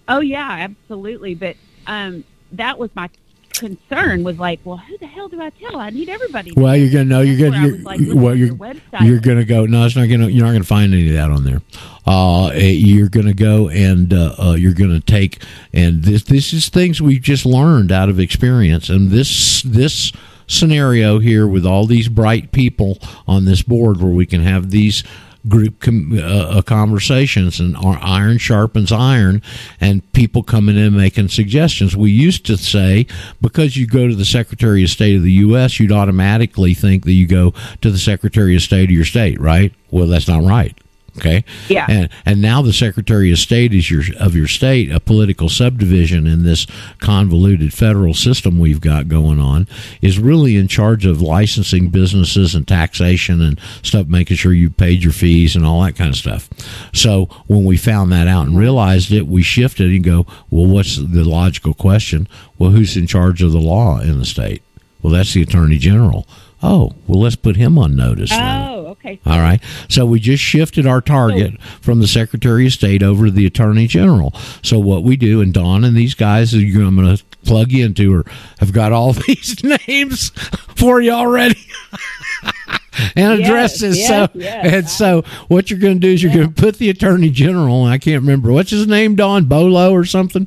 [0.09, 1.35] oh yeah, absolutely.
[1.35, 1.57] But
[1.87, 3.09] um, that was my
[3.51, 4.25] concern.
[4.25, 5.77] Was like, well, who the hell do I tell?
[5.79, 6.51] I need everybody.
[6.51, 6.75] to Well, know.
[6.75, 9.07] you're gonna know you're gonna you're, like, well you're your website.
[9.07, 9.65] you're gonna go.
[9.65, 10.27] No, it's not gonna.
[10.29, 11.63] You're not gonna find any of that on there.
[12.05, 15.43] Uh, eh, you're gonna go and uh, uh, you're gonna take
[15.73, 20.13] and this this is things we've just learned out of experience and this this
[20.47, 25.03] scenario here with all these bright people on this board where we can have these
[25.49, 26.23] group com- uh,
[26.59, 29.41] uh, conversations and iron sharpens iron
[29.81, 31.97] and people coming in making suggestions.
[31.97, 33.07] We used to say
[33.41, 37.13] because you go to the secretary of state of the us you'd automatically think that
[37.13, 39.73] you go to the secretary of state of your state right?
[39.91, 40.77] Well that's not right
[41.19, 41.45] okay?
[41.69, 41.87] Yeah.
[41.89, 46.27] and and now the secretary of state is your of your state a political subdivision
[46.27, 46.67] in this
[46.99, 49.67] convoluted federal system we've got going on
[50.03, 55.03] is really in charge of licensing businesses and taxation and stuff making sure you paid
[55.03, 56.49] your fees and all that kind of stuff.
[56.93, 60.97] So when we found that out and realized it we shifted and go well what's
[60.97, 62.29] the logical question?
[62.59, 64.63] Well who's in charge of the law in the state?
[65.03, 66.27] Well that's the attorney general
[66.63, 68.69] oh well let's put him on notice then.
[68.69, 69.21] Oh, okay.
[69.27, 69.61] All right.
[69.89, 73.87] So we just shifted our target from the Secretary of State over to the Attorney
[73.87, 74.33] General.
[74.63, 77.85] So what we do, and Don and these guys that I'm going to plug you
[77.87, 78.25] into, or
[78.59, 80.31] have got all these names
[80.75, 81.59] for you already.
[83.15, 83.99] and Yes, addresses.
[83.99, 84.73] yes, so yes.
[84.75, 87.85] and so what you're going to do is you're going to put the Attorney General.
[87.85, 90.47] I can't remember what's his name, Don Bolo or something.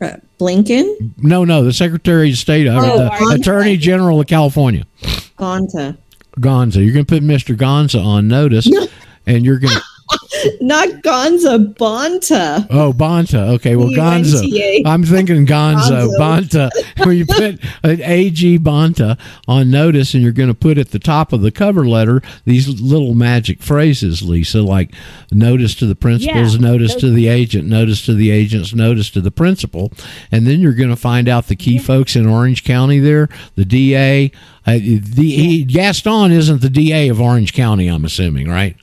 [0.00, 3.34] Uh, Blinken, No, no, the Secretary of State, Oh, the Gonza.
[3.34, 4.84] Attorney General of California.
[5.36, 5.96] Gonza.
[6.38, 6.82] Gonza.
[6.82, 7.56] You're going to put Mr.
[7.56, 8.68] Gonza on notice,
[9.26, 9.82] and you're going to.
[10.60, 12.66] Not Gonza, Bonta.
[12.70, 13.54] Oh, Bonta.
[13.54, 14.42] Okay, well, Gonza.
[14.86, 16.18] I'm thinking Gonzo, Gonzo.
[16.18, 16.70] Bonta.
[17.04, 20.98] Where you put an AG Bonta on notice, and you're going to put at the
[20.98, 24.94] top of the cover letter these little magic phrases, Lisa, like
[25.32, 29.10] notice to the principals, Yeah, notice those- to the agent, notice to the agents, notice
[29.10, 29.92] to the principal,
[30.32, 33.64] and then you're going to find out the key folks in Orange County there, the
[33.64, 34.30] DA.
[34.66, 38.76] Uh, the he, Gascón isn't the DA of Orange County, I'm assuming, right?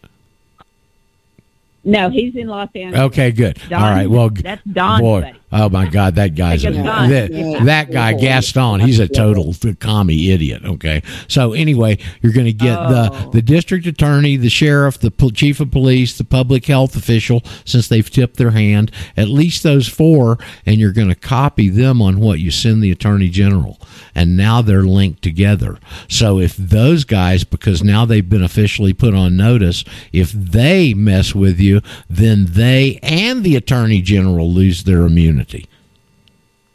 [1.86, 2.99] No, he's in Los Angeles.
[3.07, 3.60] Okay, good.
[3.70, 4.10] Don- All right.
[4.10, 5.40] Well, that's Don's boy, buddy.
[5.51, 7.63] Oh my God, that guy's a, that, Yeah.
[7.63, 8.84] that guy Gascón.
[8.85, 10.63] He's a total commie idiot.
[10.65, 12.89] Okay, so anyway, you're going to get Oh.
[12.89, 17.41] the the district attorney, the sheriff, the pol- chief of police, the public health official,
[17.63, 18.91] since they've tipped their hand.
[19.15, 22.91] At least those four, and you're going to copy them on what you send the
[22.91, 23.80] attorney general,
[24.13, 25.77] and now they're linked together.
[26.09, 31.34] So if those guys, because now they've been officially put on notice, if they mess
[31.35, 35.44] with you, then they and the attorney general lose their immunity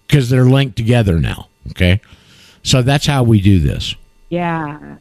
[0.06, 1.48] because they're linked together now.
[1.70, 2.00] Okay,
[2.62, 3.94] so that's how we do this.
[4.28, 4.96] Yeah.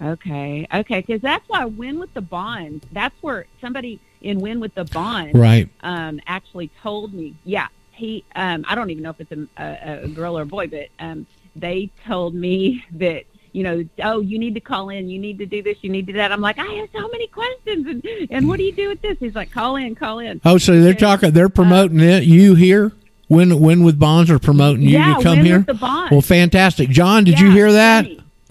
[0.00, 0.66] Okay.
[0.72, 1.00] Okay.
[1.00, 2.86] Because that's why Win with the Bond.
[2.92, 5.68] That's where somebody in Win with the Bond, Right.
[5.80, 7.34] Um, actually told me.
[7.44, 7.68] Yeah.
[7.92, 8.24] He.
[8.34, 8.64] Um.
[8.68, 11.26] I don't even know if it's a, a, a girl or a boy, but um,
[11.54, 13.24] they told me that
[13.56, 16.06] you know, oh, you need to call in, you need to do this, you need
[16.06, 16.30] to do that.
[16.30, 19.16] I'm like, I have so many questions, and and what do you do with this?
[19.18, 20.42] He's like, call in, call in.
[20.44, 21.30] Oh, so they're talking.
[21.30, 22.24] They're promoting it.
[22.24, 22.92] You here?
[23.28, 25.56] When win with bonds are promoting you Yeah, to come Win here.
[25.58, 26.12] with the Bonds.
[26.12, 27.24] Well, fantastic, John.
[27.24, 28.06] Did you hear that?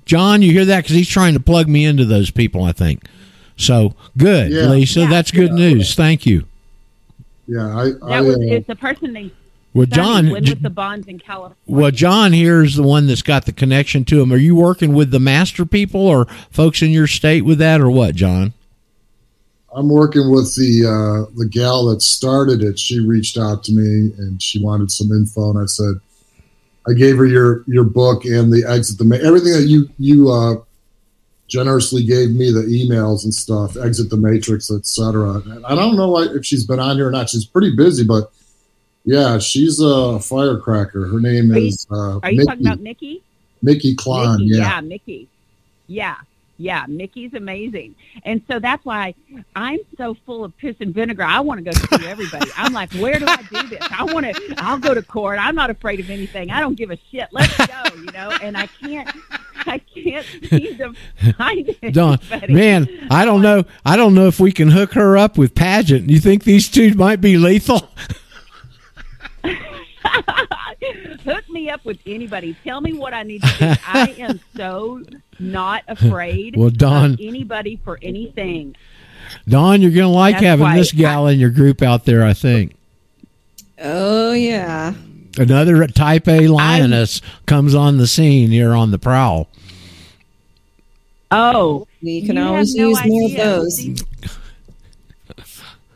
[0.05, 0.83] John, you hear that?
[0.83, 2.63] Because he's trying to plug me into those people.
[2.63, 3.05] I think.
[3.57, 4.63] So good, Yeah.
[4.69, 5.01] Lisa.
[5.01, 5.09] Yeah.
[5.09, 5.93] That's good news.
[5.95, 6.45] Thank you.
[7.47, 9.31] Yeah, I, I That was uh, it's a person named
[9.75, 11.57] Well, John- with the Bonds in California.
[11.67, 14.31] Well, John here is the one that's got the connection to him.
[14.31, 17.91] Are you working with the master people or folks in your state with that, or
[17.91, 18.53] what, John?
[19.75, 22.79] I'm working with the uh, the gal that started it.
[22.79, 25.95] She reached out to me and she wanted some info, and I said,
[26.87, 30.31] I gave her your your book and the exit the Ma- everything that you you
[30.31, 30.55] uh,
[31.49, 35.41] generously gave me the emails and stuff, exit the matrix, etc.
[35.65, 37.29] I don't know if she's been on here or not.
[37.29, 38.31] She's pretty busy, but
[39.05, 41.07] yeah, she's a firecracker.
[41.07, 43.23] Her name Are you- is uh, Are you Mickey, talking about Mickey?
[43.61, 44.39] Mickey Klein.
[44.39, 44.81] Mickey, yeah.
[44.81, 45.27] Mickey.
[45.87, 46.15] Yeah,
[46.57, 47.93] yeah, Mickey's amazing.
[48.23, 49.13] And so that's why
[49.55, 51.23] I'm so full of piss and vinegar.
[51.23, 52.49] I want to go sue everybody.
[52.57, 53.79] I'm like, where do I do this?
[53.91, 55.37] I want to, I'll go to court.
[55.39, 56.49] I'm not afraid of anything.
[56.49, 57.27] I don't give a shit.
[57.31, 58.31] Let's go, you know?
[58.41, 59.09] And I can't,
[59.67, 60.93] I can't seem to
[61.37, 62.53] find Don, anybody.
[62.53, 63.63] man, I don't know.
[63.85, 66.09] I don't know if we can hook her up with Pageant.
[66.09, 67.89] You think these two might be lethal?
[71.23, 72.55] Hook me up with anybody.
[72.63, 73.73] Tell me what I need to do.
[73.87, 75.01] I am so
[75.39, 78.75] not afraid Well, Dawn- of anybody for anything.
[79.47, 82.23] Don, you're going to like That's having this gal in your group out there.
[82.23, 82.75] I think
[83.81, 84.93] Oh yeah.
[85.37, 89.47] another Type A lioness comes on the scene here on the prowl.
[91.31, 94.03] Oh, we can you always no use more of those.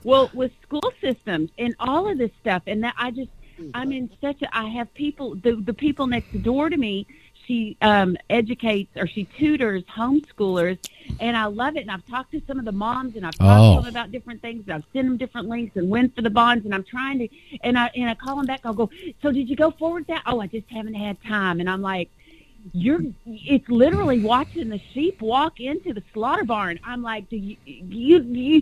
[0.04, 3.30] Well, with school systems and all of this stuff, and that I just,
[3.74, 4.58] I'm in such a.
[4.58, 7.08] I have people, the the people next door to me.
[7.48, 10.78] She um, educates or she tutors homeschoolers,
[11.20, 11.82] and I love it.
[11.82, 13.76] And I've talked to some of the moms, and I've talked Oh.
[13.76, 14.64] to them about different things.
[14.68, 17.30] And I've sent them different links and went for the bonds, and I'm trying to.
[17.64, 18.62] And I and I call them back.
[18.66, 18.90] I'll go.
[19.22, 20.24] So did you go forward that?
[20.26, 21.60] Oh, I just haven't had time.
[21.60, 22.10] And I'm like,
[22.74, 27.58] you're it's literally watching the sheep walk into the slaughter barn i'm like do you
[27.66, 28.62] you, you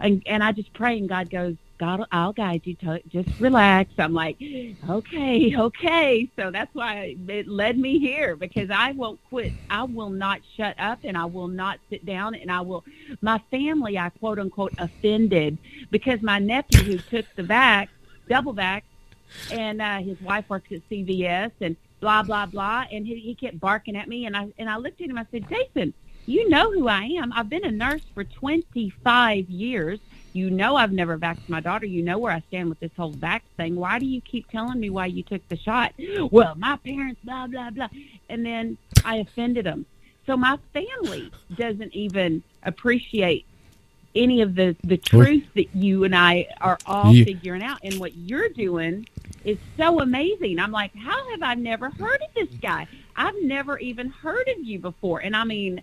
[0.00, 3.90] and, and i just pray and god goes god i'll guide you to just relax.
[3.98, 4.36] I'm like
[4.88, 6.28] okay okay.
[6.36, 9.52] So that's why it led me here because i won't quit.
[9.70, 12.84] I will not shut up and i will not sit down and i will
[13.22, 15.56] my family i quote unquote offended
[15.90, 17.88] because my nephew who took the vac
[18.28, 18.84] double vac
[19.50, 23.58] and uh, his wife works at CVS and blah blah blah and he, he kept
[23.58, 25.94] barking at me and I and I looked at him I said Jason
[26.26, 27.32] you know who I am.
[27.32, 29.98] I've been a nurse for 25 years
[30.32, 33.12] you know I've never vaxxed my daughter you know where I stand with this whole
[33.12, 35.92] vax thing why do you keep telling me why you took the shot
[36.30, 37.88] well my parents blah blah blah
[38.28, 39.86] and then I offended them.
[40.26, 43.44] so my family doesn't even appreciate
[44.14, 47.98] any of the the truth that you and I are all You- figuring out and
[48.00, 49.06] what you're doing
[49.44, 50.58] is so amazing.
[50.58, 52.86] I'm like, how have I never heard of this guy?
[53.16, 55.20] I've never even heard of you before.
[55.20, 55.80] And I mean,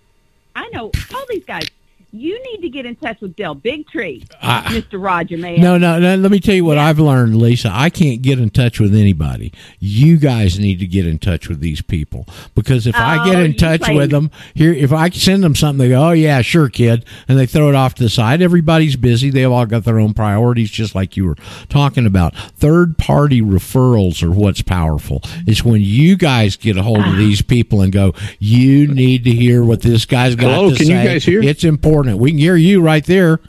[0.56, 1.68] I know all these guys.
[2.12, 5.02] You need to get in touch with Del Bigtree, I- Mr.
[5.04, 5.60] Roger, man.
[5.60, 6.16] No, no, no.
[6.16, 7.70] Let me tell you what I've learned, Lisa.
[7.72, 9.52] I can't get in touch with anybody.
[9.80, 12.26] You guys need to get in touch with these people
[12.56, 15.54] because if I get Oh, in touch play- with them here, if I send them
[15.54, 18.42] something, they go, "Oh yeah, sure, kid," and they throw it off to the side.
[18.42, 19.30] Everybody's busy.
[19.30, 21.36] They've all got their own priorities, just like you were
[21.68, 22.34] talking about.
[22.56, 25.22] Third party referrals are what's powerful.
[25.46, 29.32] It's when you guys get a hold of these people and go, "You need to
[29.32, 31.44] hear what this guy's got Hello, to can say." you guys hear?
[31.44, 31.97] It's important.
[32.04, 33.40] We can hear you right there.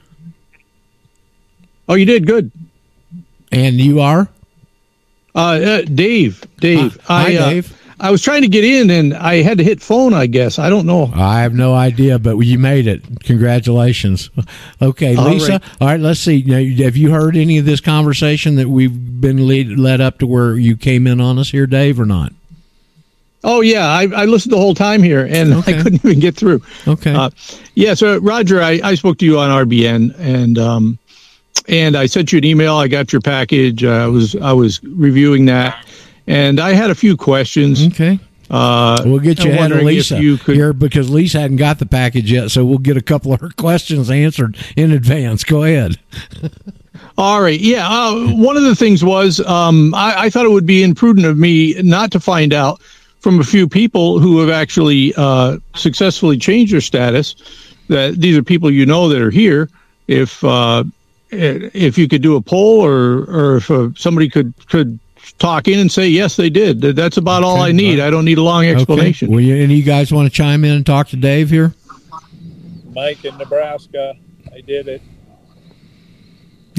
[1.89, 2.51] Oh, you did good.
[3.51, 4.29] And you are?
[5.35, 7.79] Uh, uh Dave, Dave, Hi, I, uh, Dave.
[8.01, 10.15] I was trying to get in and I had to hit phone.
[10.15, 11.11] I guess I don't know.
[11.15, 13.03] I have no idea, but you made it.
[13.25, 14.31] Congratulations.
[14.81, 15.53] Okay, All Lisa.
[15.53, 15.63] right.
[15.81, 16.45] All right, let's see.
[16.47, 20.27] Now, have you heard any of this conversation that we've been lead, led up to
[20.27, 22.33] where you came in on us here, Dave, or not?
[23.45, 25.79] Oh yeah, I, I listened the whole time here and Okay.
[25.79, 26.61] I couldn't even get through.
[26.87, 27.15] Okay.
[27.15, 27.31] Uh,
[27.75, 27.95] yeah.
[27.95, 30.99] So Roger, I, I spoke to you on RBN and um,
[31.69, 32.77] and I sent you an email.
[32.77, 33.85] I got your package.
[33.85, 35.87] Uh, I was I was reviewing that,
[36.27, 37.87] and I had a few questions.
[37.87, 38.19] Okay.
[38.51, 41.39] Uh, We'll get you I'm ahead of wondering if Lisa you could here because Lisa
[41.41, 44.91] hadn't got the package yet, so we'll get a couple of her questions answered in
[44.91, 45.45] advance.
[45.45, 45.99] Go ahead.
[47.19, 47.61] All right.
[47.61, 47.87] Yeah.
[47.89, 51.37] Uh, one of the things was um, I, I thought it would be imprudent of
[51.37, 52.81] me not to find out
[53.21, 57.35] from a few people who have actually uh, successfully changed their status
[57.89, 59.69] that these are people you know that are here.
[60.07, 60.85] If uh,
[61.31, 64.99] if you could do a poll or or if uh, somebody could could
[65.39, 66.81] talk in and say yes they did.
[66.81, 68.01] That's about all I need.
[68.01, 69.29] I don't need a long explanation.
[69.29, 69.35] Okay.
[69.35, 71.75] Well, you, any of you guys want to chime in and talk to Dave here?
[72.93, 74.15] Mike in Nebraska.
[74.53, 75.03] I did it.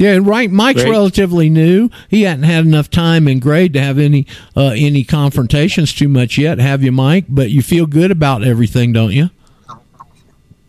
[0.00, 0.50] Yeah, and right.
[0.50, 1.90] Mike's relatively new.
[2.08, 6.38] He hadn't had enough time in grade to have any uh, any confrontations too much
[6.38, 6.58] yet.
[6.58, 7.26] Have you, Mike?
[7.28, 9.28] But you feel good about everything, don't you?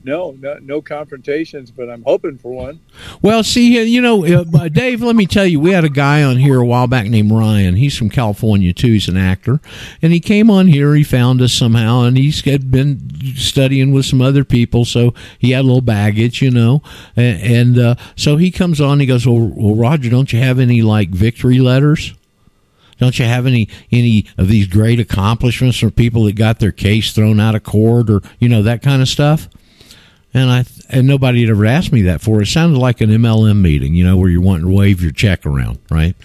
[0.03, 2.79] No, no, no confrontations, but I'm hoping for one.
[3.21, 5.89] Well, see, uh, you know, uh, uh, Dave, let me tell you, we had a
[5.89, 7.75] guy on here a while back named Ryan.
[7.75, 8.93] He's from California, too.
[8.93, 9.61] He's an actor.
[10.01, 10.95] And he came on here.
[10.95, 14.85] He found us somehow, and he's had been studying with some other people.
[14.85, 16.81] So he had a little baggage, you know.
[17.15, 18.99] And, and uh, so he comes on.
[18.99, 22.15] He goes, well, well, Roger, don't you have any, like, victory letters?
[22.97, 27.13] Don't you have any any of these great accomplishments from people that got their case
[27.13, 29.49] thrown out of court or you know that kind of stuff?
[30.33, 32.41] And I and nobody had ever asked me that before.
[32.41, 35.45] It sounded like an MLM meeting, you know, where you're wanting to wave your check
[35.45, 36.15] around, right?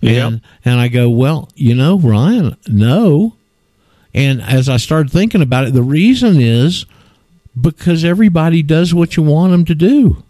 [0.00, 0.26] Yeah.
[0.26, 3.36] And and I go, well, you know, Ryan, no.
[4.12, 6.86] And as I started thinking about it, the reason is
[7.60, 10.22] because everybody does what you want them to do.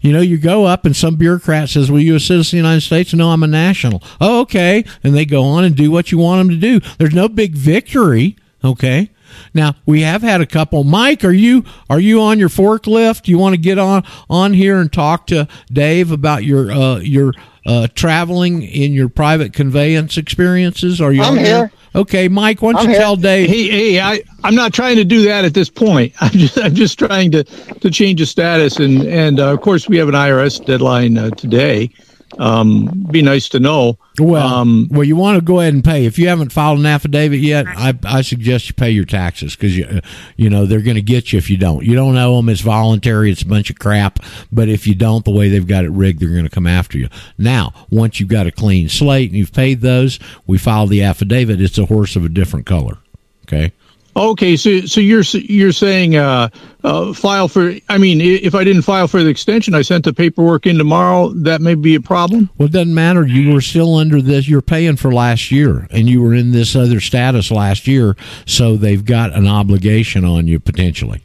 [0.00, 2.68] You know, you go up and some bureaucrat says, "Well, you a citizen of the
[2.68, 4.02] United States?" No, I'm a national.
[4.20, 4.84] Oh, okay.
[5.04, 6.80] And they go on and do what you want them to do.
[6.98, 8.36] There's no big victory.
[8.64, 9.10] Okay.
[9.54, 10.84] Now we have had a couple.
[10.84, 13.28] Mike, are you are you on your forklift?
[13.28, 17.32] You want to get on on here and talk to Dave about your uh, your
[17.66, 21.00] uh, traveling in your private conveyance experiences?
[21.00, 21.22] Are you?
[21.22, 21.72] I'm on here.
[21.94, 22.62] Okay, Mike.
[22.62, 23.50] Why don't you tell Dave?
[23.50, 26.14] Hey, hey, I, I'm not trying to do that at this point.
[26.20, 28.78] I'm just, I'm just trying to, to change the status.
[28.78, 31.90] And, and uh, of course, we have an IRS deadline uh, today.
[32.38, 33.98] Um, be nice to know.
[34.18, 36.06] Well, Um, well, you want to go ahead and pay.
[36.06, 39.76] If you haven't filed an affidavit yet, I, I suggest you pay your taxes because
[39.76, 40.00] you,
[40.36, 41.84] you know they're going to get you if you don't.
[41.84, 42.48] You don't owe them.
[42.48, 43.30] It's voluntary.
[43.30, 44.18] It's a bunch of crap.
[44.50, 46.98] But if you don't, the way they've got it rigged, they're going to come after
[46.98, 47.08] you.
[47.38, 51.60] Now, once you've got a clean slate and you've paid those, we file the affidavit.
[51.60, 52.98] It's a horse of a different color.
[53.46, 53.72] Okay.
[54.14, 56.50] Okay, so so you're you're saying uh,
[56.84, 57.74] uh, file for?
[57.88, 61.30] I mean, if I didn't file for the extension, I sent the paperwork in tomorrow.
[61.30, 62.50] That may be a problem.
[62.58, 63.26] Well, it doesn't matter.
[63.26, 64.46] You were still under this.
[64.46, 68.14] You're paying for last year, and you were in this other status last year,
[68.44, 71.22] so they've got an obligation on you potentially.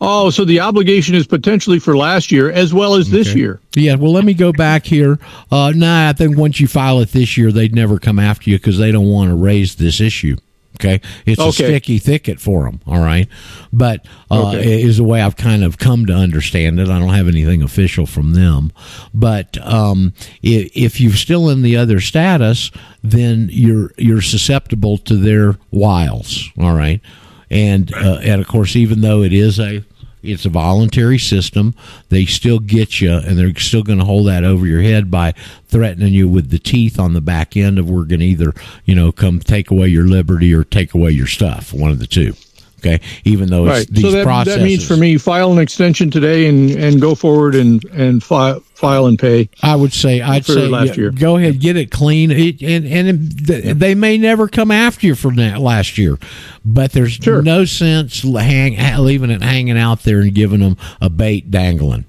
[0.00, 3.38] Oh, so the obligation is potentially for last year as well as this Okay.
[3.40, 3.60] year.
[3.76, 5.18] Yeah, well, let me go back here.
[5.52, 8.56] Uh, nah, I think once you file it this year, they'd never come after you
[8.56, 10.36] because they don't want to raise this issue.
[10.80, 12.80] Okay, it's a sticky thicket for them.
[12.86, 13.28] All right,
[13.72, 14.82] but uh, Okay.
[14.82, 16.88] is the way I've kind of come to understand it.
[16.88, 18.72] I don't have anything official from them,
[19.12, 20.12] but um,
[20.42, 22.70] if, if you're still in the other status,
[23.02, 26.48] then you're you're susceptible to their wiles.
[26.58, 27.00] All right,
[27.50, 29.84] and uh, and of course, even though it is a
[30.22, 31.74] it's a voluntary system.
[32.08, 35.32] They still get you, and they're still going to hold that over your head by
[35.66, 38.52] threatening you with the teeth on the back end of we're going to either,
[38.84, 41.72] you know, come take away your liberty or take away your stuff.
[41.72, 42.34] One of the two.
[42.80, 43.88] Okay, even though it's Right.
[43.90, 44.58] these So that, processes.
[44.58, 48.60] that means for me, file an extension today and, and go forward and and file
[48.74, 49.48] file and pay.
[49.62, 51.10] I would say I'd say last yeah, year.
[51.10, 55.14] go ahead get it clean it, and and th- they may never come after you
[55.14, 56.18] for that last year
[56.64, 61.50] but there's no sense hang, leaving it hanging out there and giving them a bait
[61.50, 62.04] dangling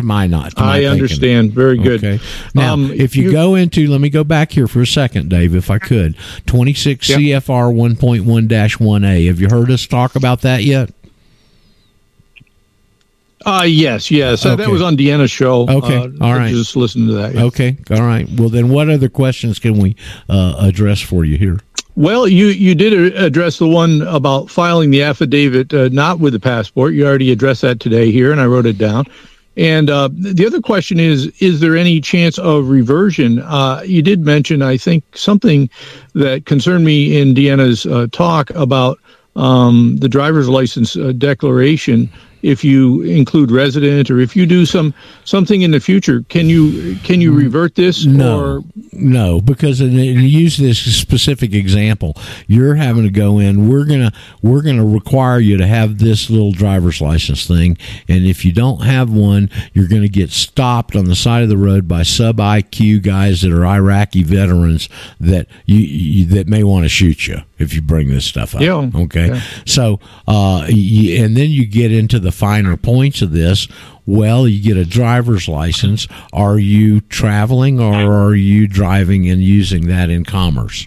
[0.00, 0.90] to my not to my I thinking.
[0.92, 1.52] understand.
[1.52, 2.02] Very good.
[2.04, 2.22] Okay.
[2.54, 5.28] Now, Um, if you, you- go into, let me go back here for a second,
[5.30, 6.16] Dave, if I could.
[6.46, 7.16] 26 Yeah.
[7.16, 8.24] CFR 1.1
[8.78, 9.26] 1A.
[9.28, 10.90] Have you heard us talk about that yet?
[13.46, 14.44] Uh, yes, yes.
[14.44, 15.62] Uh, that was on Deanna's show.
[15.68, 15.96] Okay.
[15.96, 16.50] Uh, All right.
[16.50, 17.34] Just listen to that.
[17.34, 17.44] yeah.
[17.44, 17.76] Okay.
[17.90, 18.28] All right.
[18.36, 19.96] Well, then what other questions can we
[20.28, 21.58] uh, address for you here?
[21.96, 26.40] Well, you you did address the one about filing the affidavit uh, not with the
[26.40, 26.92] passport.
[26.94, 29.06] You already addressed that today here, and I wrote it down.
[29.60, 33.40] And uh, the other question is: Is there any chance of reversion?
[33.40, 35.68] Uh, you did mention, I think, something
[36.14, 38.98] that concerned me in Deanna's uh, talk about
[39.36, 42.10] um, the driver's license uh, declaration.
[42.42, 44.94] If you include resident, or if you do some
[45.24, 48.04] something in the future, can you can you revert this?
[48.06, 48.60] No, Or
[48.92, 53.68] no, because in use this specific example, you're having to go in.
[53.68, 54.12] We're gonna
[54.42, 57.76] we're gonna require you to have this little driver's license thing,
[58.08, 61.56] and if you don't have one, you're gonna get stopped on the side of the
[61.58, 64.88] road by sub IQ guys that are Iraqi veterans
[65.20, 68.62] that you, you that may want to shoot you if you bring this stuff up.
[68.62, 68.90] Yeah.
[68.94, 69.28] Okay.
[69.28, 69.42] Yeah.
[69.66, 73.68] So, uh, and then you get into the finer points of this.
[74.06, 76.08] Well, you get a driver's license.
[76.32, 80.86] Are you traveling or are you driving and using that in commerce?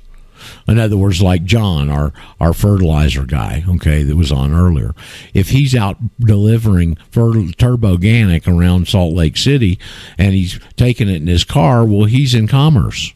[0.67, 4.93] In other words, like John, our, our fertilizer guy, okay, that was on earlier.
[5.33, 9.79] If he's out delivering turboganic around Salt Lake City
[10.17, 13.13] and he's taking it in his car, well, he's in commerce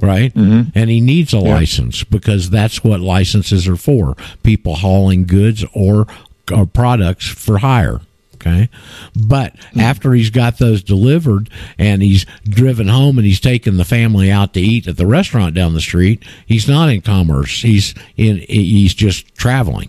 [0.00, 0.34] right?
[0.34, 0.78] Mm-hmm.
[0.78, 6.06] And he needs a license because that's what licenses are for people hauling goods or,
[6.52, 8.00] or products for hire.
[8.34, 8.68] Okay.
[9.14, 14.30] But after he's got those delivered and he's driven home and he's taken the family
[14.30, 17.62] out to eat at the restaurant down the street, he's not in commerce.
[17.62, 19.88] He's in, he's just traveling.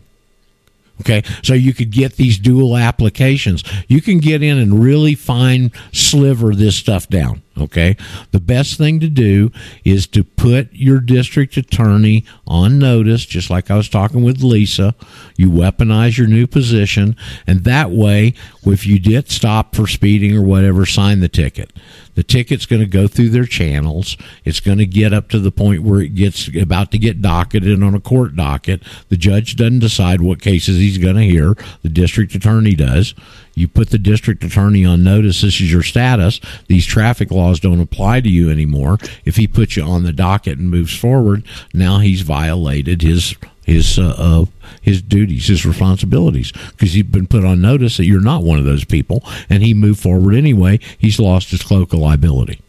[1.01, 3.63] Okay, so you could get these dual applications.
[3.87, 7.43] You can get in and really fine sliver this stuff down.
[7.55, 7.97] Okay,
[8.31, 9.51] the best thing to do
[9.83, 14.95] is to put your district attorney on notice, just like I was talking with Lisa.
[15.37, 17.15] You weaponize your new position,
[17.47, 18.33] and that way,
[18.65, 21.71] if you did stop for speeding or whatever, sign the ticket.
[22.17, 24.17] The ticket's going to go through their channels.
[24.43, 27.83] It's going to get up to the point where it gets about to get docketed
[27.83, 28.81] on a court docket.
[29.09, 31.55] The judge doesn't decide what cases he's going to hear.
[31.83, 33.13] The district attorney does.
[33.53, 35.41] You put the district attorney on notice.
[35.41, 36.41] This is your status.
[36.65, 38.97] These traffic laws don't apply to you anymore.
[39.23, 43.35] If he puts you on the docket and moves forward, now he's violated his
[43.67, 44.45] his uh, uh,
[44.81, 48.65] his duties, his responsibilities, because he's been put on notice that you're not one of
[48.65, 50.79] those people, and he moved forward anyway.
[50.97, 52.61] He's lost his cloak of liability,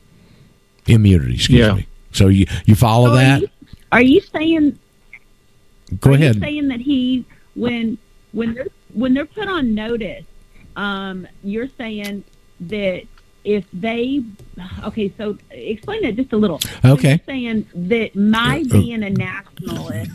[0.87, 1.35] immunity.
[1.35, 1.75] Excuse Yeah.
[1.75, 1.87] me.
[2.13, 3.41] So you you follow So are that?
[3.43, 3.49] you-
[3.93, 4.79] Are you saying?
[6.01, 6.35] Go are ahead.
[6.35, 7.97] You saying that he when
[8.33, 10.25] when they're when they're put on notice,
[10.77, 12.25] um, you're saying
[12.61, 13.03] that
[13.45, 14.23] if they
[14.85, 16.61] okay, so explain that just a little.
[16.85, 17.21] Okay.
[17.27, 20.11] saying that my Uh, uh, being a nationalist,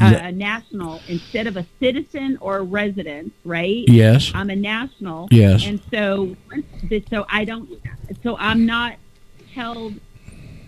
[0.00, 3.84] uh, a national instead of a citizen or a resident, right?
[3.88, 4.30] Yes.
[4.34, 5.28] I'm a national.
[5.30, 5.66] Yes.
[5.66, 6.36] And so,
[7.10, 7.68] so I don't.
[8.22, 8.96] So I'm not
[9.54, 9.94] held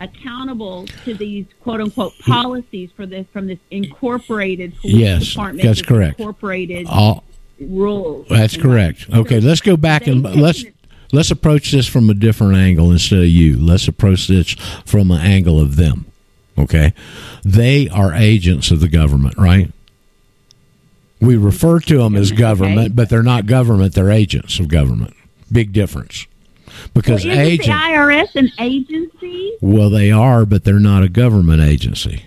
[0.01, 5.65] accountable to these quote unquote policies for this from this incorporated police Yes, department.
[5.67, 6.19] that's correct.
[6.19, 7.23] Incorporated All-
[7.59, 8.27] rules.
[8.29, 9.05] That's correct.
[9.13, 10.65] Okay, let's go back and let's
[11.15, 13.57] let's approach this from a different angle instead of you.
[13.57, 14.53] Let's approach this
[14.85, 16.05] from an angle of them.
[16.57, 16.93] Okay,
[17.43, 19.71] they are agents of the government, right?
[21.19, 25.13] We refer to them as government, but they're not government; they're agents of government.
[25.51, 26.27] Big difference.
[26.93, 29.57] Because Isn't agent, the IRS an agency?
[29.61, 32.25] well, they are, but they're not a government agency.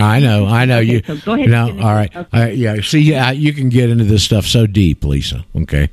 [0.00, 0.78] I know, I know.
[0.78, 2.26] Okay, you so go ahead No, all Okay.
[2.32, 2.80] Uh, yeah.
[2.80, 5.44] See, yeah, you can get into this stuff so deep, Lisa.
[5.54, 5.90] Okay.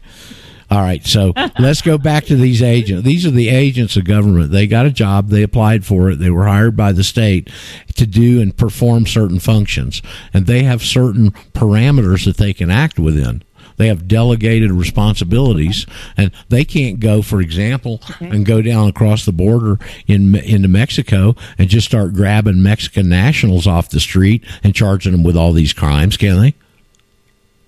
[0.69, 1.05] All right.
[1.05, 3.05] So let's go back to these agents.
[3.05, 4.51] These are the agents of government.
[4.51, 5.29] They got a job.
[5.29, 6.17] They applied for it.
[6.19, 7.49] They were hired by the state
[7.95, 10.01] to do and perform certain functions,
[10.33, 13.43] and they have certain parameters that they can act within.
[13.77, 15.85] They have delegated responsibilities,
[16.17, 21.35] and they can't go, for example, and go down across the border in into Mexico
[21.57, 25.73] and just start grabbing Mexican nationals off the street and charging them with all these
[25.73, 26.53] crimes, can they?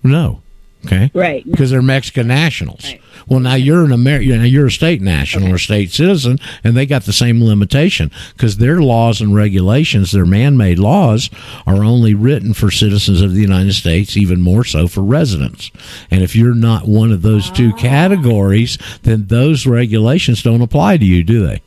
[0.02, 0.42] No.
[0.86, 1.10] Okay.
[1.12, 1.44] Right.
[1.44, 2.94] Because they're Mexican nationals.
[3.28, 6.76] Well, now you're an Amer- you know, you're a state national or state citizen, and
[6.76, 11.28] they got the same limitation because their laws and regulations, their man-made laws,
[11.66, 15.70] are only written for citizens of the United States, even more so for residents.
[16.10, 17.78] And if you're not one of those two ah.
[17.78, 21.62] categories, then those regulations don't apply to you, do they?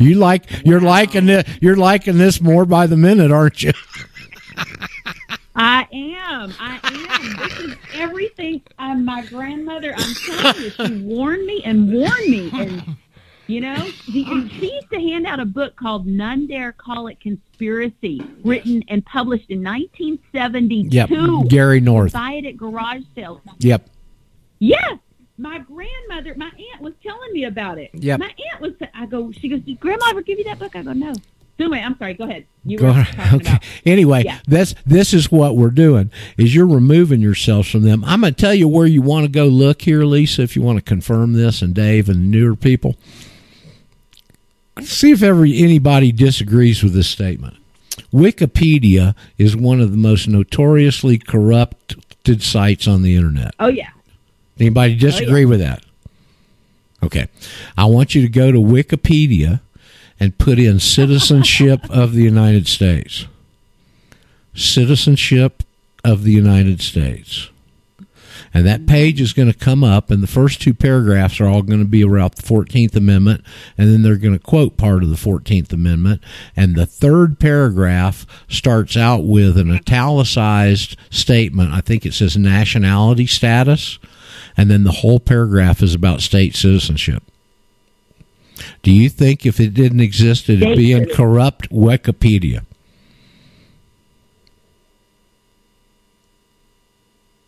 [0.00, 1.46] You like you're liking it.
[1.60, 3.72] You're liking this more by the minute, aren't you?
[5.58, 6.54] I am.
[6.60, 7.36] I am.
[7.36, 8.62] This is everything.
[8.78, 12.50] My grandmother, I'm telling you, she warned me and warned me.
[12.54, 12.96] And,
[13.48, 17.08] you know, the, and she used to hand out a book called None Dare Call
[17.08, 20.94] It Conspiracy, written and published in 1972.
[20.94, 22.12] Yep, Gary North.
[22.12, 23.40] Buy it at garage sales.
[23.58, 23.90] Yep.
[24.60, 24.98] Yes.
[25.38, 27.90] My grandmother, my aunt was telling me about it.
[27.94, 28.20] Yep.
[28.20, 30.76] My aunt was, I go, she goes, did grandma ever give you that book?
[30.76, 31.14] I go, no.
[31.58, 32.14] Anyway, I'm sorry.
[32.14, 32.46] Go ahead.
[32.64, 32.90] You were.
[32.90, 33.36] Okay.
[33.36, 33.64] about.
[33.86, 34.38] Anyway, Yeah.
[34.46, 36.10] that's this is what we're doing.
[36.36, 38.04] Is you're removing yourselves from them.
[38.04, 40.62] I'm going to tell you where you want to go look here, Lisa, if you
[40.62, 42.96] want to confirm this, and Dave and newer people.
[44.82, 47.56] See if ever anybody disagrees with this statement.
[48.12, 53.54] Wikipedia is one of the most notoriously corrupted sites on the internet.
[53.58, 53.90] Oh yeah.
[54.60, 55.84] Anybody oh, disagree with that?
[57.02, 57.28] Okay.
[57.76, 59.60] I want you to go to Wikipedia
[60.20, 63.26] and put in citizenship of the United States.
[64.54, 65.62] Citizenship
[66.04, 67.50] of the United States.
[68.54, 71.62] And that page is going to come up, and the first two paragraphs are all
[71.62, 73.44] going to be about the 14th Amendment,
[73.76, 76.22] and then they're going to quote part of the 14th Amendment.
[76.56, 81.72] And the third paragraph starts out with an italicized statement.
[81.72, 83.98] I think it says nationality status,
[84.56, 87.22] and then the whole paragraph is about state citizenship.
[88.82, 92.64] Do you think if it didn't exist, it'd be in corrupt Wikipedia?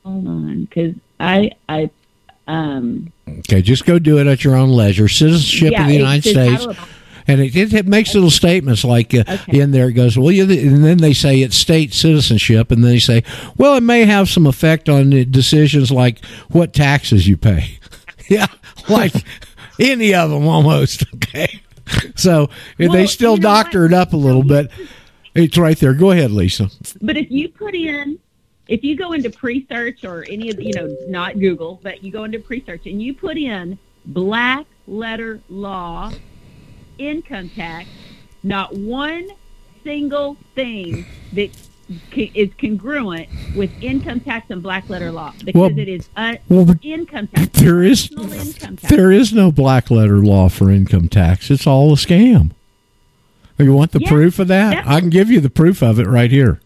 [0.04, 1.90] Hold on, because I I
[2.46, 5.08] um Okay, just go do it at your own leisure.
[5.08, 6.66] Citizenship Yeah, of the United States.
[7.26, 9.60] And it, it, it makes little statements like uh, Okay.
[9.60, 12.92] in there it goes, well, you, and then they say it's state citizenship, and then
[12.92, 13.22] they say,
[13.56, 17.78] well, it may have some effect on the decisions like what taxes you pay.
[18.28, 18.46] yeah,
[18.88, 19.12] like
[19.80, 21.04] any of them almost.
[21.30, 21.60] Okay,
[22.16, 24.70] so they still doctor it up a little bit.
[25.34, 25.94] It's right there.
[25.94, 26.70] Go ahead, Lisa.
[27.00, 28.18] But if you put in,
[28.68, 32.10] if you go into Presearch or any of the, you know, not Google, but you
[32.10, 36.10] go into Presearch and you put in black letter law,
[36.98, 37.88] income tax,
[38.42, 39.28] not one
[39.84, 41.50] single thing that
[42.16, 46.74] is congruent with income tax and black letter law because Well- it is uh, well,
[46.82, 47.48] income tax.
[47.60, 48.82] There is income tax.
[48.94, 51.50] there is no black letter law for income tax.
[51.50, 52.52] It's all a scam.
[53.58, 54.86] You want the Yeah, proof of that?
[54.86, 56.60] I can give you the proof of it right here.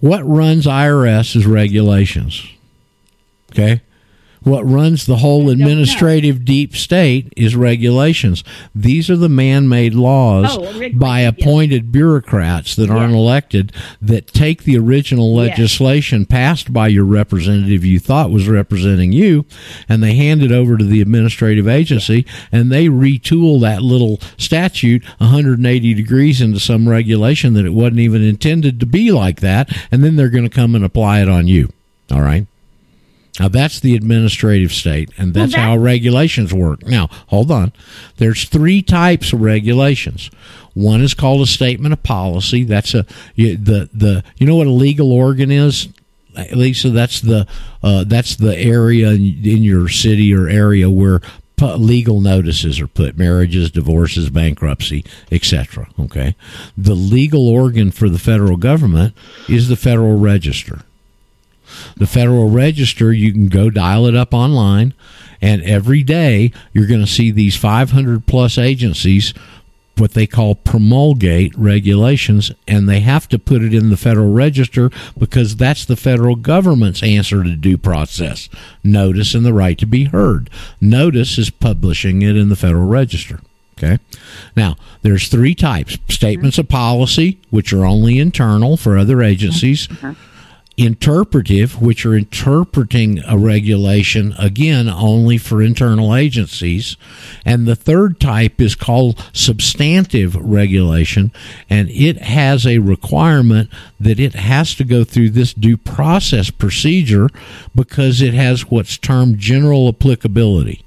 [0.00, 2.48] What runs IRS is regulations.
[3.52, 3.82] Okay?
[4.42, 8.44] What runs the whole administrative deep state is regulations.
[8.74, 11.34] These are the man made laws Oh, by yes.
[11.36, 15.50] appointed bureaucrats that aren't elected that take the original Yes.
[15.50, 19.44] legislation passed by your representative you thought was representing you
[19.88, 25.02] and they hand it over to the administrative agency and they retool that little statute
[25.18, 30.02] 180 degrees into some regulation that it wasn't even intended to be like that and
[30.04, 31.68] then they're going to come and apply it on you
[32.10, 32.46] all right
[33.38, 36.84] now that's the administrative state, and that's how regulations work.
[36.86, 37.72] Now, hold on.
[38.16, 40.30] There's three types of regulations.
[40.74, 42.64] One is called a statement of policy.
[42.64, 45.88] That's a you, the the you know what a legal organ is,
[46.52, 46.90] Lisa.
[46.90, 47.46] That's the
[47.82, 51.20] uh, that's the area in, in your city or area where
[51.60, 56.36] legal notices are put marriages divorces bankruptcy etc okay
[56.76, 59.12] the legal organ for the federal government
[59.48, 60.82] is the federal register
[61.96, 64.94] the Federal Register, you can go dial it up online,
[65.40, 69.34] and every day you're going to see these 500 plus agencies,
[69.96, 74.90] what they call promulgate regulations, and they have to put it in the Federal Register
[75.16, 78.48] because that's the federal government's answer to due process
[78.84, 80.50] notice and the right to be heard.
[80.80, 83.40] Notice is publishing it in the Federal Register.
[83.78, 83.98] Okay.
[84.56, 90.12] Now, there's three types statements of policy, which are only internal for other agencies mm-hmm.
[90.78, 96.96] Interpretive, which are interpreting a regulation, again, only for internal agencies.
[97.44, 101.32] And the third type is called substantive regulation,
[101.68, 107.28] and it has a requirement that it has to go through this due process procedure
[107.74, 110.84] because it has what's termed general applicability.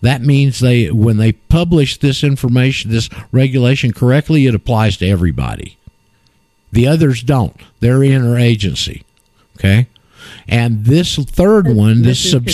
[0.00, 5.76] That means they, when they publish this information, this regulation correctly, it applies to everybody.
[6.72, 7.56] The others don't.
[7.80, 9.04] They're interagency.
[9.58, 9.88] Okay.
[10.46, 12.48] And this third one, this sub,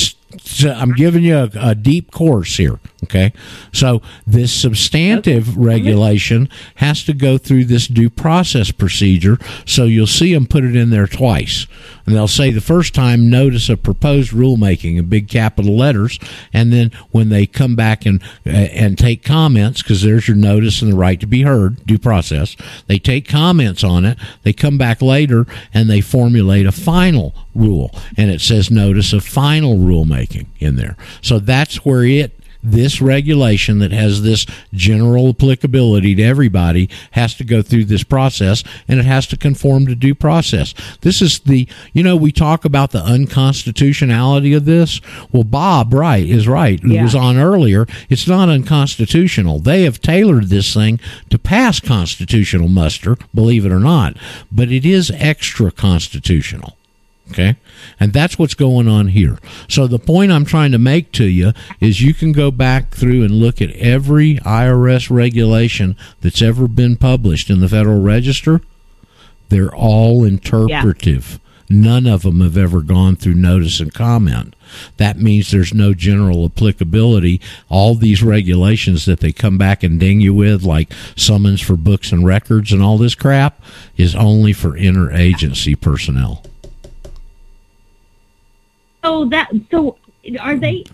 [0.65, 2.79] I'm giving you a, a deep course here.
[3.05, 3.35] Okay.
[3.71, 9.39] So this substantive regulation has to go through this due process procedure.
[9.67, 11.67] So you'll see them put it in there twice.
[12.07, 16.19] And they'll say the first time, notice of proposed rulemaking in big capital letters.
[16.53, 20.81] And then when they come back and, uh, and take comments, because there's your notice
[20.81, 22.57] and the right to be heard, due process,
[22.87, 24.19] they take comments on it.
[24.45, 27.91] They come back later and they formulate a final rule.
[28.17, 30.24] And it says notice of final rulemaking
[30.59, 30.97] in there.
[31.23, 32.33] So that's where it
[32.65, 38.65] this regulation that has this general applicability to everybody has to go through this process
[38.89, 40.75] and it has to conform to due process.
[41.03, 45.01] This is the, you know, we talk about the unconstitutionality of this.
[45.31, 46.83] Well, Bob, Wright is right.
[46.83, 47.87] It was on earlier.
[48.09, 49.59] It's not unconstitutional.
[49.59, 50.99] They have tailored this thing
[51.29, 54.17] to pass constitutional muster, believe it or not,
[54.51, 56.79] but it is extra constitutional.
[57.31, 57.57] Okay.
[57.99, 59.39] And that's what's going on here.
[59.69, 63.23] So the point I'm trying to make to you is you can go back through
[63.23, 68.61] and look at every IRS regulation that's ever been published in the Federal Register.
[69.49, 71.41] They're all interpretive.
[71.71, 74.55] None of them have ever gone through notice and comment.
[74.99, 77.41] That means there's no general applicability.
[77.71, 82.13] All these regulations that they come back and ding you with, like summons for books
[82.13, 83.63] and records and all this crap,
[83.97, 86.45] is only for interagency personnel.
[89.05, 89.99] So that so
[90.41, 90.85] are they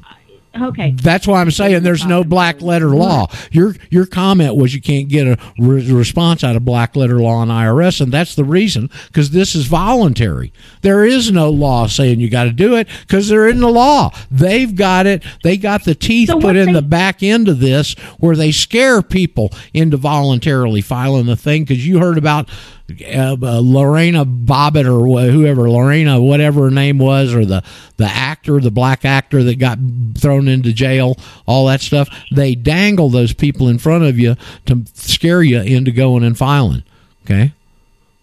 [0.61, 0.91] okay?
[0.93, 3.29] That's why I'm saying there's no black letter law.
[3.53, 7.35] Your your comment was you can't get a re- response out of black letter law
[7.35, 10.53] on IRS, and that's the reason because this is voluntary.
[10.83, 14.11] There is no law saying you got to do it because they're in the law.
[14.31, 15.23] They've got it.
[15.45, 19.53] They got the teeth put in the back end of this where they scare people
[19.73, 22.49] into voluntarily filing the thing because you heard about
[22.91, 27.63] uh, uh, Lorena Bobbitt or whoever Lorena whatever her name was or the
[27.97, 29.79] the actor the black actor that got
[30.17, 34.37] thrown into jail all that stuff they dangle those people in front of you
[34.67, 36.83] to scare you into going and filing
[37.25, 37.53] okay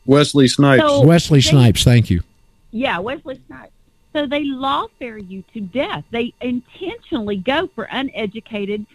[0.06, 0.82] Wesley Snipes.
[0.82, 2.22] So Wesley they- Snipes thank you
[2.72, 3.72] Yeah, Wesley Snipes.
[4.14, 6.04] So they lawfare you to death.
[6.10, 8.88] They intentionally go for uneducated,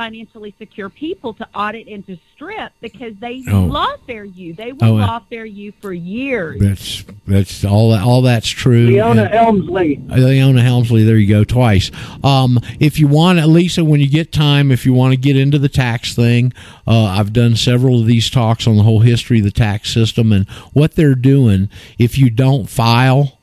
[0.00, 3.68] unfinancially secure people to audit and to strip because they Oh.
[3.68, 4.54] lawfare you.
[4.54, 6.60] They Oh, will uh, lawfare you for years.
[6.60, 10.00] that's that's all that all that's true Leona And- Helmsley.
[10.10, 11.90] Uh, Leona Helmsley, there you go, twice.
[12.24, 15.58] Um, if you want, Lisa, when you get time, if you want to get into
[15.58, 16.52] the tax thing,
[16.86, 20.32] uh, I've done several of these talks on the whole history of the tax system
[20.32, 21.68] and what they're doing.
[21.98, 23.38] If you don't file,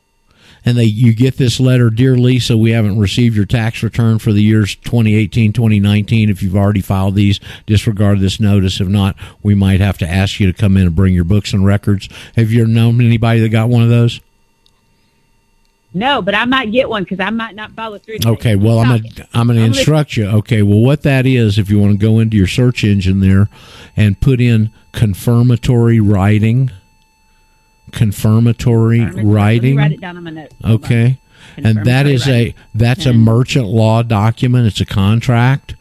[0.67, 4.33] and they you get this letter, dear Lisa, we haven't received your tax return for
[4.33, 6.29] the years 2018, 2019.
[6.29, 8.81] If you've already filed these, disregard this notice.
[8.81, 11.53] If not, we might have to ask you to come in and bring your books
[11.53, 12.09] and records.
[12.35, 14.19] Have you known anybody that got one of those?
[15.93, 18.17] No, but I might get one because I might not follow through.
[18.25, 20.25] Okay, well, I'm gonna I'm gonna I'm instruct you.
[20.25, 23.47] Okay, well, what that is, if you want to go into your search engine there
[23.95, 26.71] and put in confirmatory writing,
[27.91, 29.77] confirmatory writing.
[29.77, 30.55] write it down on my notes.
[30.63, 31.17] Okay,
[31.55, 32.53] and that is is a writing.
[32.75, 34.67] that's a merchant law document.
[34.67, 35.75] It's a contract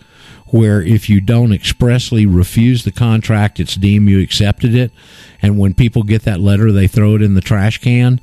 [0.49, 4.93] where if you don't expressly refuse the contract, it's deemed you accepted it.
[5.43, 8.21] And when people get that letter, they throw it in the trash can.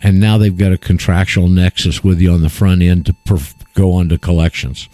[0.00, 3.54] And now they've got a contractual nexus with you on the front end to perf-
[3.74, 4.88] go on to collections.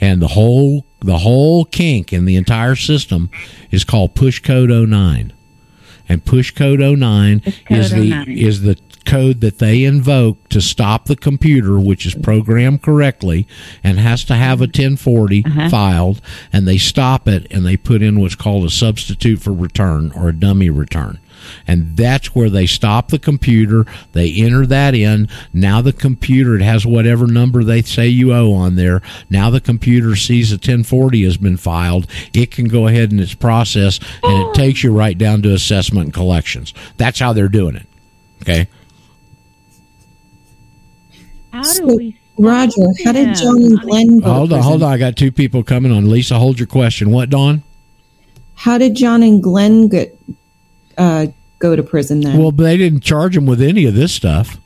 [0.00, 3.30] And the whole the whole kink in the entire system
[3.70, 5.32] is called Push Code 09.
[6.10, 8.28] And Push Code 09 is Code the 09.
[8.28, 8.76] is the
[9.06, 13.46] code that they invoke to stop the computer, which is programmed correctly
[13.82, 15.68] and has to have a 1040 uh-huh.
[15.68, 16.20] filed,
[16.52, 20.28] and they stop it and they put in what's called a substitute for return or
[20.28, 21.18] a dummy return.
[21.66, 23.84] And that's where they stop the computer.
[24.12, 25.28] They enter that in.
[25.52, 29.02] Now the computer, it has whatever number they say you owe on there.
[29.28, 32.06] Now the computer sees a 1040 has been filed.
[32.32, 36.06] It can go ahead and its process, and it takes you right down to assessment
[36.06, 36.74] and collections.
[36.96, 37.86] That's how they're doing it.
[38.42, 38.68] Okay.
[41.52, 42.16] How do So, we?
[42.38, 43.34] Roger, how did?
[43.34, 44.92] John and Glenn go Hold on, hold on.
[44.92, 46.08] I got two people coming on.
[46.08, 47.10] Lisa, hold your question.
[47.10, 47.62] What, Dawn?
[48.54, 50.18] How did John and Glenn get
[50.98, 51.26] uh,
[51.58, 52.38] go to prison then?
[52.38, 54.58] Well, they didn't charge him with any of this stuff.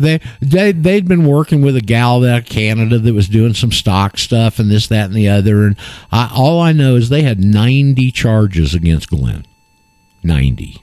[0.00, 3.72] They they they'd been working with a gal out of Canada that was doing some
[3.72, 5.64] stock stuff and this, that, and the other.
[5.66, 5.76] And
[6.12, 9.44] I, all I know is they had ninety charges against Glenn,
[10.22, 10.80] ninety,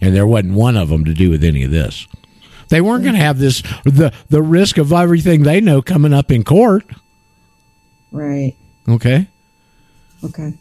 [0.00, 2.06] and there wasn't one of them to do with any of this.
[2.68, 6.30] They weren't going to have this the the risk of everything they know coming up
[6.32, 6.84] in court.
[8.10, 8.54] right.
[8.88, 9.26] Okay,
[10.24, 10.54] Okay.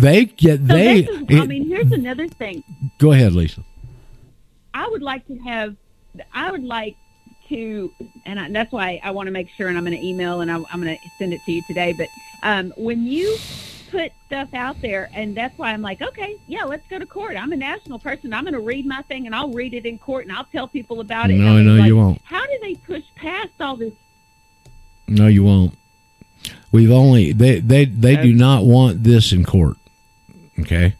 [0.00, 1.00] They get So they.
[1.00, 2.62] is, I mean, here's another thing.
[2.98, 3.62] go ahead, Lisa.
[4.74, 5.76] I would like to have,
[6.32, 6.96] I would like
[7.48, 7.90] to,
[8.24, 10.50] and I, that's why I want to make sure, and I'm going to email and
[10.50, 11.92] I'm, I'm going to send it to you today.
[11.92, 12.08] But
[12.42, 13.36] um, when you
[13.90, 17.36] put stuff out there, and that's why I'm like, okay, yeah, let's go to court.
[17.36, 18.34] I'm a national person.
[18.34, 20.68] I'm going to read my thing, and I'll read it in court, and I'll tell
[20.68, 21.34] people about it.
[21.34, 22.20] No, I mean, no, like, you won't.
[22.24, 23.92] How do they push past all this?
[25.08, 25.74] No, you won't.
[26.72, 29.76] We've only they they they do not want this in court.
[30.60, 30.94] Okay,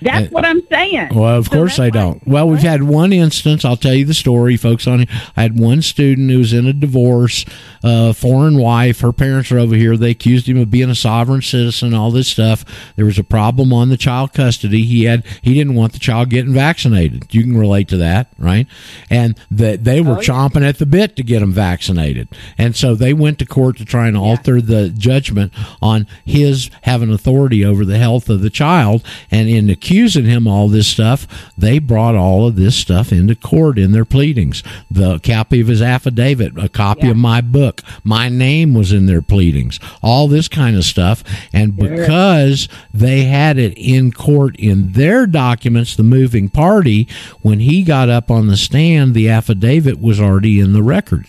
[0.00, 1.08] That's what I'm saying.
[1.14, 2.26] Well, of So course they don't.
[2.26, 3.64] Well, we've had one instance.
[3.64, 4.86] I'll tell you the story, folks.
[4.86, 5.06] On
[5.36, 7.44] I had one student who was in a divorce,
[7.82, 9.00] uh, foreign wife.
[9.00, 9.96] Her parents are over here.
[9.96, 12.64] They accused him of being a sovereign citizen, all this stuff.
[12.96, 14.84] There was a problem on the child custody.
[14.84, 17.34] He had he didn't want the child getting vaccinated.
[17.34, 18.66] You can relate to that, right?
[19.10, 20.28] And that they were Oh, yeah.
[20.28, 23.84] chomping at the bit to get him vaccinated, and so they went to court to
[23.84, 25.52] try and alter the judgment
[25.82, 29.04] on his having authority over the health of the child.
[29.30, 33.78] And in accusing him all this stuff, they brought all of this stuff into court
[33.78, 34.62] in their pleadings.
[34.90, 39.22] The copy of his affidavit, a copy of my book, my name was in their
[39.22, 41.24] pleadings, all this kind of stuff.
[41.54, 47.08] And because they had it in court in their documents, the moving party,
[47.40, 51.28] when he got up on the stand, the affidavit was already in the record.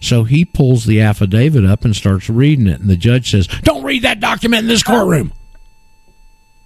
[0.00, 3.84] So he pulls the affidavit up and starts reading it, and the judge says, "Don't
[3.84, 5.32] read that document in this courtroom."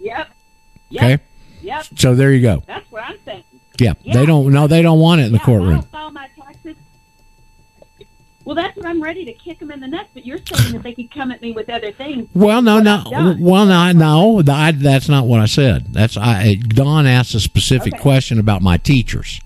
[0.01, 0.29] Yep.
[0.91, 1.03] Yep.
[1.03, 1.23] Okay.
[1.63, 1.87] Yep.
[1.97, 2.63] So there you go.
[2.67, 3.45] That's what I'm saying.
[3.79, 4.53] Yeah, they don't.
[4.53, 5.83] No, they don't want it in the courtroom.
[5.83, 6.77] File my taxes.
[8.45, 10.09] Well, that's what I'm ready to kick them in the nuts.
[10.13, 12.29] But you're saying that they could come at me with other things.
[12.35, 13.05] Well, no, no,
[13.39, 14.43] well, no, no.
[14.53, 15.93] I, that's not what I said.
[15.93, 16.55] That's I.
[16.55, 19.41] Don asked a specific question about my teachers.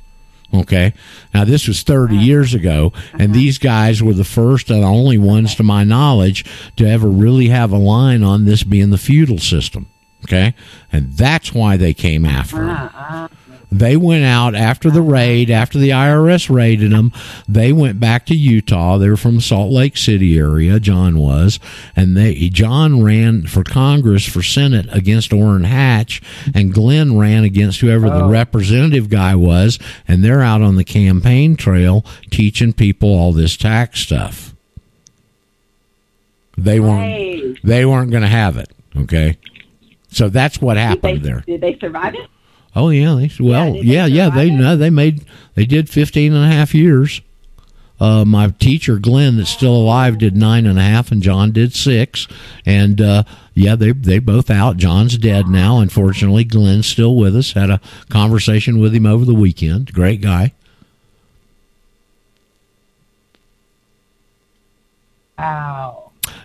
[0.52, 0.94] Okay,
[1.32, 2.24] now this was 30 uh-huh.
[2.24, 3.32] years ago, and uh-huh.
[3.32, 6.44] these guys were the first and only ones, to my knowledge,
[6.76, 9.86] to ever really have a line on this being the feudal system.
[10.24, 10.54] Okay,
[10.90, 13.28] and that's why they came after him.
[13.74, 17.12] They went out after the raid, after the IRS raided them.
[17.48, 18.98] They went back to Utah.
[18.98, 20.78] They were from Salt Lake City area.
[20.78, 21.58] John was,
[21.96, 26.22] and they John ran for Congress for Senate against Orrin Hatch,
[26.54, 28.30] and Glenn ran against whoever the oh.
[28.30, 29.80] representative guy was.
[30.06, 34.54] And they're out on the campaign trail teaching people all this tax stuff.
[36.56, 37.10] They weren't.
[37.10, 37.56] Hey.
[37.64, 38.70] They weren't going to have it.
[38.96, 39.36] Okay,
[40.14, 41.40] so that's what happened there.
[41.46, 42.28] Did they survive it?
[42.76, 45.24] Oh yeah, they well did they yeah yeah they no they made
[45.54, 47.20] they did 15 and a half years.
[48.00, 51.72] Uh, my teacher Glenn that's still alive did nine and a half, and John did
[51.74, 52.26] six.
[52.66, 53.22] And uh,
[53.54, 54.76] yeah, they they both out.
[54.76, 55.78] John's dead now.
[55.78, 57.52] Unfortunately, Glenn's still with us.
[57.52, 59.92] Had a conversation with him over the weekend.
[59.92, 60.52] Great guy.
[65.38, 65.93] Wow.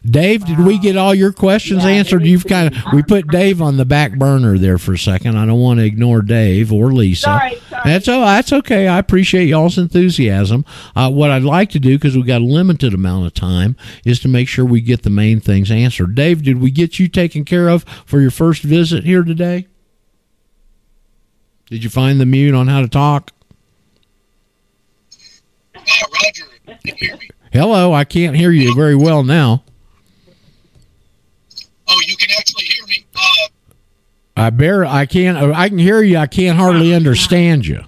[0.09, 2.25] Dave, did we get all your questions answered?
[2.25, 5.37] You've kind of we put Dave on the back burner there for a second.
[5.37, 7.23] I don't want to ignore Dave or Lisa.
[7.23, 7.81] Sorry, sorry.
[7.85, 8.87] That's oh, that's okay.
[8.87, 10.65] I appreciate y'all's enthusiasm.
[10.95, 13.75] Uh, what I'd like to do because we've got a limited amount of time
[14.05, 16.15] is to make sure we get the main things answered.
[16.15, 19.67] Dave, did we get you taken care of for your first visit here today?
[21.67, 23.31] Did you find the mute on how to talk?
[25.75, 27.17] Roger.
[27.51, 29.63] Hello, I can't hear you very well now.
[31.89, 33.05] Oh, you can actually hear me.
[33.15, 33.47] Uh,
[34.37, 36.17] I bear I can't I can hear you.
[36.17, 37.83] I can't hardly understand you.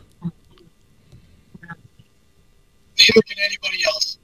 [2.97, 4.17] neither can anybody else.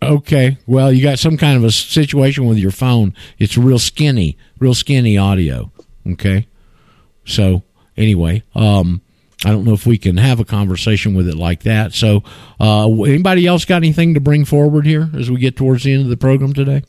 [0.00, 0.58] Okay.
[0.66, 3.14] Well, you got some kind of a situation with your phone.
[3.38, 5.72] It's real skinny, real skinny audio.
[6.06, 6.46] Okay.
[7.26, 7.62] So
[7.96, 9.02] anyway, um,
[9.44, 11.92] I don't know if we can have a conversation with it like that.
[11.92, 12.22] So,
[12.58, 16.02] uh, anybody else got anything to bring forward here as we get towards the end
[16.02, 16.82] of the program today?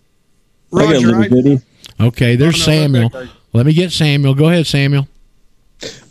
[0.71, 1.61] Roger, I-
[1.99, 3.11] Okay, there's Samuel.
[3.53, 4.33] Let me get Samuel.
[4.33, 5.07] Go ahead, Samuel.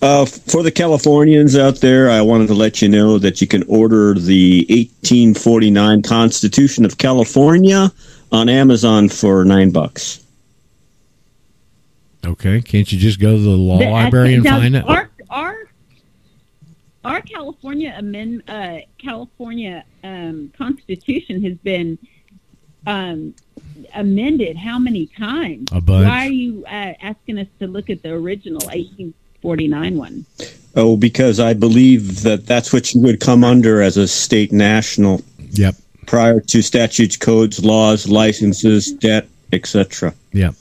[0.00, 3.62] Uh, for the Californians out there, I wanted to let you know that you can
[3.64, 7.92] order the 1849 Constitution of California
[8.32, 10.24] on Amazon for nine bucks.
[12.24, 14.84] Okay, can't you just go to the law The- library and now, find it?
[14.86, 15.56] Our our
[17.04, 21.98] our California amend uh, California um, Constitution has been
[22.86, 23.34] um,
[23.94, 25.68] amended how many times?
[25.72, 26.06] A bunch.
[26.06, 30.26] Why are you uh, asking us to look at the original 1849 one?
[30.74, 35.22] Oh, because I believe that that's what you would come under as a state national.
[35.50, 35.74] Yep.
[36.06, 40.14] Prior to statutes, codes, laws, licenses, debt, etc.
[40.32, 40.54] Yep.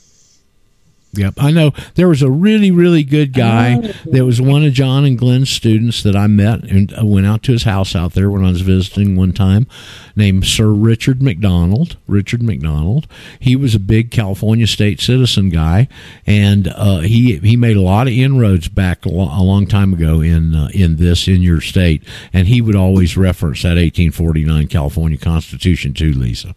[1.12, 1.34] Yep.
[1.38, 5.18] I know there was a really, really good guy that was one of John and
[5.18, 8.44] Glenn's students that I met and I went out to his house out there when
[8.44, 9.66] I was visiting one time
[10.14, 11.96] named Sir Richard McDonald.
[12.06, 13.06] Richard McDonald.
[13.40, 15.88] He was a big California state citizen guy
[16.26, 20.54] and uh, he he made a lot of inroads back a long time ago in
[20.54, 22.02] uh, in this in your state
[22.34, 26.54] and he would always reference that 1849 California Constitution too, Lisa.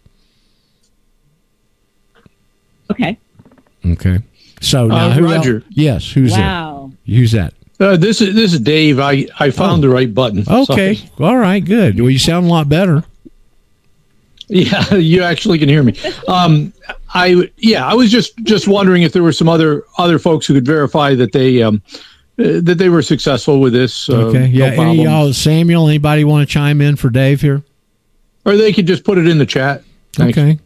[2.90, 3.16] Okay.
[3.84, 4.18] Okay.
[4.62, 5.54] So now Uh, who Roger.
[5.56, 5.64] else?
[5.70, 6.90] Yes, who's Wow.
[7.06, 7.16] there?
[7.16, 7.52] Who's that?
[7.80, 8.98] Uh, this is this is Dave.
[9.00, 10.44] I I found the right button.
[10.48, 10.94] Okay.
[10.94, 11.10] Sorry.
[11.20, 11.64] All right.
[11.64, 12.00] Good.
[12.00, 13.04] Well, you sound a lot better.
[14.48, 15.94] Yeah, you actually can hear me.
[16.28, 16.72] Um,
[17.14, 20.54] I yeah, I was just just wondering if there were some other other folks who
[20.54, 21.82] could verify that they um,
[22.38, 24.08] uh, that they were successful with this.
[24.08, 24.46] Uh, Okay.
[24.46, 24.74] Yeah.
[24.76, 25.88] no Any y'all, Samuel?
[25.88, 27.62] Anybody want to chime in for Dave here?
[28.44, 29.82] or they could just put it in the chat.
[30.14, 30.36] Thanks.
[30.36, 30.58] Okay.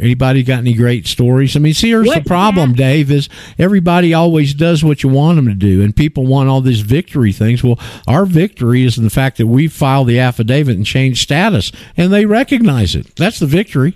[0.00, 1.54] Anybody got any great stories?
[1.56, 3.28] I mean, see, here's the What- problem, Dave, is
[3.58, 7.32] everybody always does what you want them to do, and people want all these victory
[7.32, 7.62] things.
[7.62, 7.78] Well,
[8.08, 12.12] our victory is in the fact that we filed the affidavit and changed status, and
[12.12, 13.14] they recognize it.
[13.16, 13.94] That's the victory.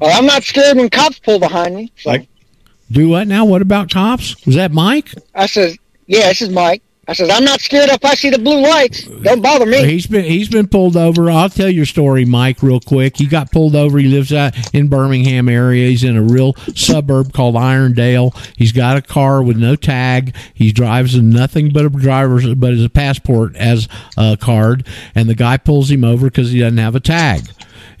[0.00, 1.92] Well, I'm not scared when cops pull behind me.
[1.96, 2.16] So
[2.92, 3.44] Do what now?
[3.46, 4.36] What about cops?
[4.44, 5.08] Was that Mike?
[5.34, 6.82] I said, yeah, this is Mike.
[7.06, 9.02] I says, I'm not scared if I see the blue lights.
[9.04, 9.84] Don't bother me.
[9.84, 11.30] He's been he's been pulled over.
[11.30, 13.18] I'll tell your story, Mike, real quick.
[13.18, 13.98] He got pulled over.
[13.98, 15.88] He lives out in Birmingham area.
[15.88, 18.34] He's in a real suburb called Irondale.
[18.56, 20.34] He's got a car with no tag.
[20.54, 23.86] He drives nothing but a driver's but his passport as
[24.16, 24.86] a card.
[25.14, 27.50] And the guy pulls him over because he doesn't have a tag.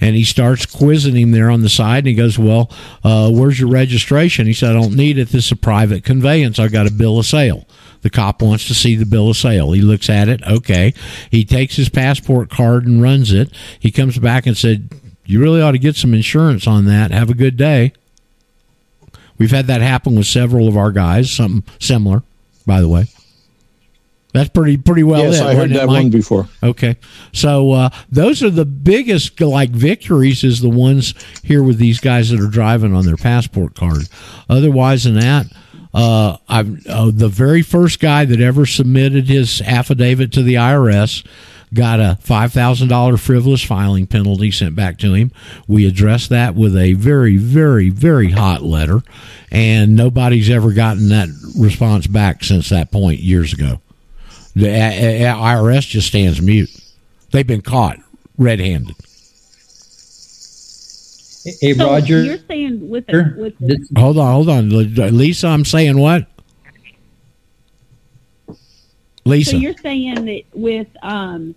[0.00, 2.70] And he starts quizzing him there on the side, and he goes, "Well,
[3.04, 5.28] uh, where's your registration?" He said, "I don't need it.
[5.28, 6.58] This is a private conveyance.
[6.58, 7.66] I got a bill of sale."
[8.04, 9.72] The cop wants to see the bill of sale.
[9.72, 10.42] He looks at it.
[10.46, 10.92] Okay.
[11.30, 13.50] He takes his passport card and runs it.
[13.80, 14.90] He comes back and said,
[15.24, 17.12] "You really ought to get some insurance on that.
[17.12, 17.94] Have a good day."
[19.38, 21.30] We've had that happen with several of our guys.
[21.30, 22.22] Something similar,
[22.66, 23.06] by the way.
[24.34, 25.22] That's pretty pretty well.
[25.22, 26.02] Yes, it, I heard that Mike?
[26.02, 26.46] one before.
[26.62, 26.96] Okay,
[27.32, 32.30] so uh, those are the biggest like victories is the ones here with these guys
[32.30, 34.08] that are driving on their passport card.
[34.50, 35.46] Otherwise than that,
[35.94, 36.64] uh, uh,
[37.12, 41.24] the very first guy that ever submitted his affidavit to the IRS
[41.72, 45.32] got a five thousand dollar frivolous filing penalty sent back to him.
[45.66, 49.02] We addressed that with a very very very hot letter,
[49.50, 53.80] and nobody's ever gotten that response back since that point years ago.
[54.56, 56.70] The a- a- IRS just stands mute.
[57.32, 57.98] They've been caught
[58.38, 58.94] red-handed.
[61.44, 62.22] Hey, So Roger.
[62.22, 65.48] you're saying with the, with the, This- Hold on, hold on, Lisa.
[65.48, 66.26] I'm saying what?
[69.26, 69.52] Lisa.
[69.52, 71.54] So you're saying that with um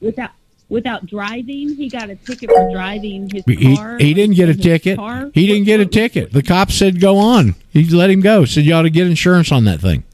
[0.00, 0.30] without
[0.68, 3.98] without driving, he got a ticket for driving his He, car.
[3.98, 4.96] he didn't get a ticket.
[4.98, 5.30] car?
[5.34, 6.32] He didn't get a ticket.
[6.32, 7.54] The cop said go on.
[7.70, 8.44] He let him go.
[8.44, 10.04] Said you ought to get insurance on that thing.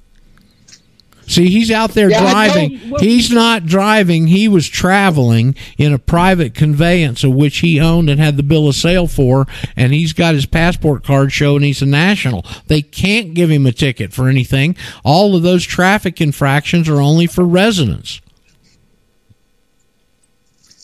[1.28, 2.90] See, he's out there Yeah, driving.
[2.90, 2.97] know.
[2.98, 4.28] He's not driving.
[4.28, 8.69] He was traveling in a private conveyance of which he owned and had the bill
[8.69, 9.47] of sale for,
[9.77, 12.44] and he's got his passport card showing he's a national.
[12.69, 14.77] They can't give him a ticket for anything.
[15.05, 18.20] All of those traffic infractions are only for residents.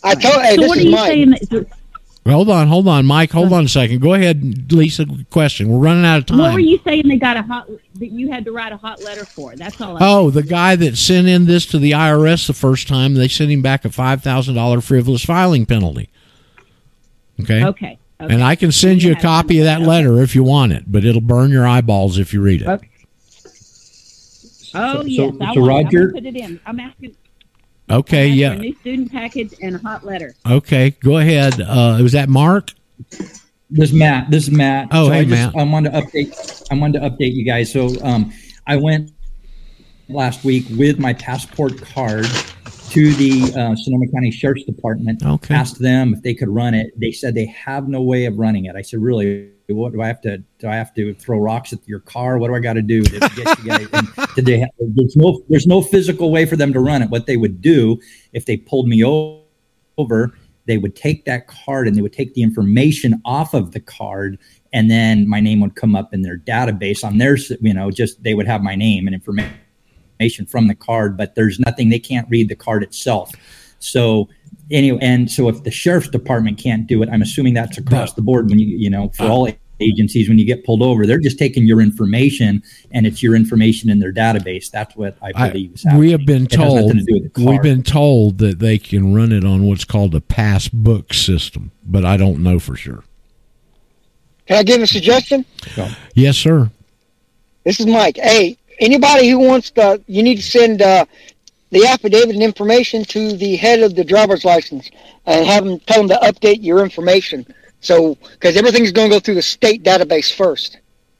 [0.04, 0.34] I told.
[0.42, 1.06] Hey, So this what are is you Mike.
[1.10, 1.30] saying?
[1.50, 1.66] That,
[2.24, 3.32] Hold on, hold on, Mike.
[3.32, 4.00] Hold on a second.
[4.00, 5.06] Go ahead, Lisa.
[5.30, 5.68] Question.
[5.68, 6.38] We're running out of time.
[6.38, 7.08] what were you saying?
[7.08, 9.56] They got a hot that you had to write a hot letter for.
[9.56, 9.96] That's all.
[9.96, 13.26] I Oh, the guy that sent in this to the IRS the first time, they
[13.26, 16.10] sent him back a five thousand dollar frivolous filing penalty.
[17.40, 17.64] Okay.
[17.64, 17.98] Okay.
[18.20, 18.32] okay.
[18.32, 21.04] And I can send you a copy of that letter if you want it, but
[21.04, 22.68] it'll burn your eyeballs if you read it.
[22.68, 22.88] Okay.
[24.74, 25.98] Oh So- yes, so I want it.
[25.98, 26.60] I'm put it in.
[26.66, 27.16] I'm asking.
[27.92, 28.52] Okay, I'm yeah.
[28.52, 30.34] A new student package and a hot letter.
[30.50, 31.60] Okay, go ahead.
[31.60, 32.70] Uh, was that Mark?
[33.68, 34.30] This is Matt.
[34.30, 34.88] This is Matt.
[34.92, 35.56] Oh, so hey, I just, Matt.
[35.56, 36.66] I wanted to update.
[36.70, 37.70] I wanted to update you guys.
[37.70, 38.32] So, um,
[38.66, 39.10] I went
[40.08, 42.26] last week with my passport card
[42.90, 45.22] to the uh, Sonoma County Sheriff's Department.
[45.24, 45.54] Okay.
[45.54, 46.92] Asked them if they could run it.
[46.98, 48.76] They said they have no way of running it.
[48.76, 49.50] I said, really?
[49.72, 50.38] What do I have to?
[50.58, 52.38] Do I have to throw rocks at your car?
[52.38, 53.88] What do I got to do to get you guys?
[54.34, 54.58] Did they?
[54.58, 55.42] Have, there's no.
[55.48, 57.10] There's no physical way for them to run it.
[57.10, 58.00] What they would do
[58.32, 60.32] if they pulled me over,
[60.66, 64.38] they would take that card and they would take the information off of the card,
[64.72, 67.36] and then my name would come up in their database on their.
[67.36, 71.58] You know, just they would have my name and information from the card, but there's
[71.58, 71.88] nothing.
[71.88, 73.32] They can't read the card itself.
[73.78, 74.28] So
[74.70, 78.22] anyway, and so if the sheriff's department can't do it, I'm assuming that's across the
[78.22, 78.48] board.
[78.48, 79.48] When you you know for all
[79.82, 83.90] agencies, when you get pulled over, they're just taking your information and it's your information
[83.90, 84.70] in their database.
[84.70, 86.00] That's what I I- believe is happening.
[86.00, 89.32] we have been It told to do with we've been told that they can run
[89.32, 93.04] it on what's called a passbook system, but I don't know for sure.
[94.46, 95.44] Can I give a suggestion?
[96.14, 96.70] Yes, sir.
[97.64, 98.16] This is Mike.
[98.16, 101.04] Hey, anybody who wants to, you need to send uh,
[101.70, 104.90] the affidavit and information to the head of the driver's license
[105.26, 107.46] and have them tell them to update your information.
[107.82, 110.78] So, because everything's going to go through the state database first.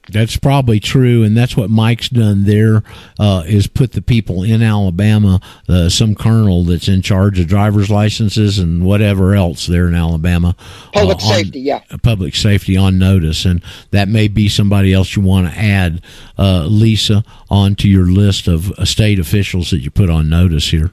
[0.09, 2.83] That's probably true, and that's what Mike's done there.
[3.17, 7.89] Uh, is put the people in Alabama, uh, some colonel that's in charge of driver's
[7.89, 10.57] licenses and whatever else there in Alabama.
[10.91, 11.81] Public uh, on- safety, yeah.
[12.01, 16.01] public safety on notice, and that may be somebody else you want to add,
[16.37, 20.91] uh, Lisa, onto your list of uh, state officials that you put on notice here.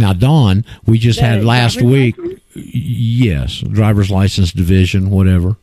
[0.00, 2.16] Now, Dawn, we just had last week.
[2.54, 5.56] Yes, driver's license division, whatever.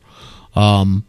[0.54, 1.04] Um,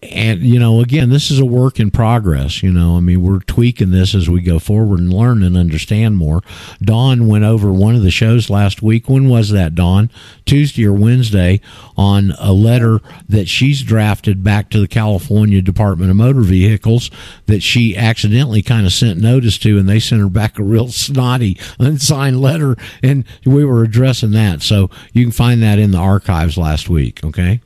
[0.00, 2.96] and you know again this is a work in progress you know.
[2.96, 6.42] I mean we're tweaking this as we go forward and learn and understand more.
[6.80, 9.08] Dawn went over one of the shows last week.
[9.08, 10.10] When was that dawn?
[10.46, 11.60] Tuesday or wednesday
[11.96, 17.10] on a letter that she's drafted back to the california department of motor vehicles
[17.46, 20.88] that she accidentally kind of sent notice to and they sent her back a real
[20.88, 24.62] snotty unsigned letter and we were addressing that.
[24.62, 27.60] So you can find that in the archives last week okay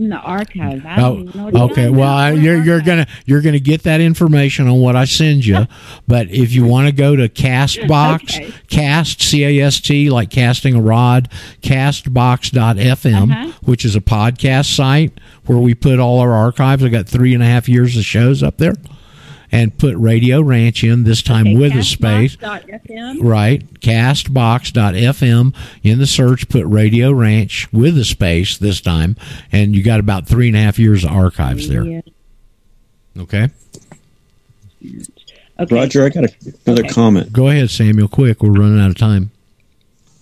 [0.00, 0.84] in the archives.
[0.84, 1.90] I Oh, even know what you're okay.
[1.90, 2.08] Well.
[2.08, 5.66] I, you're you're gonna you're gonna get that information on what I send you.
[6.08, 8.52] but if you want to go to Castbox, Okay.
[8.68, 11.28] Cast C A S T like casting a rod,
[11.62, 13.52] Castbox.fm, Uh-huh.
[13.64, 15.12] which is a podcast site
[15.46, 16.82] where we put all our archives.
[16.84, 18.74] I got three and a half years of shows up there,
[19.52, 22.36] and put Radio Ranch in this time with a space.
[22.36, 23.22] Castbox.fm.
[23.22, 23.80] Right.
[23.80, 25.54] Castbox.fm.
[25.82, 29.16] In the search, put Radio Ranch with a space this time,
[29.50, 31.84] and you got about three and a half years of archives there.
[31.84, 32.00] Yeah.
[33.18, 33.48] Okay.
[35.70, 36.32] Roger, I got a,
[36.66, 37.32] another comment.
[37.32, 38.08] Go ahead, Samuel.
[38.08, 38.42] Quick.
[38.42, 39.30] We're running out of time.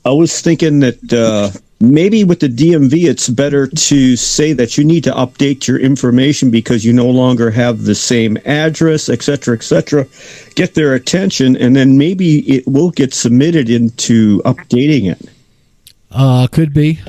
[0.04, 1.50] I was thinking that uh,
[1.80, 6.50] maybe with the DMV, it's better to say that you need to update your information
[6.50, 10.06] because you no longer have the same address, et cetera, et cetera.
[10.54, 15.30] Get their attention, and then maybe it will get submitted into updating it.
[16.10, 17.00] Uh, could be.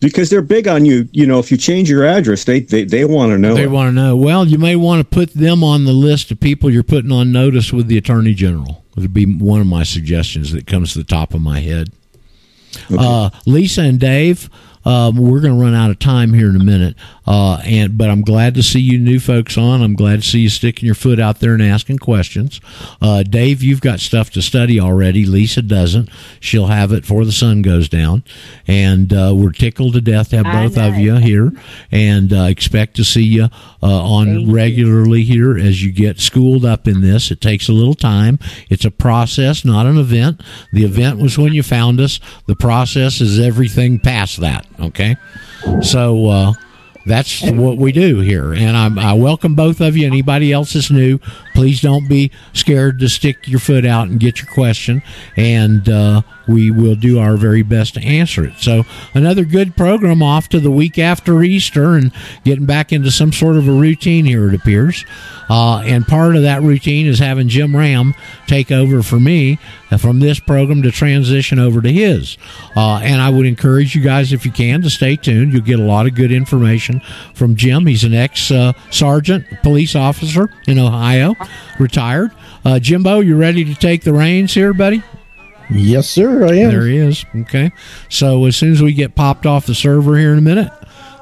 [0.00, 1.08] Because they're big on you.
[1.12, 3.54] You know, if you change your address, they they, they want to know.
[3.54, 4.16] They want to know.
[4.16, 7.32] Well, you may want to put them on the list of people you're putting on
[7.32, 8.79] notice with the Attorney General.
[8.96, 11.90] Would be one of my suggestions that comes to the top of my head.
[12.96, 14.50] Uh, Lisa and Dave,
[14.84, 16.96] um, we're going to run out of time here in a minute.
[17.26, 19.82] Uh, and but I'm glad to see you new folks on.
[19.82, 22.60] I'm glad to see you sticking your foot out there and asking questions.
[23.00, 25.24] Uh, Dave, you've got stuff to study already.
[25.26, 26.08] Lisa doesn't.
[26.40, 28.24] She'll have it before the sun goes down.
[28.66, 31.52] And uh, we're tickled to death to have both of you here,
[31.92, 33.44] and uh, expect to see you
[33.82, 37.30] uh, on regularly here as you get schooled up in this.
[37.30, 38.38] It takes a little time.
[38.68, 40.42] It's a process, not an event.
[40.72, 42.18] The event was when you found us.
[42.46, 44.66] The process is everything past that.
[44.80, 45.16] Okay,
[45.82, 46.26] so.
[46.26, 46.52] Uh,
[47.06, 50.06] that's what we do here, and I'm, I welcome both of you.
[50.06, 51.18] Anybody else is new,
[51.54, 55.02] please don't be scared to stick your foot out and get your question,
[55.34, 56.20] and uh,
[56.50, 58.54] we will do our very best to answer it.
[58.58, 62.12] So another good program off to the week after Easter, and
[62.44, 64.48] getting back into some sort of a routine here.
[64.48, 65.04] It appears,
[65.48, 68.14] uh, and part of that routine is having Jim Ram
[68.46, 69.58] take over for me
[69.98, 72.36] from this program to transition over to his.
[72.76, 75.52] Uh, and I would encourage you guys, if you can, to stay tuned.
[75.52, 77.00] You'll get a lot of good information
[77.34, 77.86] from Jim.
[77.86, 81.34] He's an ex uh, sergeant, police officer in Ohio,
[81.78, 82.30] retired.
[82.64, 85.02] Uh, Jimbo, you ready to take the reins here, buddy?
[85.72, 86.44] Yes, sir.
[86.44, 86.70] I am.
[86.70, 87.24] There he is.
[87.34, 87.70] Okay.
[88.08, 90.72] So as soon as we get popped off the server here in a minute,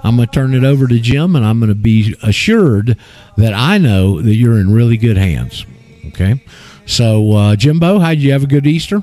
[0.02, 2.96] I'm going to turn it over to Jim, and I'm going to be assured
[3.36, 5.66] that I know that you're in really good hands.
[6.06, 6.42] Okay.
[6.86, 9.02] So, uh, Jimbo, how did you have a good Easter?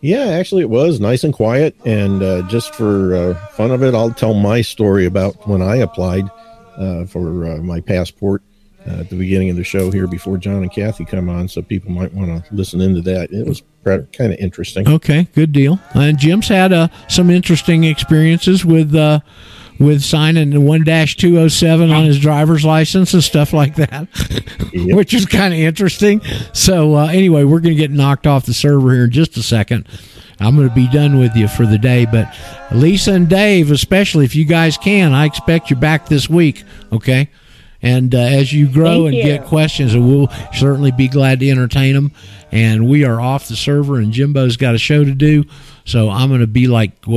[0.00, 1.74] Yeah, actually, it was nice and quiet.
[1.84, 5.76] And uh, just for uh, fun of it, I'll tell my story about when I
[5.76, 6.24] applied
[6.76, 8.42] uh, for uh, my passport
[8.86, 11.62] uh, at the beginning of the show here before John and Kathy come on, so
[11.62, 13.32] people might want to listen into that.
[13.32, 14.88] It was kind of interesting.
[14.88, 15.80] Okay, good deal.
[15.94, 19.20] And Jim's had uh, some interesting experiences with uh,
[19.78, 24.08] with signing one dash two oh seven on his driver's license and stuff like that,
[24.94, 26.20] which is kind of interesting.
[26.52, 29.42] So uh, anyway, we're going to get knocked off the server here in just a
[29.42, 29.86] second.
[30.40, 32.34] I'm going to be done with you for the day, but
[32.72, 36.64] Lisa and Dave, especially if you guys can, I expect you back this week.
[36.92, 37.30] Okay.
[37.82, 39.22] And uh, as you grow Thank and you.
[39.24, 42.12] get questions, we'll certainly be glad to entertain them.
[42.52, 45.44] And we are off the server, and Jimbo's got a show to do.
[45.84, 47.10] So I'm going to be like, was